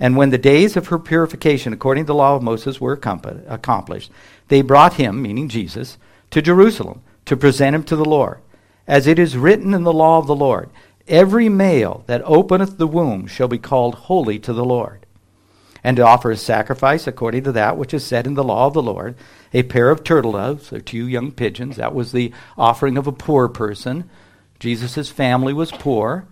And 0.00 0.16
when 0.16 0.30
the 0.30 0.38
days 0.38 0.76
of 0.76 0.88
her 0.88 0.98
purification, 0.98 1.72
according 1.72 2.04
to 2.04 2.08
the 2.08 2.14
law 2.14 2.36
of 2.36 2.42
Moses, 2.42 2.80
were 2.80 2.92
accomplished, 2.92 4.10
they 4.48 4.62
brought 4.62 4.94
him, 4.94 5.20
meaning 5.20 5.48
Jesus, 5.48 5.98
to 6.30 6.40
Jerusalem 6.40 7.02
to 7.24 7.36
present 7.36 7.74
him 7.74 7.82
to 7.84 7.96
the 7.96 8.04
Lord 8.04 8.40
as 8.86 9.06
it 9.06 9.18
is 9.18 9.36
written 9.36 9.74
in 9.74 9.84
the 9.84 9.92
law 9.92 10.18
of 10.18 10.26
the 10.26 10.34
Lord 10.34 10.70
Every 11.06 11.48
male 11.48 12.04
that 12.06 12.20
openeth 12.24 12.76
the 12.76 12.86
womb 12.86 13.26
shall 13.26 13.48
be 13.48 13.58
called 13.58 13.94
holy 13.94 14.38
to 14.40 14.52
the 14.52 14.64
Lord. 14.64 15.06
And 15.82 15.96
to 15.96 16.04
offer 16.04 16.30
a 16.30 16.36
sacrifice 16.36 17.06
according 17.06 17.44
to 17.44 17.52
that 17.52 17.78
which 17.78 17.94
is 17.94 18.04
said 18.04 18.26
in 18.26 18.34
the 18.34 18.44
law 18.44 18.66
of 18.66 18.74
the 18.74 18.82
Lord, 18.82 19.14
a 19.54 19.62
pair 19.62 19.90
of 19.90 20.04
turtle 20.04 20.32
doves, 20.32 20.70
or 20.70 20.80
two 20.80 21.08
young 21.08 21.32
pigeons. 21.32 21.76
That 21.76 21.94
was 21.94 22.12
the 22.12 22.32
offering 22.58 22.98
of 22.98 23.06
a 23.06 23.12
poor 23.12 23.48
person. 23.48 24.10
Jesus' 24.60 25.08
family 25.08 25.54
was 25.54 25.70
poor. 25.70 26.26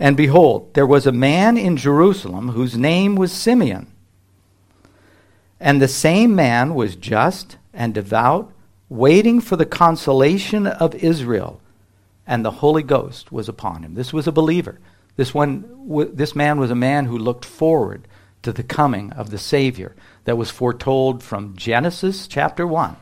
And 0.00 0.16
behold, 0.16 0.72
there 0.72 0.86
was 0.86 1.06
a 1.06 1.12
man 1.12 1.58
in 1.58 1.76
Jerusalem 1.76 2.48
whose 2.48 2.74
name 2.74 3.16
was 3.16 3.30
Simeon. 3.30 3.86
And 5.60 5.80
the 5.80 5.88
same 5.88 6.34
man 6.34 6.74
was 6.74 6.96
just 6.96 7.58
and 7.74 7.92
devout 7.92 8.50
waiting 8.88 9.42
for 9.42 9.56
the 9.56 9.66
consolation 9.66 10.66
of 10.66 10.94
Israel, 10.94 11.60
and 12.26 12.42
the 12.44 12.50
Holy 12.50 12.82
Ghost 12.82 13.30
was 13.30 13.46
upon 13.46 13.82
him. 13.82 13.94
This 13.94 14.10
was 14.10 14.26
a 14.26 14.32
believer. 14.32 14.80
This, 15.16 15.34
one, 15.34 15.62
w- 15.86 16.10
this 16.10 16.34
man 16.34 16.58
was 16.58 16.70
a 16.70 16.74
man 16.74 17.04
who 17.04 17.18
looked 17.18 17.44
forward 17.44 18.08
to 18.42 18.52
the 18.52 18.62
coming 18.62 19.12
of 19.12 19.28
the 19.28 19.38
Savior 19.38 19.94
that 20.24 20.38
was 20.38 20.50
foretold 20.50 21.22
from 21.22 21.56
Genesis 21.56 22.26
chapter 22.26 22.66
1 22.66 22.96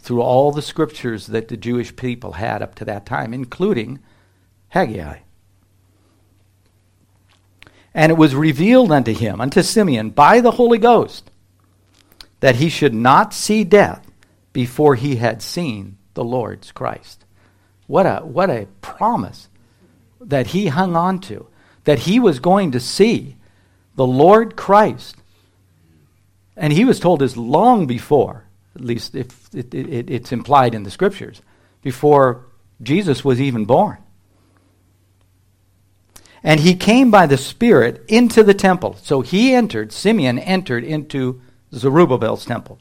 through 0.00 0.22
all 0.22 0.50
the 0.50 0.60
scriptures 0.60 1.28
that 1.28 1.46
the 1.46 1.56
Jewish 1.56 1.94
people 1.94 2.32
had 2.32 2.62
up 2.62 2.74
to 2.74 2.84
that 2.84 3.06
time, 3.06 3.32
including 3.32 4.00
Haggai. 4.70 5.18
And 7.96 8.12
it 8.12 8.18
was 8.18 8.34
revealed 8.34 8.92
unto 8.92 9.14
him, 9.14 9.40
unto 9.40 9.62
Simeon, 9.62 10.10
by 10.10 10.42
the 10.42 10.50
Holy 10.50 10.76
Ghost, 10.76 11.30
that 12.40 12.56
he 12.56 12.68
should 12.68 12.92
not 12.92 13.32
see 13.32 13.64
death 13.64 14.06
before 14.52 14.96
he 14.96 15.16
had 15.16 15.40
seen 15.40 15.96
the 16.12 16.22
Lord's 16.22 16.72
Christ. 16.72 17.24
What 17.86 18.04
a, 18.04 18.18
what 18.18 18.50
a 18.50 18.68
promise 18.82 19.48
that 20.20 20.48
he 20.48 20.66
hung 20.66 20.94
on 20.94 21.20
to, 21.20 21.46
that 21.84 22.00
he 22.00 22.20
was 22.20 22.38
going 22.38 22.72
to 22.72 22.80
see 22.80 23.36
the 23.94 24.06
Lord 24.06 24.56
Christ. 24.56 25.16
And 26.54 26.74
he 26.74 26.84
was 26.84 27.00
told 27.00 27.20
this 27.20 27.36
long 27.36 27.86
before, 27.86 28.44
at 28.74 28.82
least 28.82 29.14
if 29.14 29.48
it, 29.54 29.72
it, 29.72 30.10
it's 30.10 30.32
implied 30.32 30.74
in 30.74 30.82
the 30.82 30.90
scriptures, 30.90 31.40
before 31.80 32.44
Jesus 32.82 33.24
was 33.24 33.40
even 33.40 33.64
born. 33.64 33.96
And 36.46 36.60
he 36.60 36.76
came 36.76 37.10
by 37.10 37.26
the 37.26 37.36
Spirit 37.36 38.04
into 38.06 38.44
the 38.44 38.54
temple. 38.54 38.96
So 39.02 39.20
he 39.20 39.52
entered, 39.52 39.90
Simeon 39.90 40.38
entered 40.38 40.84
into 40.84 41.42
Zerubbabel's 41.74 42.44
temple. 42.44 42.78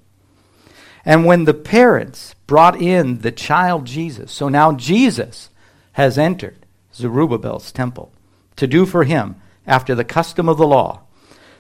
And 1.04 1.26
when 1.26 1.46
the 1.46 1.56
parents 1.56 2.36
brought 2.46 2.80
in 2.80 3.22
the 3.22 3.32
child 3.32 3.86
Jesus, 3.86 4.32
so 4.32 4.50
now 4.50 4.74
Jesus 4.74 5.50
has 5.94 6.20
entered 6.20 6.64
Zerubbabel's 6.94 7.72
temple 7.72 8.12
to 8.56 8.68
do 8.68 8.86
for 8.86 9.04
him 9.04 9.36
after 9.66 9.96
the 9.96 10.04
custom 10.04 10.48
of 10.48 10.60
the 10.60 10.68
law. 10.68 11.02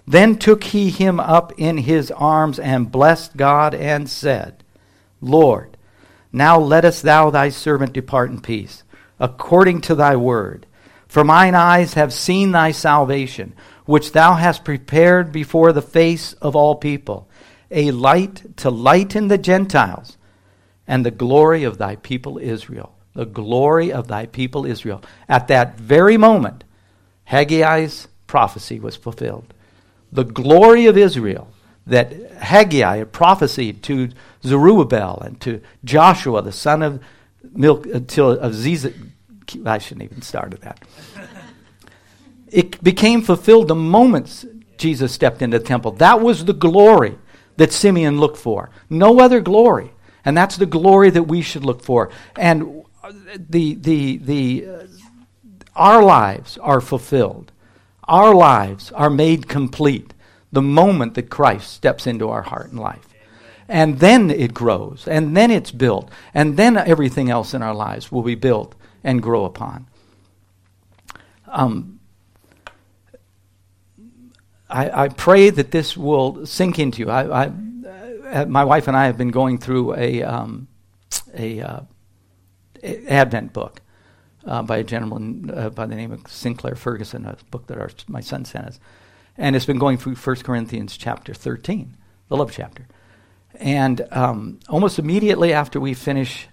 Then 0.05 0.37
took 0.37 0.65
he 0.65 0.91
him 0.91 1.19
up 1.19 1.53
in 1.57 1.79
his 1.79 2.11
arms 2.11 2.59
and 2.59 2.91
blessed 2.91 3.35
God 3.35 3.73
and 3.73 4.07
said, 4.07 4.63
Lord, 5.21 5.75
now 6.31 6.59
lettest 6.59 7.01
thou 7.01 7.31
thy 7.31 7.49
servant 7.49 7.93
depart 7.93 8.29
in 8.29 8.41
peace, 8.41 8.83
according 9.19 9.81
to 9.81 9.95
thy 9.95 10.15
word. 10.15 10.67
For 11.15 11.23
mine 11.23 11.55
eyes 11.55 11.93
have 11.93 12.11
seen 12.11 12.51
thy 12.51 12.71
salvation, 12.71 13.53
which 13.85 14.11
thou 14.11 14.33
hast 14.33 14.65
prepared 14.65 15.31
before 15.31 15.71
the 15.71 15.81
face 15.81 16.33
of 16.41 16.57
all 16.57 16.75
people, 16.75 17.29
a 17.71 17.91
light 17.91 18.57
to 18.57 18.69
lighten 18.69 19.29
the 19.29 19.37
Gentiles, 19.37 20.17
and 20.85 21.05
the 21.05 21.11
glory 21.11 21.63
of 21.63 21.77
thy 21.77 21.95
people 21.95 22.37
Israel. 22.37 22.93
The 23.13 23.25
glory 23.25 23.93
of 23.93 24.09
thy 24.09 24.25
people 24.25 24.65
Israel. 24.65 25.01
At 25.29 25.47
that 25.47 25.79
very 25.79 26.17
moment, 26.17 26.65
Haggai's 27.23 28.09
prophecy 28.27 28.81
was 28.81 28.97
fulfilled. 28.97 29.53
The 30.11 30.25
glory 30.25 30.85
of 30.85 30.97
Israel 30.97 31.47
that 31.87 32.11
Haggai 32.41 32.97
had 32.97 33.13
prophesied 33.13 33.83
to 33.83 34.09
Zerubbabel 34.43 35.21
and 35.23 35.39
to 35.39 35.61
Joshua, 35.85 36.41
the 36.41 36.51
son 36.51 36.81
of 36.81 37.01
Milk, 37.53 37.87
uh, 37.87 37.91
until 37.91 38.31
of 38.31 38.51
Zizah, 38.51 38.93
I 39.65 39.77
shouldn't 39.77 40.03
even 40.03 40.21
start 40.21 40.53
at 40.53 40.61
that. 40.61 40.83
It 42.47 42.83
became 42.83 43.21
fulfilled 43.21 43.67
the 43.67 43.75
moment 43.75 44.45
Jesus 44.77 45.11
stepped 45.11 45.41
into 45.41 45.59
the 45.59 45.65
temple. 45.65 45.91
That 45.91 46.21
was 46.21 46.45
the 46.45 46.53
glory 46.53 47.17
that 47.57 47.71
Simeon 47.71 48.19
looked 48.19 48.37
for. 48.37 48.69
No 48.89 49.19
other 49.19 49.41
glory. 49.41 49.91
And 50.23 50.35
that's 50.35 50.57
the 50.57 50.65
glory 50.65 51.09
that 51.11 51.23
we 51.23 51.41
should 51.41 51.63
look 51.63 51.83
for. 51.83 52.09
And 52.35 52.83
the, 53.49 53.75
the, 53.75 54.17
the, 54.17 54.67
uh, 54.67 54.87
our 55.75 56.03
lives 56.03 56.57
are 56.57 56.81
fulfilled. 56.81 57.51
Our 58.05 58.33
lives 58.33 58.91
are 58.91 59.09
made 59.09 59.47
complete 59.47 60.13
the 60.51 60.61
moment 60.61 61.15
that 61.15 61.29
Christ 61.29 61.73
steps 61.73 62.07
into 62.07 62.29
our 62.29 62.43
heart 62.43 62.71
and 62.71 62.79
life. 62.79 63.07
And 63.67 63.99
then 63.99 64.29
it 64.29 64.53
grows, 64.53 65.07
and 65.07 65.35
then 65.35 65.49
it's 65.49 65.71
built, 65.71 66.11
and 66.35 66.55
then 66.55 66.77
everything 66.77 67.31
else 67.31 67.55
in 67.55 67.63
our 67.63 67.73
lives 67.73 68.11
will 68.11 68.21
be 68.21 68.35
built 68.35 68.75
and 69.05 69.21
grow 69.21 69.45
upon. 69.45 69.87
Um, 71.47 71.99
I, 74.67 75.03
I, 75.03 75.07
pray 75.09 75.51
that 75.51 75.71
this 75.71 75.95
will 75.95 76.45
sink 76.45 76.79
into 76.79 77.03
you. 77.03 77.09
I, 77.09 77.45
I, 77.45 77.51
uh, 78.31 78.45
my 78.47 78.65
wife 78.65 78.87
and 78.87 78.97
I 78.97 79.05
have 79.05 79.15
been 79.15 79.29
going 79.29 79.59
through 79.59 79.95
a, 79.95 80.23
um, 80.23 80.67
a 81.35 81.61
uh, 81.61 81.79
Advent 82.83 83.53
book 83.53 83.79
uh, 84.45 84.63
by 84.63 84.77
a 84.77 84.83
gentleman 84.83 85.51
uh, 85.55 85.69
by 85.69 85.85
the 85.85 85.95
name 85.95 86.11
of 86.11 86.27
Sinclair 86.27 86.75
Ferguson, 86.75 87.25
a 87.25 87.37
book 87.51 87.67
that 87.67 87.77
our, 87.77 87.91
my 88.07 88.21
son 88.21 88.43
sent 88.43 88.65
us. 88.65 88.79
And 89.37 89.55
it's 89.55 89.65
been 89.65 89.79
going 89.79 89.97
through 89.97 90.15
1 90.15 90.37
Corinthians 90.37 90.97
chapter 90.97 91.33
13, 91.33 91.95
the 92.29 92.37
love 92.37 92.51
chapter. 92.51 92.87
And 93.53 94.05
um, 94.11 94.59
almost 94.67 94.97
immediately 94.97 95.53
after 95.53 95.79
we 95.79 95.93
finish 95.93 96.47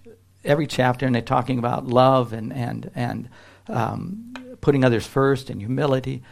every 0.45 0.67
chapter 0.67 1.07
and 1.07 1.15
they're 1.15 1.23
talking 1.23 1.59
about 1.59 1.87
love 1.87 2.33
and 2.33 2.53
and 2.53 2.91
and 2.95 3.29
um, 3.69 4.35
putting 4.61 4.85
others 4.85 5.07
first 5.07 5.51
and 5.51 5.61
humility, 5.61 6.23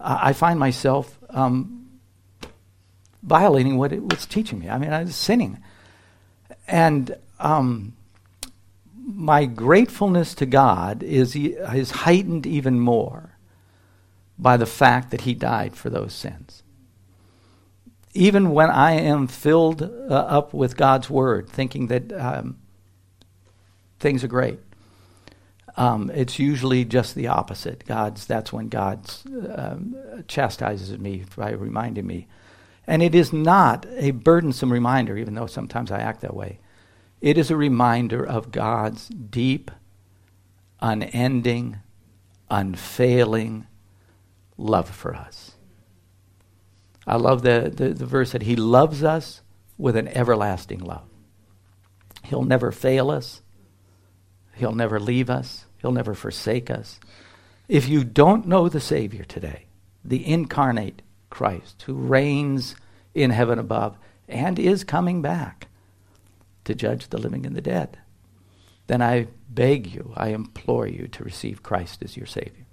uh, 0.00 0.18
I 0.20 0.32
find 0.32 0.58
myself 0.58 1.18
um, 1.30 1.88
violating 3.22 3.76
what 3.76 3.92
it 3.92 4.02
was 4.02 4.26
teaching 4.26 4.58
me. 4.58 4.68
I 4.68 4.78
mean, 4.78 4.92
I 4.92 5.02
was 5.02 5.16
sinning, 5.16 5.58
and 6.66 7.16
um, 7.38 7.94
my 8.94 9.46
gratefulness 9.46 10.34
to 10.36 10.46
God 10.46 11.02
is 11.02 11.34
is 11.36 11.90
heightened 11.90 12.46
even 12.46 12.78
more 12.80 13.36
by 14.38 14.56
the 14.56 14.66
fact 14.66 15.10
that 15.10 15.22
He 15.22 15.34
died 15.34 15.76
for 15.76 15.90
those 15.90 16.14
sins. 16.14 16.62
Even 18.14 18.50
when 18.50 18.70
I 18.70 18.92
am 18.92 19.26
filled 19.26 19.82
uh, 19.82 20.14
up 20.14 20.54
with 20.54 20.76
God's 20.76 21.10
Word, 21.10 21.48
thinking 21.48 21.88
that 21.88 22.12
um, 22.12 22.58
things 23.98 24.24
are 24.24 24.28
great. 24.28 24.60
Um, 25.76 26.10
it's 26.12 26.38
usually 26.38 26.84
just 26.84 27.14
the 27.14 27.28
opposite. 27.28 27.84
God's 27.86 28.26
that's 28.26 28.52
when 28.52 28.68
God 28.68 29.08
um, 29.54 29.94
chastises 30.26 30.98
me 30.98 31.24
by 31.36 31.50
reminding 31.50 32.06
me, 32.06 32.26
and 32.86 33.02
it 33.02 33.14
is 33.14 33.32
not 33.32 33.86
a 33.96 34.10
burdensome 34.10 34.72
reminder, 34.72 35.16
even 35.16 35.34
though 35.34 35.46
sometimes 35.46 35.90
I 35.90 36.00
act 36.00 36.22
that 36.22 36.34
way. 36.34 36.58
It 37.20 37.38
is 37.38 37.50
a 37.50 37.56
reminder 37.56 38.24
of 38.26 38.52
God's 38.52 39.08
deep, 39.08 39.70
unending, 40.80 41.78
unfailing 42.50 43.66
love 44.56 44.88
for 44.88 45.14
us. 45.14 45.52
I 47.06 47.16
love 47.16 47.42
the, 47.42 47.72
the, 47.74 47.90
the 47.90 48.06
verse 48.06 48.32
that 48.32 48.42
He 48.42 48.56
loves 48.56 49.02
us 49.02 49.42
with 49.76 49.96
an 49.96 50.08
everlasting 50.08 50.80
love. 50.80 51.08
He'll 52.24 52.44
never 52.44 52.70
fail 52.70 53.10
us. 53.10 53.42
He'll 54.58 54.74
never 54.74 55.00
leave 55.00 55.30
us, 55.30 55.66
He'll 55.78 55.92
never 55.92 56.14
forsake 56.14 56.70
us. 56.70 57.00
If 57.68 57.88
you 57.88 58.04
don't 58.04 58.46
know 58.46 58.68
the 58.68 58.80
Savior 58.80 59.24
today, 59.24 59.66
the 60.04 60.26
incarnate 60.26 61.02
Christ 61.30 61.82
who 61.82 61.94
reigns 61.94 62.74
in 63.14 63.30
heaven 63.30 63.58
above 63.58 63.96
and 64.28 64.58
is 64.58 64.84
coming 64.84 65.22
back 65.22 65.68
to 66.64 66.74
judge 66.74 67.08
the 67.08 67.18
living 67.18 67.46
and 67.46 67.54
the 67.54 67.60
dead, 67.60 67.98
then 68.86 69.02
I 69.02 69.28
beg 69.48 69.94
you, 69.94 70.12
I 70.16 70.28
implore 70.28 70.86
you 70.86 71.08
to 71.08 71.24
receive 71.24 71.62
Christ 71.62 72.02
as 72.02 72.16
your 72.16 72.26
Savior 72.26 72.64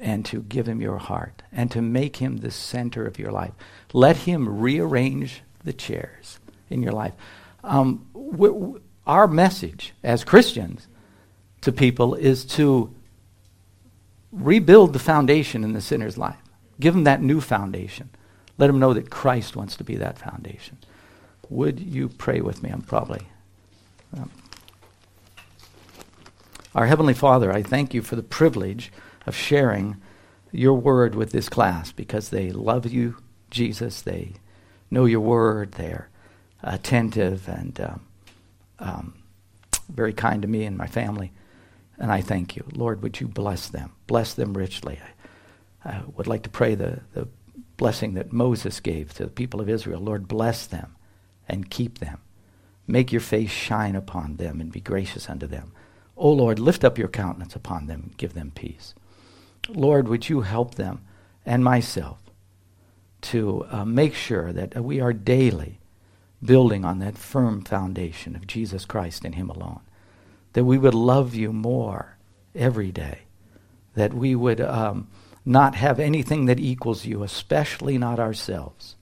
and 0.00 0.24
to 0.26 0.42
give 0.42 0.68
him 0.68 0.80
your 0.80 0.98
heart 0.98 1.42
and 1.52 1.70
to 1.70 1.80
make 1.80 2.16
him 2.16 2.38
the 2.38 2.50
center 2.50 3.06
of 3.06 3.18
your 3.18 3.32
life. 3.32 3.52
Let 3.92 4.18
him 4.18 4.60
rearrange 4.60 5.42
the 5.62 5.72
chairs 5.72 6.38
in 6.68 6.82
your 6.82 6.92
life. 6.92 7.14
Um, 7.62 8.06
our 9.06 9.26
message 9.26 9.92
as 10.02 10.24
Christians 10.24 10.88
to 11.60 11.72
people 11.72 12.14
is 12.14 12.44
to 12.44 12.94
rebuild 14.32 14.92
the 14.92 14.98
foundation 14.98 15.64
in 15.64 15.72
the 15.72 15.80
sinner's 15.80 16.18
life. 16.18 16.36
Give 16.80 16.94
them 16.94 17.04
that 17.04 17.22
new 17.22 17.40
foundation. 17.40 18.10
Let 18.58 18.68
them 18.68 18.78
know 18.78 18.92
that 18.94 19.10
Christ 19.10 19.56
wants 19.56 19.76
to 19.76 19.84
be 19.84 19.96
that 19.96 20.18
foundation. 20.18 20.78
Would 21.50 21.80
you 21.80 22.08
pray 22.08 22.40
with 22.40 22.62
me? 22.62 22.70
I'm 22.70 22.82
probably. 22.82 23.26
Um, 24.16 24.30
our 26.74 26.86
Heavenly 26.86 27.14
Father, 27.14 27.52
I 27.52 27.62
thank 27.62 27.94
you 27.94 28.02
for 28.02 28.16
the 28.16 28.22
privilege 28.22 28.90
of 29.26 29.36
sharing 29.36 29.96
your 30.50 30.74
word 30.74 31.14
with 31.14 31.30
this 31.30 31.48
class 31.48 31.92
because 31.92 32.30
they 32.30 32.50
love 32.50 32.86
you, 32.86 33.16
Jesus. 33.50 34.02
They 34.02 34.34
know 34.90 35.04
your 35.04 35.20
word. 35.20 35.72
They're 35.72 36.08
attentive 36.62 37.48
and 37.48 37.78
um, 37.80 38.00
um, 38.78 39.14
very 39.88 40.12
kind 40.12 40.42
to 40.42 40.48
me 40.48 40.64
and 40.64 40.76
my 40.76 40.86
family. 40.86 41.32
And 41.98 42.10
I 42.10 42.20
thank 42.20 42.56
you. 42.56 42.64
Lord, 42.72 43.02
would 43.02 43.20
you 43.20 43.28
bless 43.28 43.68
them? 43.68 43.92
Bless 44.06 44.34
them 44.34 44.54
richly. 44.56 44.98
I, 45.84 45.90
I 45.90 46.02
would 46.14 46.26
like 46.26 46.42
to 46.42 46.50
pray 46.50 46.74
the, 46.74 47.00
the 47.12 47.28
blessing 47.76 48.14
that 48.14 48.32
Moses 48.32 48.80
gave 48.80 49.14
to 49.14 49.24
the 49.24 49.30
people 49.30 49.60
of 49.60 49.68
Israel. 49.68 50.00
Lord, 50.00 50.28
bless 50.28 50.66
them 50.66 50.96
and 51.48 51.70
keep 51.70 51.98
them. 51.98 52.20
Make 52.86 53.12
your 53.12 53.20
face 53.20 53.50
shine 53.50 53.96
upon 53.96 54.36
them 54.36 54.60
and 54.60 54.72
be 54.72 54.80
gracious 54.80 55.28
unto 55.28 55.46
them. 55.46 55.72
O 56.16 56.30
Lord, 56.30 56.58
lift 56.58 56.84
up 56.84 56.98
your 56.98 57.08
countenance 57.08 57.56
upon 57.56 57.86
them 57.86 58.02
and 58.04 58.16
give 58.16 58.34
them 58.34 58.52
peace. 58.54 58.94
Lord, 59.68 60.08
would 60.08 60.28
you 60.28 60.42
help 60.42 60.74
them 60.74 61.02
and 61.46 61.64
myself 61.64 62.18
to 63.22 63.66
uh, 63.70 63.84
make 63.84 64.14
sure 64.14 64.52
that 64.52 64.82
we 64.84 65.00
are 65.00 65.12
daily 65.12 65.80
building 66.44 66.84
on 66.84 66.98
that 66.98 67.18
firm 67.18 67.62
foundation 67.62 68.36
of 68.36 68.46
Jesus 68.46 68.84
Christ 68.84 69.24
and 69.24 69.34
Him 69.34 69.50
alone. 69.50 69.80
That 70.52 70.64
we 70.64 70.78
would 70.78 70.94
love 70.94 71.34
you 71.34 71.52
more 71.52 72.16
every 72.54 72.92
day. 72.92 73.20
That 73.94 74.14
we 74.14 74.34
would 74.34 74.60
um, 74.60 75.08
not 75.44 75.74
have 75.74 75.98
anything 75.98 76.46
that 76.46 76.60
equals 76.60 77.04
you, 77.06 77.22
especially 77.22 77.98
not 77.98 78.18
ourselves. 78.18 78.96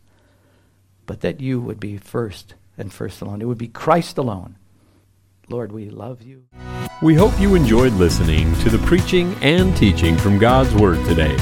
But 1.06 1.20
that 1.20 1.40
you 1.40 1.60
would 1.60 1.80
be 1.80 1.96
first 1.96 2.54
and 2.78 2.92
first 2.92 3.20
alone. 3.20 3.42
It 3.42 3.46
would 3.46 3.58
be 3.58 3.68
Christ 3.68 4.18
alone. 4.18 4.56
Lord, 5.48 5.72
we 5.72 5.90
love 5.90 6.22
you. 6.22 6.44
We 7.02 7.14
hope 7.14 7.38
you 7.40 7.54
enjoyed 7.54 7.92
listening 7.94 8.54
to 8.60 8.70
the 8.70 8.78
preaching 8.86 9.34
and 9.42 9.76
teaching 9.76 10.16
from 10.16 10.38
God's 10.38 10.74
Word 10.74 11.04
today. 11.06 11.32